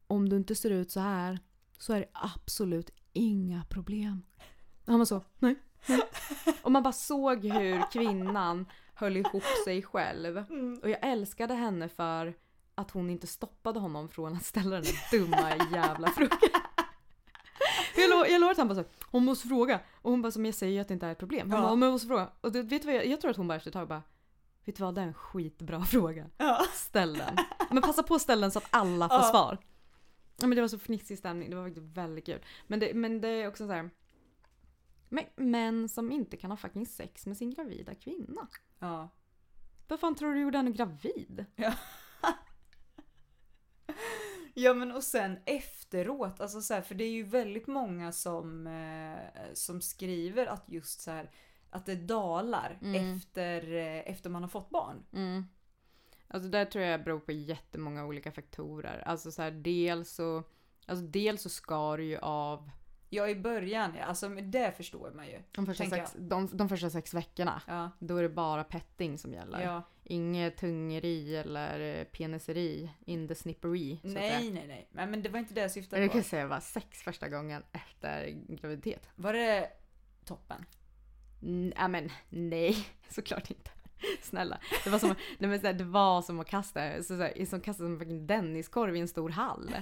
[0.07, 1.39] Om du inte ser ut så här
[1.77, 4.25] så är det absolut inga problem.
[4.85, 5.55] Och han var så, nej,
[5.87, 6.01] nej.
[6.61, 10.37] Och man bara såg hur kvinnan höll ihop sig själv.
[10.37, 10.79] Mm.
[10.83, 12.33] Och jag älskade henne för
[12.75, 16.37] att hon inte stoppade honom från att ställa den där dumma jävla frågan.
[17.97, 19.79] Jag, lo- jag lovar att han bara så, hon måste fråga.
[20.01, 21.51] Och hon bara som jag säger ju att det inte är ett problem.
[21.51, 21.65] Hon Ja.
[21.67, 22.29] bara, men jag måste fråga.
[22.41, 24.03] Och det, vet du vad jag, jag tror att hon bara efter ett tag bara,
[24.65, 26.29] vet du vad det är en skitbra fråga.
[26.37, 26.65] Ja.
[26.73, 27.35] Ställ den.
[27.71, 29.23] Men passa på att ställa den så att alla får Ja.
[29.23, 29.57] svar.
[30.37, 32.45] Ja men det var så fnissig stämning, det var faktiskt väldigt kul.
[32.67, 33.89] Men det, men det är också så här.
[35.09, 38.47] Men, män som inte kan ha fucking sex med sin gravida kvinna.
[38.79, 39.09] ja.
[39.87, 41.45] Vad fan tror du gjorde henne gravid?
[41.55, 41.73] Ja
[44.73, 49.53] men och sen efteråt, alltså så här, för det är ju väldigt många som, eh,
[49.53, 51.31] som skriver att just så här
[51.69, 53.15] att det dalar Mm.
[53.17, 55.05] efter, eh, efter man har fått barn.
[55.13, 55.45] Mm.
[56.27, 59.03] Alltså där tror jag beror på jättemånga olika faktorer.
[59.05, 60.43] Alltså så här, dels så,
[60.85, 62.69] alltså dels så ska du ju av
[63.15, 65.39] Ja i början, ja, alltså det förstår man ju.
[65.51, 67.61] de första, sex, de, de första sex veckorna.
[67.67, 69.61] Ja, Då är det bara petting som gäller.
[69.61, 69.83] ja.
[70.07, 73.99] Inget tungeri eller eh, peniseri in the snippery.
[74.03, 74.87] Nej nej nej.
[74.91, 76.17] Men, men det var inte det jag syftade Jag på.
[76.17, 79.09] kan säga var sex första gången efter graviditet.
[79.15, 79.69] Var det
[80.25, 80.65] toppen?
[81.41, 82.77] Mm, Ja men nej,
[83.09, 83.71] såklart inte.
[84.21, 84.59] Snälla.
[84.83, 87.45] Det var som, nej, men, så här, det var som att kasta, så, så här,
[87.45, 89.75] som kasta en fucking Denniskorv i en stor hall.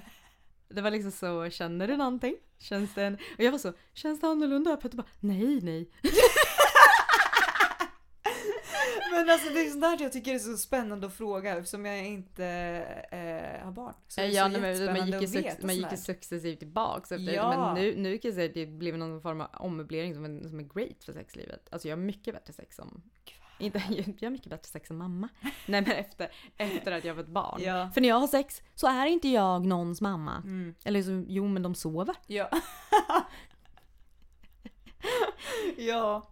[0.73, 2.35] Det var liksom så, känner du någonting?
[2.59, 3.13] Känns det en...
[3.13, 4.77] Och jag var så, känns det annorlunda?
[4.77, 5.89] Petter bara, nej nej.
[9.11, 12.05] Men alltså det är sånt där jag tycker är så spännande att fråga eftersom jag
[12.07, 12.45] inte
[13.11, 13.93] eh, har barn.
[14.07, 17.11] Så det är ja, så nej, man gick, ju suc- man gick successivt tillbaks.
[17.11, 17.73] Efter, Ja.
[17.73, 20.47] Men nu, nu kan jag säga att det blev någon form av ommöblering som är,
[20.47, 21.67] som är great för sexlivet.
[21.71, 23.01] Alltså jag har mycket bättre sex som
[23.63, 23.83] Inte,
[24.19, 25.29] jag har mycket bättre sex än mamma.
[25.65, 27.61] Nej men efter, efter att jag fått barn.
[27.63, 27.89] Ja.
[27.93, 30.35] För när jag har sex så är inte jag någons mamma.
[30.35, 30.75] Mm.
[30.85, 32.15] Eller så, jo men de sover.
[32.27, 32.49] Ja.
[35.77, 36.29] ja.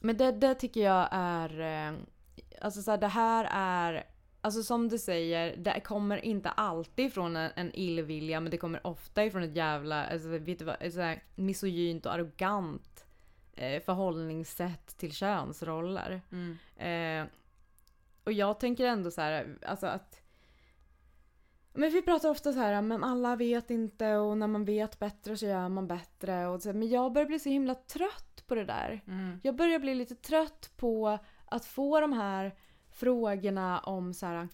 [0.00, 1.60] Men det, det tycker jag är...
[1.88, 1.98] eh,
[2.60, 4.04] Alltså så här, det här är...
[4.40, 8.86] Alltså som du säger, det kommer inte alltid från en, en illvilja men det kommer
[8.86, 12.91] ofta ifrån ett jävla, alltså, vet du vad, så här misogynt och arrogant
[13.56, 16.22] eh, förhållningssätt till könsroller.
[16.32, 16.58] Mm.
[16.76, 17.30] Eh,
[18.24, 20.18] och jag tänker ändå så här, alltså att...
[21.74, 25.36] Men vi pratar ofta så här, men alla vet inte och när man vet bättre
[25.36, 26.46] så gör man bättre.
[26.46, 29.00] Och så, men jag börjar bli så himla trött på det där.
[29.06, 29.40] Mm.
[29.42, 32.54] Jag börjar bli lite trött på att få de här
[32.90, 34.48] frågorna om så här.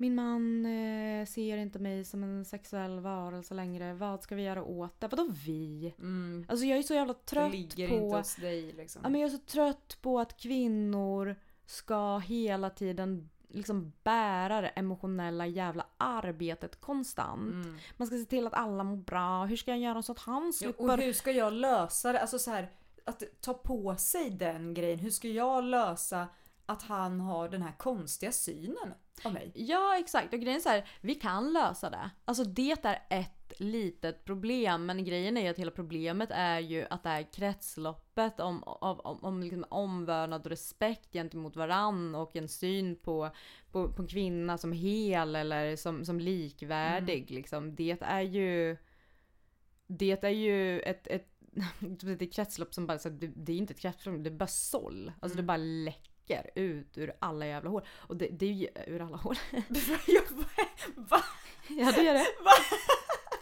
[0.00, 3.94] Min man eh, ser inte mig som en sexuell varelse längre.
[3.94, 5.08] Vad ska vi göra åt det?
[5.08, 5.94] Vadå vi?
[5.98, 6.46] Mm.
[6.48, 7.94] Alltså jag är så jävla Det trött ligger på...
[7.94, 9.00] inte hos dig liksom.
[9.04, 14.68] Ja, men jag är så trött på att kvinnor ska hela tiden liksom bära det
[14.68, 17.52] emotionella jävla arbetet konstant.
[17.52, 17.78] Mm.
[17.96, 19.44] Man ska se till att alla mår bra.
[19.44, 20.84] Hur ska jag göra så att han Ja, slipper...
[20.84, 22.20] och hur ska jag lösa det?
[22.20, 22.70] Alltså så här,
[23.04, 24.98] att ta på sig den grejen.
[24.98, 26.26] Hur ska jag lösa
[26.68, 29.52] att han har den här konstiga synen av mig?
[29.54, 32.10] Ja exakt och grejen är så här, vi kan lösa det.
[32.24, 36.86] Alltså det är ett litet problem men grejen är ju att hela problemet är ju
[36.90, 42.36] att det här kretsloppet om, om, om, om liksom omvördnad och respekt gentemot varann och
[42.36, 43.30] en syn på,
[43.72, 47.74] på, på en kvinna som hel eller som, som likvärdig liksom.
[47.74, 48.76] Det är ju
[49.86, 51.28] det är ju ett, ett,
[52.22, 55.12] ett kretslopp som bara, så det, det är inte ett kretslopp, det är bara såll.
[55.20, 56.07] Alltså det bara läcker
[56.54, 57.82] ut ur alla jävla hål.
[57.96, 59.36] Och det, det är ju ur alla hål.
[60.96, 61.22] Va?
[61.68, 62.26] Ja det gör det.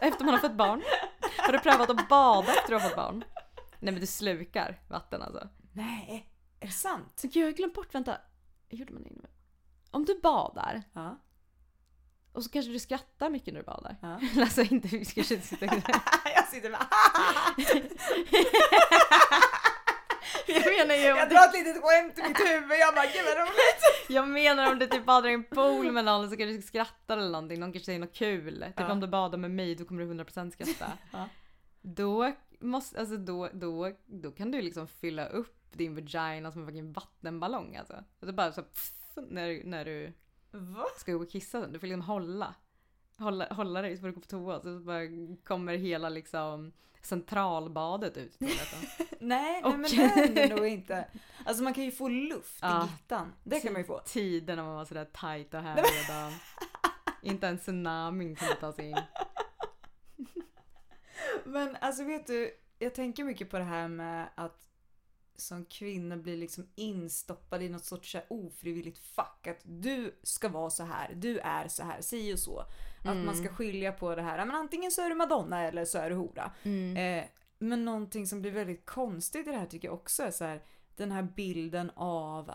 [0.00, 0.82] Efter man har fått barn.
[1.38, 3.24] Har du prövat att bada efter att ha fått barn?
[3.80, 5.48] Nej men det slukar vatten alltså.
[5.72, 6.30] Nej,
[6.60, 7.20] är det sant?
[7.22, 8.16] Gud jag har glömt bort, vänta.
[8.70, 9.26] Gjorde man det innan?
[9.90, 11.18] Om du badar Ja.
[12.32, 13.96] och så kanske du skrattar mycket när du badar.
[14.02, 14.20] Ja.
[14.42, 15.66] Alltså inte, vi kanske inte sitter
[16.34, 16.80] jag sitter med
[20.46, 22.78] Jag menar ju Jag drar ett litet skämt i mitt huvud.
[22.80, 23.82] Jag bara, gud vad roligt.
[24.08, 27.18] Jag menar om du typ badar i en pool med någon så kanske du skrattar
[27.18, 27.60] eller någonting.
[27.60, 28.64] Någon kanske säger något kul.
[28.66, 28.92] Typ Ja.
[28.92, 30.92] om du badar med mig då kommer du 100% skratta.
[31.12, 31.28] Ja.
[31.82, 36.66] Då, måste, alltså då, då, då kan du liksom fylla upp din vagina som en
[36.66, 38.04] fucking vattenballong alltså.
[38.20, 40.12] Det bara så pff, när, när du
[40.50, 40.84] Va?
[40.96, 41.72] ska gå och kissa sen.
[41.72, 42.54] Du får liksom hålla.
[43.18, 44.60] Hålla, hålla dig så får du gå på toa.
[44.60, 45.00] Så bara
[45.44, 46.72] kommer hela liksom
[47.02, 48.36] centralbadet ut.
[49.20, 51.08] Nej, Och- nej men det händer nog inte.
[51.44, 52.84] Alltså man kan ju få luft Ja.
[52.84, 53.32] i gittan.
[53.44, 54.00] Det kan man ju få.
[54.04, 56.32] Tiden när man var sådär tight och här redan.
[57.22, 58.96] Inte en tsunami kunde ta sig in.
[61.44, 64.62] Men alltså vet du, jag tänker mycket på det här med att
[65.36, 69.46] som kvinna blir liksom instoppad i något sorts ofrivilligt fack.
[69.46, 72.64] Att du ska vara så här, du är så här, si och så.
[73.08, 75.98] Att man ska skilja på det här, men antingen så är du madonna eller så
[75.98, 76.52] är du hora.
[76.96, 77.24] Eh,
[77.58, 80.62] men någonting som blir väldigt konstigt i det här tycker jag också är så här,
[80.96, 82.50] den här bilden av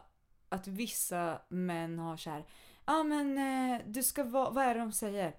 [0.49, 2.45] att vissa män har så här,
[2.85, 5.35] ja men eh, du ska vara, vad är det de säger?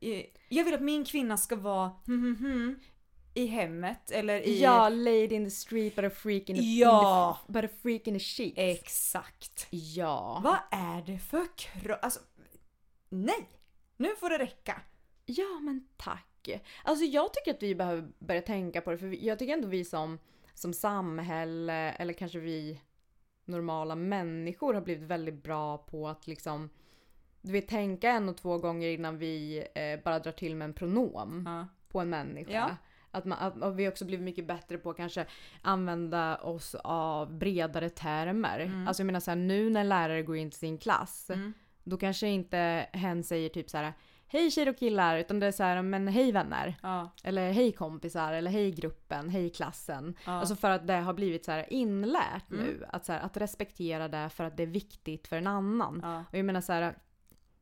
[0.00, 2.80] Eh, Jag vill att min kvinna ska vara hmm, hmm, hmm,
[3.34, 4.62] i hemmet eller i...
[4.62, 7.38] Ja, lady in the street but a freak in the, Ja.
[7.40, 8.54] in the but a freak in the sheets.
[8.56, 9.66] Exakt.
[9.70, 10.40] ja.
[10.44, 11.98] Vad är det för krav?
[12.02, 12.20] Alltså,
[13.08, 13.48] nej!
[13.96, 14.80] Nu får det räcka.
[15.26, 16.48] Ja men tack.
[16.84, 19.84] Alltså jag tycker att vi behöver börja tänka på det för jag tycker ändå vi
[19.84, 20.18] som,
[20.54, 22.80] som samhälle eller kanske vi
[23.44, 26.70] normala människor har blivit väldigt bra på att liksom
[27.40, 30.74] du vet tänka en och två gånger innan vi eh, bara drar till med en
[30.74, 31.66] pronom Ja.
[31.88, 32.52] på en människa.
[32.52, 32.76] Ja.
[33.10, 35.26] Att, man, att och vi har också blivit mycket bättre på att kanske
[35.62, 38.84] använda oss av bredare termer.
[38.88, 41.52] Alltså jag menar så här, nu när lärare går in till sin klass Mm.
[41.84, 43.92] Då kanske inte hen säger typ så här
[44.26, 46.78] Hej tjejer och killar, utan det är så här, men hej vänner.
[46.82, 47.10] Ja.
[47.24, 50.16] Eller hej kompisar, eller hej gruppen, hej klassen.
[50.26, 50.32] Ja.
[50.32, 52.64] Alltså för att det har blivit så här inlärt Mm.
[52.64, 52.84] nu.
[52.88, 56.00] Att, så här, att respektera det för att det är viktigt för en annan.
[56.02, 56.24] Ja.
[56.30, 56.98] Och jag menar så här,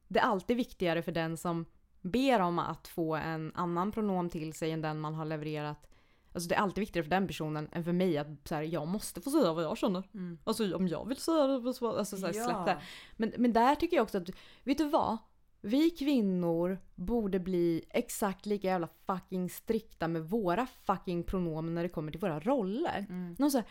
[0.08, 1.64] det är alltid viktigare för den som
[2.00, 5.86] ber om att få en annan pronom till sig än den man har levererat.
[6.34, 8.88] Alltså det är alltid viktigare för den personen än för mig att så här, jag
[8.88, 10.02] måste få säga vad jag känner.
[10.14, 10.38] Mm.
[10.44, 12.44] Alltså om jag vill säga det, så- alltså så här, Ja.
[12.44, 12.82] släpp det.
[13.16, 14.28] Men, men där tycker jag också att,
[14.64, 15.18] vet du vad?
[15.60, 21.88] Vi kvinnor borde bli exakt lika jävla fucking strikta med våra fucking pronomen när det
[21.88, 23.06] kommer till våra roller.
[23.08, 23.36] Mm.
[23.38, 23.66] Någon säger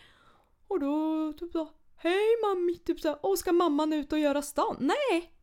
[0.67, 4.75] och då typ så Hej mammi, typ så Åh ska mamman ut och göra stan?
[4.79, 5.33] Nej!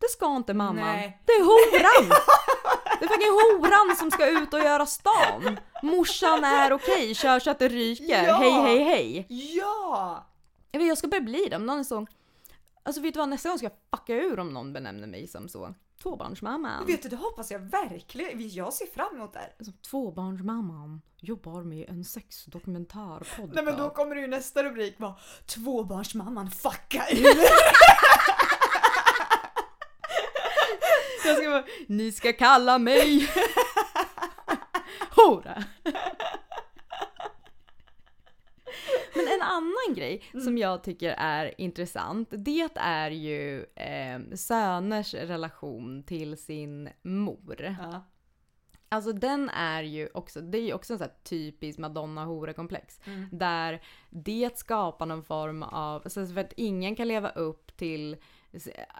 [0.00, 0.84] Det ska inte mamman.
[0.84, 1.22] Nej.
[1.26, 2.10] Det är horan!
[3.00, 5.58] Det är fucking horan som ska ut och göra stan.
[5.82, 8.24] Morsan är okej, kör så att det ryker.
[8.24, 8.34] Ja.
[8.34, 9.26] Hej hej hej.
[9.28, 10.26] Ja!
[10.70, 11.56] Jag, vet, jag ska börja bli det.
[11.56, 12.06] Om någon är så...
[12.82, 15.48] Alltså vet du vad, nästa gång ska jag fucka ur om någon benämner mig som
[15.48, 15.74] så.
[16.02, 16.86] Tvåbarnsmamman.
[16.86, 18.48] Vet du, det hoppas jag verkligen.
[18.50, 19.52] Jag ser fram emot det.
[19.58, 23.54] Alltså, tvåbarnsmamman jobbar med en sexdokumentärpodcast.
[23.54, 25.14] Nej men då kommer det ju nästa rubrik vara
[25.46, 27.24] Tvåbarnsmamman fucka ur.
[31.30, 33.28] Jag ska bara, ni ska kalla mig
[35.16, 35.64] hora.
[39.14, 46.02] Men en annan grej som jag tycker är intressant, det är ju eh, söners relation
[46.02, 47.76] till sin mor.
[47.80, 48.04] Ja.
[48.88, 53.00] Alltså den är ju också, det är ju också en sån här typisk madonna-hora-komplex.
[53.04, 53.28] Mm.
[53.32, 58.16] Där det skapar någon form av, så för att ingen kan leva upp till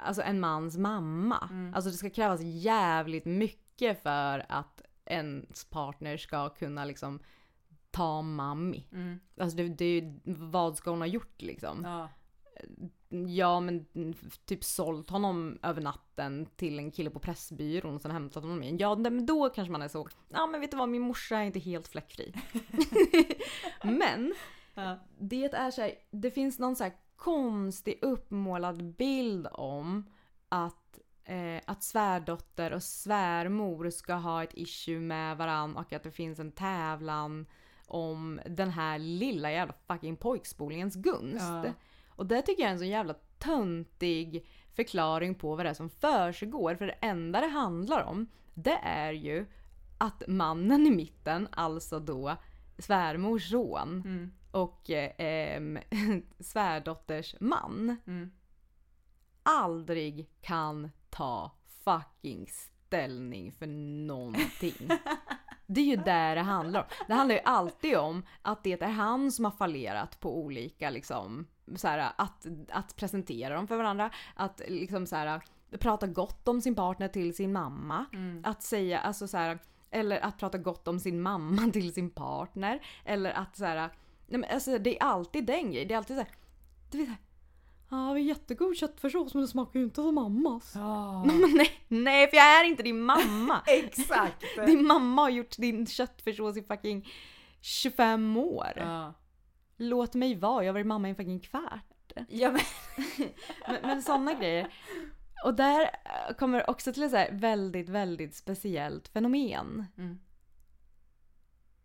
[0.05, 1.49] alltså en mans mamma.
[1.51, 1.75] Mm.
[1.75, 7.21] Alltså det ska krävas jävligt mycket för att ens partner ska kunna liksom
[7.91, 8.87] ta mammi.
[8.93, 9.21] Mm.
[9.41, 11.85] Alltså det, det är ju, vad ska hon ha gjort liksom?
[11.85, 12.09] Ja.
[13.29, 13.87] Ja men
[14.45, 18.79] typ sålt honom över natten till en kille på Pressbyrån och sen hämtat honom igen.
[18.79, 21.45] Ja men då kanske man är så, ja men vet du vad min morsa är
[21.45, 22.35] inte helt fläckfri.
[23.83, 24.35] men
[24.75, 24.99] Ja.
[25.19, 30.11] det är så här, det finns någon så här konstig uppmålad bild om
[30.49, 36.11] att, eh, att svärdotter och svärmor ska ha ett issue med varann och att det
[36.11, 37.47] finns en tävlan
[37.87, 41.65] om den här lilla jävla fucking pojkspolingens gunst.
[41.65, 41.73] Ja.
[42.09, 45.91] Och det tycker jag är en så jävla töntig förklaring på vad det är som
[45.91, 46.75] försiggår.
[46.75, 49.47] För det enda det handlar om, det är ju
[49.99, 52.37] att mannen i mitten, alltså då
[52.81, 54.33] svärmors son Mm.
[54.51, 54.91] och
[55.21, 55.63] eh,
[56.41, 58.31] svärdotters man, Mm.
[59.43, 61.51] aldrig kan ta
[61.85, 63.67] fucking ställning för
[64.07, 64.89] någonting.
[65.73, 66.87] Det är ju där det handlar om.
[67.07, 71.47] Det handlar ju alltid om att det är han som har fallerat på olika liksom,
[71.77, 75.41] så här, att, att presentera dem för varandra, att liksom så här,
[75.79, 78.43] prata gott om sin partner till sin mamma, Mm.
[78.47, 79.59] att säga, alltså så här,
[79.91, 83.77] eller att prata gott om sin mamma till sin partner, eller att så här,
[84.27, 86.33] nej men alltså det är alltid den grejen, det är alltid så här,
[86.91, 87.19] du vet,
[87.91, 90.73] ja vi har jättegod köttfärssås men det smakar ju inte som mammas.
[90.75, 91.25] Ja.
[91.27, 93.63] Men nej, nej för jag är inte din mamma!
[93.67, 94.45] Exakt!
[94.67, 97.09] Din mamma har gjort din köttfärssås i fucking
[97.61, 98.73] 25 år.
[98.77, 99.15] Ja.
[99.77, 102.13] Låt mig vara, jag har varit mamma i en fucking kvart.
[102.29, 102.61] ja men.
[103.67, 104.73] Men, men sådana grejer.
[105.45, 109.87] Och där eh, kommer också till ett så väldigt, väldigt speciellt fenomen.
[109.99, 110.19] Mm.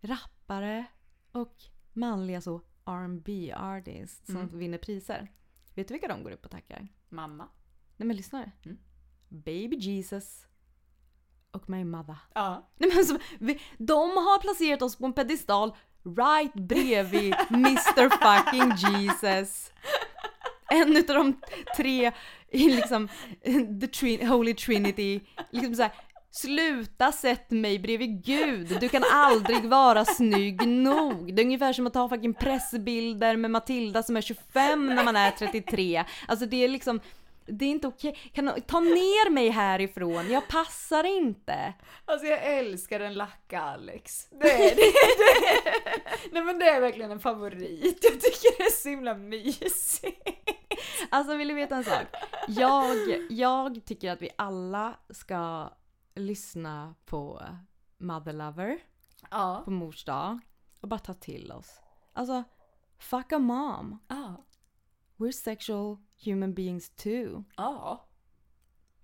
[0.01, 0.85] Rappare
[1.31, 1.55] och
[1.93, 4.59] manliga så R&B artists som Mm.
[4.59, 5.31] vinner priser.
[5.73, 6.87] Vet du vilka de går upp och tackar?
[7.09, 7.47] Mamma.
[7.97, 8.51] Nej men lyssna.
[8.65, 8.77] Mm.
[9.29, 10.47] Baby Jesus
[11.51, 12.17] och My Mother.
[12.33, 12.69] Ja.
[12.77, 18.91] Nej, men alltså, vi, de har placerat oss på en pedestal right bredvid Mr fucking
[18.93, 19.71] Jesus.
[20.81, 21.41] En utav de
[21.77, 22.11] tre,
[22.51, 23.09] i liksom,
[23.41, 25.19] eh, the trin- Holy Trinity.
[25.51, 25.91] Liksom så här,
[26.31, 31.35] Sluta sätt mig bredvid Gud, du kan aldrig vara snygg nog.
[31.35, 35.15] Det är ungefär som att ta fucking pressbilder med Matilda som är 25 när man
[35.15, 36.03] är 33.
[36.27, 36.99] Alltså det är liksom,
[37.45, 38.17] det är inte okej.
[38.33, 41.73] Kan du ta ner mig härifrån, jag passar inte.
[42.05, 44.27] Alltså jag älskar en lacka Alex.
[44.41, 44.75] Det är det.
[45.17, 47.99] det är, nej men det är verkligen en favorit.
[48.03, 50.54] Jag tycker det är så himla mysigt.
[51.09, 52.05] Alltså vill du veta en sak?
[52.47, 52.95] Jag,
[53.29, 55.69] jag tycker att vi alla ska
[56.15, 57.41] lyssna på
[57.97, 58.79] Mother Lover
[59.31, 59.61] Ja.
[59.65, 60.39] på mors dag
[60.81, 61.79] och bara ta till oss.
[62.13, 62.43] Alltså,
[62.97, 63.99] fuck a mom.
[64.07, 64.45] Ja.
[65.17, 67.43] We're sexual human beings too.
[67.57, 68.05] Ja.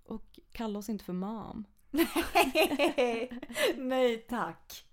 [0.04, 1.64] Och kalla oss inte för mom.
[3.76, 4.84] Nej tack.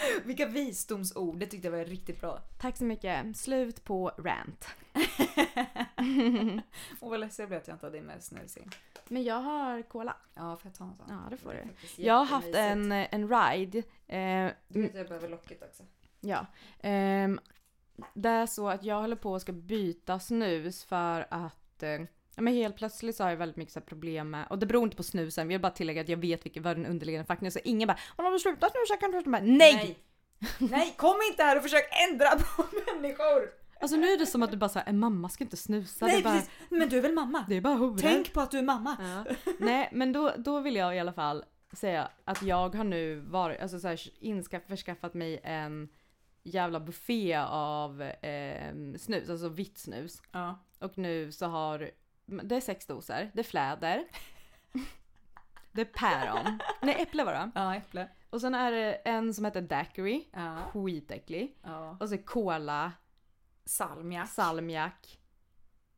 [0.24, 2.38] Vilka visdomsord, det tyckte jag var riktigt bra.
[2.60, 3.36] Tack så mycket.
[3.36, 4.66] Slut på rant.
[7.00, 8.70] Och vad ledsen jag blev att jag inte hade med snus in.
[9.08, 10.16] Men jag har cola.
[10.34, 11.06] Ja, får jag ta en sån?
[11.08, 11.64] Ja, det får är
[11.96, 12.02] du.
[12.02, 13.78] Jag har haft en, en ride.
[14.06, 15.82] Eh, Du vet jag behöver locket också.
[16.20, 16.46] Ja.
[16.80, 17.40] Ehm,
[18.14, 22.00] det är så att jag håller på att ska byta snus för att eh,
[22.38, 24.84] ja, men helt plötsligt så har jag väldigt mycket så problem med, och det beror
[24.84, 27.46] inte på snusen, jag vill bara tillägga att jag vet vilken, vad den underliggande faktorn
[27.46, 27.50] är.
[27.50, 29.44] Så ingen bara "Men om du slutar snusa kan du sluta med.
[29.48, 29.74] Nej!
[29.74, 29.98] Nej!
[30.70, 33.50] Nej, kom inte här och försök ändra på människor!
[33.80, 36.06] Alltså nu är det som att du bara säger en mamma ska inte snusa.
[36.06, 37.44] Nej bara, precis, men du är väl mamma?
[37.48, 37.98] Det är bara horor.
[38.00, 38.96] Tänk på att du är mamma!
[39.00, 39.34] Ja.
[39.58, 43.60] Nej men då, då vill jag i alla fall säga att jag har nu varit,
[43.60, 45.88] alltså så här, inska, förskaffat mig en
[46.42, 50.22] jävla buffé av eh, snus, alltså vitt snus.
[50.32, 50.58] Ja.
[50.78, 51.90] Och nu så har,
[52.28, 54.04] det är sex doser, det är fläder.
[55.72, 56.58] Det är päron.
[56.82, 57.50] Nej äpple var det.
[57.54, 58.08] Ja, äpple.
[58.30, 60.28] Och sen är det en som heter daiquiri.
[60.32, 60.56] Ja.
[60.72, 61.58] Skitäcklig.
[61.62, 61.96] Ja.
[62.00, 62.92] Och så cola
[63.64, 64.28] salmiak.
[64.28, 65.20] salmiak.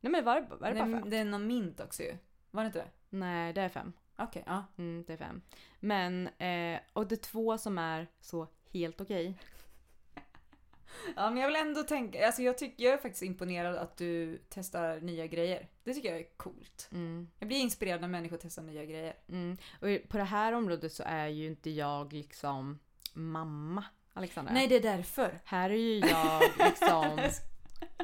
[0.01, 1.11] Nej men var det, var det bara Nej, fem?
[1.11, 2.17] det är någon mint också ju.
[2.51, 3.17] Var det inte det?
[3.17, 3.93] Nej det är fem.
[4.17, 4.65] Okej, ja.
[4.79, 5.43] Mm, det är fem.
[5.81, 9.39] Men, eh, och det är två som är så helt okej.
[11.17, 14.43] Ja men jag vill ändå tänka, alltså jag, tycker, jag är faktiskt imponerad att du
[14.49, 15.69] testar nya grejer.
[15.85, 16.89] Det tycker jag är coolt.
[16.93, 17.31] Mm.
[17.39, 19.15] Jag blir inspirerad när människor testar nya grejer.
[19.29, 19.57] Mm.
[19.81, 22.79] Och på det här området så är ju inte jag liksom
[23.13, 24.53] mamma Alexandra.
[24.53, 25.41] Nej det är därför.
[25.45, 27.21] Här är ju jag liksom,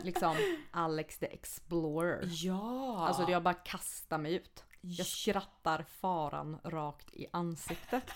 [0.03, 0.37] liksom
[0.71, 2.29] Alex the Explorer.
[2.31, 3.07] Ja!
[3.07, 4.65] Alltså jag bara kastar mig ut.
[4.81, 8.11] Jag skrattar faran rakt i ansiktet.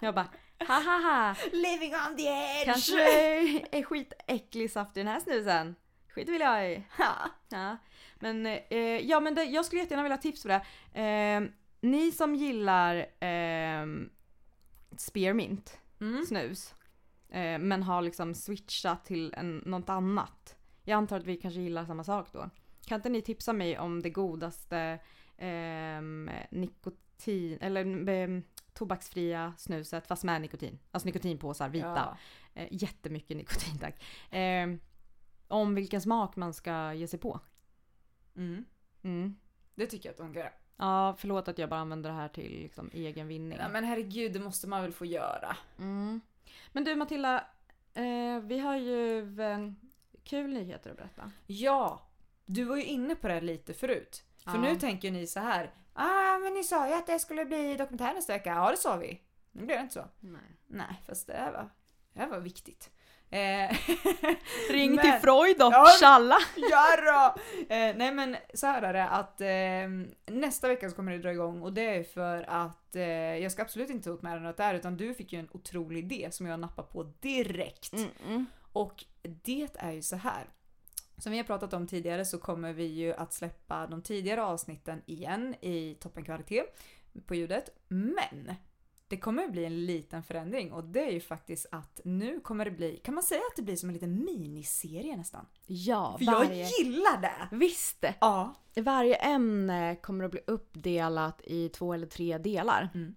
[0.00, 1.34] Jag bara ha ha ha.
[1.52, 2.64] Living on the edge!
[2.64, 3.02] Kanske
[3.78, 5.74] är skitäcklig saft i den här snusen.
[6.08, 6.82] Skit vill jag i.
[7.48, 7.76] Ja.
[8.18, 10.62] Men, eh, ja, men det, jag skulle jättegärna vilja ha tips på det.
[11.00, 11.42] Eh,
[11.80, 13.86] ni som gillar eh,
[14.96, 16.24] spearmint, Mm.
[16.26, 16.74] snus,
[17.30, 20.56] eh, men har liksom switchat till en, något annat.
[20.84, 22.50] Jag antar att vi kanske gillar samma sak då.
[22.86, 24.98] Kan inte ni tipsa mig om det godaste
[25.38, 28.40] ehm, nikotin, eller eh,
[28.76, 30.78] tobaksfria snuset fast med nikotin?
[30.90, 32.16] Alltså nikotinpåsar, vita.
[32.54, 32.62] Ja.
[32.62, 34.02] Eh, jättemycket nikotin tack.
[34.34, 34.68] Eh,
[35.48, 37.40] om vilken smak man ska ge sig på.
[38.36, 38.64] Mm.
[39.02, 39.36] Mm.
[39.74, 40.52] Det tycker jag att de kan göra.
[40.76, 43.58] Ja, förlåt att jag bara använder det här till liksom, egen vinning.
[43.58, 45.56] Ja, men herregud, det måste man väl få göra.
[45.78, 46.20] Mm.
[46.72, 47.44] Men du Matilda,
[47.94, 49.72] eh, vi har ju eh,
[50.24, 51.30] kul nyheter att berätta.
[51.46, 52.02] Ja!
[52.46, 54.24] Du var ju inne på det lite förut.
[54.36, 54.60] För Ja.
[54.60, 55.70] nu tänker ni så här.
[55.98, 58.50] Ah, men ni sa ju att det skulle bli dokumentär nästa vecka.
[58.50, 59.20] Ja, det sa vi.
[59.52, 60.04] Nu blev det inte så.
[60.20, 60.40] Nej.
[60.66, 61.68] Nej, fast det var,
[62.12, 62.90] det var viktigt.
[63.30, 63.76] Eh,
[64.70, 65.86] Ring men- till Freud Ja.
[66.00, 66.36] tjalla!
[66.70, 67.40] Ja då!
[67.74, 71.30] Eh, nej men så här är det att eh, nästa vecka så kommer det dra
[71.32, 73.02] igång och det är för att eh,
[73.36, 75.98] jag ska absolut inte ta åt mig något där utan du fick ju en otrolig
[76.12, 77.92] idé som jag nappar på direkt.
[78.26, 78.46] Mm.
[78.72, 80.44] Och det är ju så här.
[81.18, 85.02] Som vi har pratat om tidigare så kommer vi ju att släppa de tidigare avsnitten
[85.06, 86.78] igen i toppenkvalitet
[87.26, 87.68] på ljudet.
[87.88, 88.54] Men
[89.08, 92.70] det kommer bli en liten förändring och det är ju faktiskt att nu kommer det
[92.70, 95.46] bli, kan man säga att det blir som en liten miniserie nästan?
[95.66, 96.56] Ja, För varje...
[96.56, 97.56] jag gillar det!
[97.56, 98.04] Visst!
[98.20, 98.54] Ja.
[98.76, 102.88] Varje ämne kommer att bli uppdelat i två eller tre delar.
[102.94, 103.14] Mm.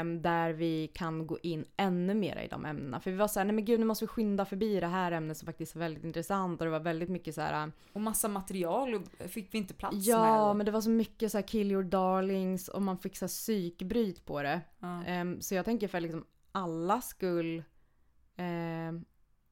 [0.00, 3.00] Ehm, där vi kan gå in ännu mer i de ämnena.
[3.00, 5.36] För vi var såhär, nej men gud nu måste vi skynda förbi det här ämnet
[5.36, 6.60] som faktiskt är väldigt intressant.
[6.60, 7.72] Och det var väldigt mycket så här.
[7.92, 10.02] Och massa material fick vi inte plats med.
[10.02, 13.24] Ja men det var så mycket så här kill your darlings och man fick så
[13.24, 14.60] här psykbryt på det.
[14.78, 15.04] Ja.
[15.04, 17.62] Ehm, så jag tänker för liksom alla skull.
[18.36, 19.04] ehm,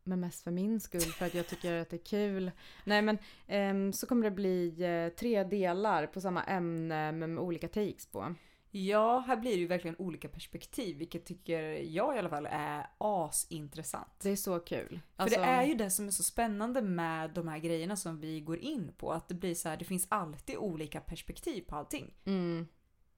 [0.05, 2.51] men mest för min skull för att jag tycker att det är kul.
[2.85, 7.45] Nej men ehm, så kommer det bli eh, tre delar på samma ämne men med
[7.45, 8.35] olika takes på.
[8.75, 12.87] Ja, här blir det ju verkligen olika perspektiv vilket tycker jag i alla fall är
[12.99, 14.21] asintressant.
[14.23, 15.01] Det är så kul.
[15.17, 18.21] För Alltså, det är ju det som är så spännande med de här grejerna som
[18.21, 19.13] vi går in på.
[19.13, 22.15] Att det blir så här, det finns alltid olika perspektiv på allting.
[22.25, 22.67] Mm,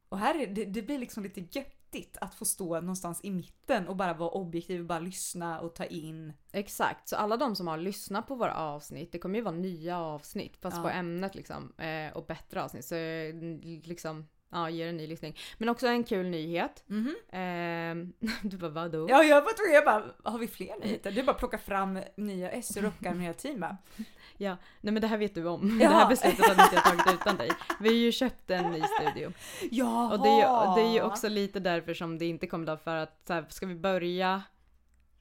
[0.09, 3.89] Och här är det, det blir liksom lite göttigt att få stå någonstans i mitten
[3.89, 6.33] och bara vara objektiv och bara lyssna och ta in.
[6.53, 9.99] exakt, så alla de som har lyssnat på våra avsnitt, det kommer ju vara nya
[9.99, 10.83] avsnitt fast Ja.
[10.83, 11.73] på ämnet liksom.
[11.79, 12.85] Eh, och bättre avsnitt.
[12.85, 13.35] Så eh,
[13.85, 15.37] liksom, ja, ger en ny lyssning.
[15.59, 16.85] Men också en kul nyhet.
[16.87, 17.17] Mhm.
[17.33, 18.13] Ehm,
[18.43, 19.07] du bara vadå?
[19.11, 21.13] Ja, jag bara tror jag bara, har vi fler nyheter?
[21.13, 23.77] Du bara plockar fram nya S och rockar hela teamet.
[24.37, 25.81] Ja, nej men det här vet du om.
[25.81, 25.89] Ja.
[25.95, 27.51] Det här beslutet hade inte jag tagit utan dig.
[27.81, 29.33] Vi har ju köpt en ny studio.
[29.71, 30.13] Ja!
[30.13, 32.77] Och det är, ju, det är ju också lite därför som det inte kommer då
[32.77, 34.43] för att så här, ska vi börja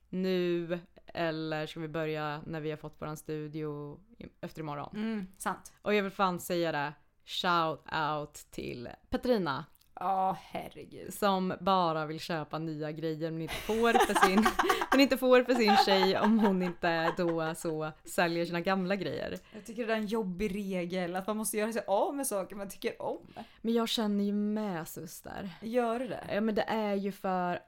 [0.09, 0.79] nu
[1.13, 3.99] eller ska vi börja när vi har fått våran studio
[4.41, 4.95] efter imorgon?
[4.95, 5.73] Mm, sant.
[5.81, 6.93] Och jag vill fan säga det,
[7.25, 11.13] shout out till Petrina Ja, herregud.
[11.13, 14.45] som bara vill köpa nya grejer men inte får för sin,
[14.91, 19.37] men inte får för sin tjej om hon inte då så säljer sina gamla grejer.
[19.53, 22.55] Jag tycker det är en jobbig regel att man måste göra sig av med saker
[22.55, 23.27] man tycker om.
[23.61, 25.49] Men jag känner ju med syster.
[25.61, 26.23] Gör du det?
[26.33, 27.59] Ja men det är ju för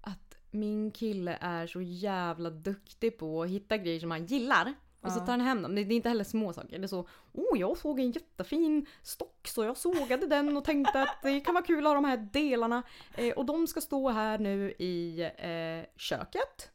[0.00, 4.74] att min kille är så jävla duktig på att hitta grejer som han gillar.
[5.02, 5.74] Och så tar han hem dem.
[5.74, 6.78] Det är inte heller små saker.
[6.78, 11.02] Det är så, oh jag såg en jättefin stock så jag sågade den och tänkte
[11.02, 12.82] att det kan vara kul att ha de här delarna.
[13.14, 16.70] Eh, och de ska stå här nu i eh, köket.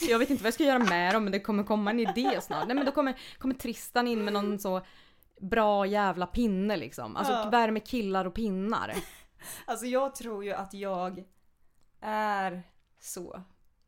[0.00, 2.40] Jag vet inte vad jag ska göra med dem men det kommer komma en idé
[2.42, 2.66] snart.
[2.66, 4.80] Nej men då kommer, kommer Tristan in med någon så
[5.40, 7.16] bra jävla pinne liksom.
[7.16, 7.48] Alltså Ja.
[7.50, 8.94] värme killar och pinnar.
[9.64, 11.24] Alltså jag tror ju att jag
[12.00, 12.62] är
[13.00, 13.42] så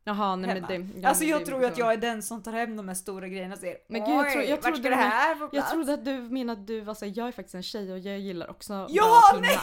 [0.09, 0.67] Jaha, nej hemma.
[0.69, 0.99] men det...
[1.01, 2.95] ja, alltså jag det- tror ju att jag är den som tar hem de här
[2.95, 5.51] stora grejerna och säger Men gud, jag tror- jag trodde ska det här få Jag
[5.51, 5.71] plats?
[5.71, 8.19] trodde att du menade att du var såhär, jag är faktiskt en tjej och jag
[8.19, 9.57] gillar också Ja, nej!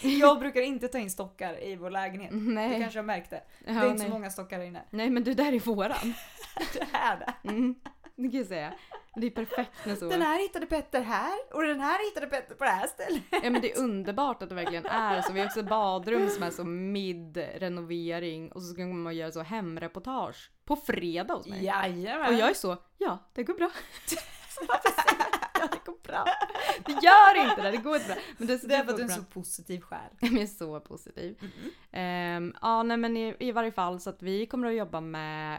[0.20, 2.30] Jag brukar inte ta in stockar i vår lägenhet.
[2.32, 2.68] Nej.
[2.74, 3.40] Du kanske har märkt det.
[3.66, 4.06] Ja, det är inte nej.
[4.06, 4.82] så många stockar här inne.
[4.90, 6.14] Nej men du, där är våran.
[6.72, 7.48] Det är det.
[7.48, 7.74] Mm.
[8.16, 8.74] Det kan jag säga.
[9.16, 10.08] Det är perfekt när så.
[10.08, 13.22] Den här hittade Petter här och den här hittade Petter på det här stället.
[13.30, 15.32] Ja men det är underbart att det verkligen är så.
[15.32, 20.50] Vi har också badrum som är så mid-renovering och så ska man göra så hemreportage
[20.64, 21.64] på fredag hos mig.
[21.64, 22.28] Jajamän.
[22.28, 23.70] Och jag är så, ja det går bra.
[25.54, 26.24] ja det går bra.
[26.86, 28.16] Det gör inte det, det går inte bra.
[28.38, 30.10] Men det, Det är för att du är en så positiv själ.
[30.20, 31.38] Jag är så positiv.
[31.92, 35.54] Ehm, ja, nej men i, i varje fall så att vi kommer att jobba med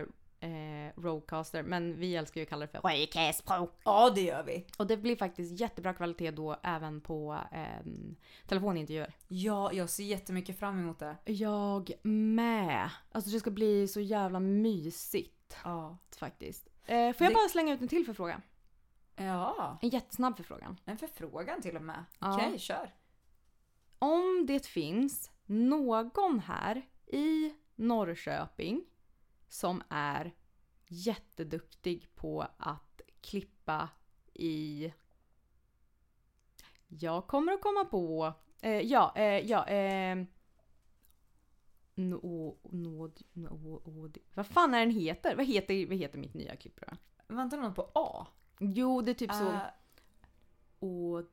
[0.00, 0.06] eh,
[0.42, 3.70] eh, Rodecaster, men vi älskar ju att kalla det för Rodecaster Pro.
[3.84, 4.66] Ja, det gör vi.
[4.78, 8.16] Och det blir faktiskt jättebra kvalitet då även på ehm,
[8.46, 9.14] telefonintervjuer.
[9.28, 11.16] Ja, jag ser jättemycket fram emot det.
[11.24, 12.90] Jag med.
[13.12, 15.98] Alltså det ska bli så jävla mysigt Ja.
[16.18, 16.68] faktiskt.
[16.84, 18.42] Eh, får jag Det- bara slänga ut en till förfrågan?
[19.16, 20.76] Ja, En jättesnabb förfrågan.
[20.84, 22.04] en förfrågan till och med.
[22.18, 22.34] Ja.
[22.36, 22.94] Okej, kör.
[23.98, 28.84] Om det finns någon här i Norrköping
[29.52, 30.32] som är
[30.86, 33.88] jätteduktig på att klippa
[34.34, 34.92] i...
[36.88, 38.32] Jag kommer att komma på...
[38.62, 39.68] Eh, ja, eh, ja.
[39.68, 40.24] Eh,
[41.94, 45.36] nå, nåd, nå, åd, vad fan är den heter?
[45.36, 46.96] Vad heter, vad heter mitt nya klippprogram?
[47.26, 48.26] Väntar någon på A?
[48.58, 49.48] Jo, det är typ så...
[49.48, 49.60] Äh,
[50.80, 51.26] Åd,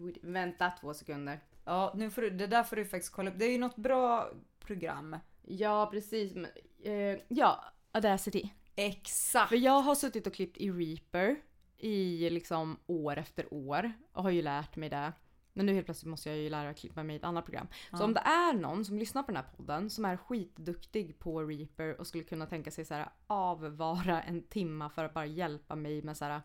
[0.00, 1.40] åd, vänta två sekunder.
[1.64, 3.38] ja, nu får du, det där får du faktiskt kolla upp.
[3.38, 4.30] Det är ju något bra
[4.60, 5.16] program.
[5.42, 6.34] Ja, precis.
[6.34, 6.50] Men,
[6.84, 8.50] eh, ja, Audacity.
[8.76, 9.48] Exakt.
[9.48, 11.36] För jag har suttit och klippt i Reaper
[11.76, 15.12] i liksom år efter år och har ju lärt mig det.
[15.52, 17.66] Men nu helt plötsligt måste jag ju lära mig klippa mig i ett annat program.
[17.90, 18.04] Så Ja.
[18.04, 22.00] om det är någon som lyssnar på den här podden som är skitduktig på Reaper
[22.00, 26.02] och skulle kunna tänka sig så här avvara en timma för att bara hjälpa mig
[26.02, 26.40] med så här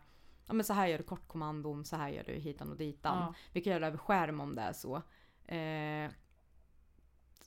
[0.46, 3.18] Ja men så här gör du kortkommandon, så här gör du hitan och ditan.
[3.18, 3.34] Ja.
[3.52, 4.96] Vi kan göra det över skärm om det är så.
[5.54, 6.10] Eh,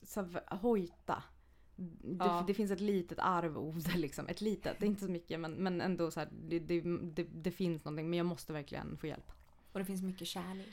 [0.02, 1.22] så hojta.
[1.76, 2.44] Det, Ja.
[2.46, 4.28] det finns ett litet arvode liksom.
[4.28, 6.80] Ett litet, det är inte så mycket men, men ändå så här, det, det,
[7.14, 8.10] det, det finns någonting.
[8.10, 9.32] Men jag måste verkligen få hjälp.
[9.72, 10.68] Och det finns mycket kärlek.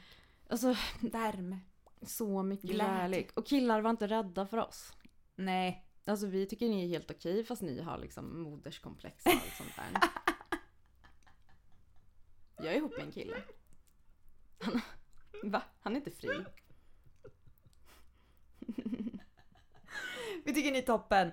[0.49, 1.60] Alltså Värme.
[2.02, 2.86] så mycket Glädje.
[2.86, 3.38] kärlek.
[3.38, 4.94] Och killar var inte rädda för oss.
[5.36, 5.86] Nej.
[6.06, 9.76] Alltså vi tycker ni är helt okej fast ni har liksom moderskomplex och allt sånt
[9.76, 10.10] där.
[12.65, 13.36] Jag är ihop med en kille.
[14.60, 14.82] Han,
[15.52, 15.64] va?
[15.80, 16.45] Han är inte fri.
[20.45, 21.31] Vi tycker ni är toppen.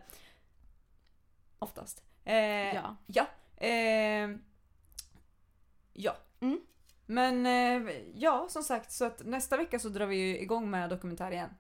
[1.59, 2.03] Oftast.
[2.25, 2.97] Eh, Ja.
[3.07, 3.27] Ja.
[3.57, 4.31] Eh,
[5.93, 6.17] ja.
[6.41, 6.61] Mm.
[7.07, 10.91] Men eh, ja, som sagt, så att nästa vecka så drar vi ju igång med
[10.91, 11.51] dokumentär igen.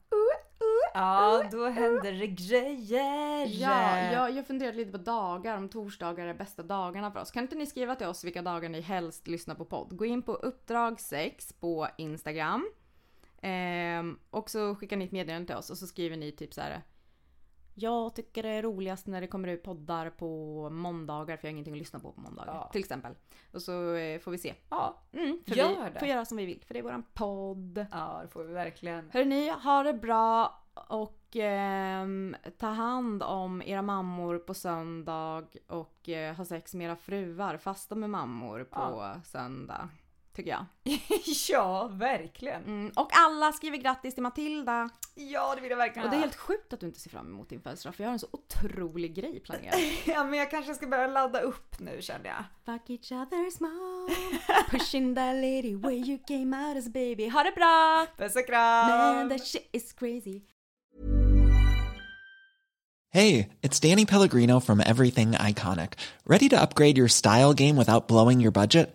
[0.94, 3.46] Ja, då händer det grejer!
[3.46, 7.30] Ja, jag, jag funderat lite på dagar, om torsdagar är bästa dagarna för oss.
[7.30, 9.96] Kan inte ni skriva till oss vilka dagar ni helst lyssnar på podd?
[9.96, 12.70] Gå in på uppdrag 6 på Instagram.
[13.40, 16.60] Ehm, och så skickar ni ett meddelande till oss och så skriver ni typ så
[16.60, 16.82] här.
[17.80, 20.26] Jag tycker det är roligast när det kommer ut poddar på
[20.70, 22.54] måndagar för jag har ingenting att lyssna på på måndagar.
[22.54, 22.68] Ja.
[22.72, 23.14] Till exempel.
[23.52, 24.54] Och så eh, får vi se.
[24.70, 25.98] Ja, Mm, för Gör vi det.
[25.98, 27.86] får göra som vi vill för det är våran podd.
[27.92, 29.10] ja, det får vi verkligen.
[29.12, 36.34] Hörrni, ha det bra och ehm, ta hand om era mammor på söndag och eh,
[36.36, 39.20] ha sex med era fruar fast de är mammor på Ja.
[39.24, 39.88] söndag.
[40.38, 40.64] Tycker jag.
[41.48, 42.64] ja, verkligen.
[42.64, 44.88] Mm, och alla skriver grattis till Matilda.
[45.14, 47.26] Ja, det vill jag verkligen Och det är helt sjukt att du inte ser fram
[47.26, 49.80] emot din födelsedag för jag har en så otrolig grej planerad.
[50.06, 52.44] Ja, men jag kanske ska börja ladda upp nu kände jag.
[52.64, 54.10] Fuck each other's mom,
[54.70, 57.28] pushing that lady where you came out as a baby.
[57.28, 58.06] Ha det bra!
[58.16, 58.88] Puss och kram!
[58.88, 60.42] Man that shit is crazy.
[63.10, 65.94] Hey, it's Danny Pellegrino from Everything Iconic.
[66.26, 68.94] Ready to upgrade your style game without blowing your budget?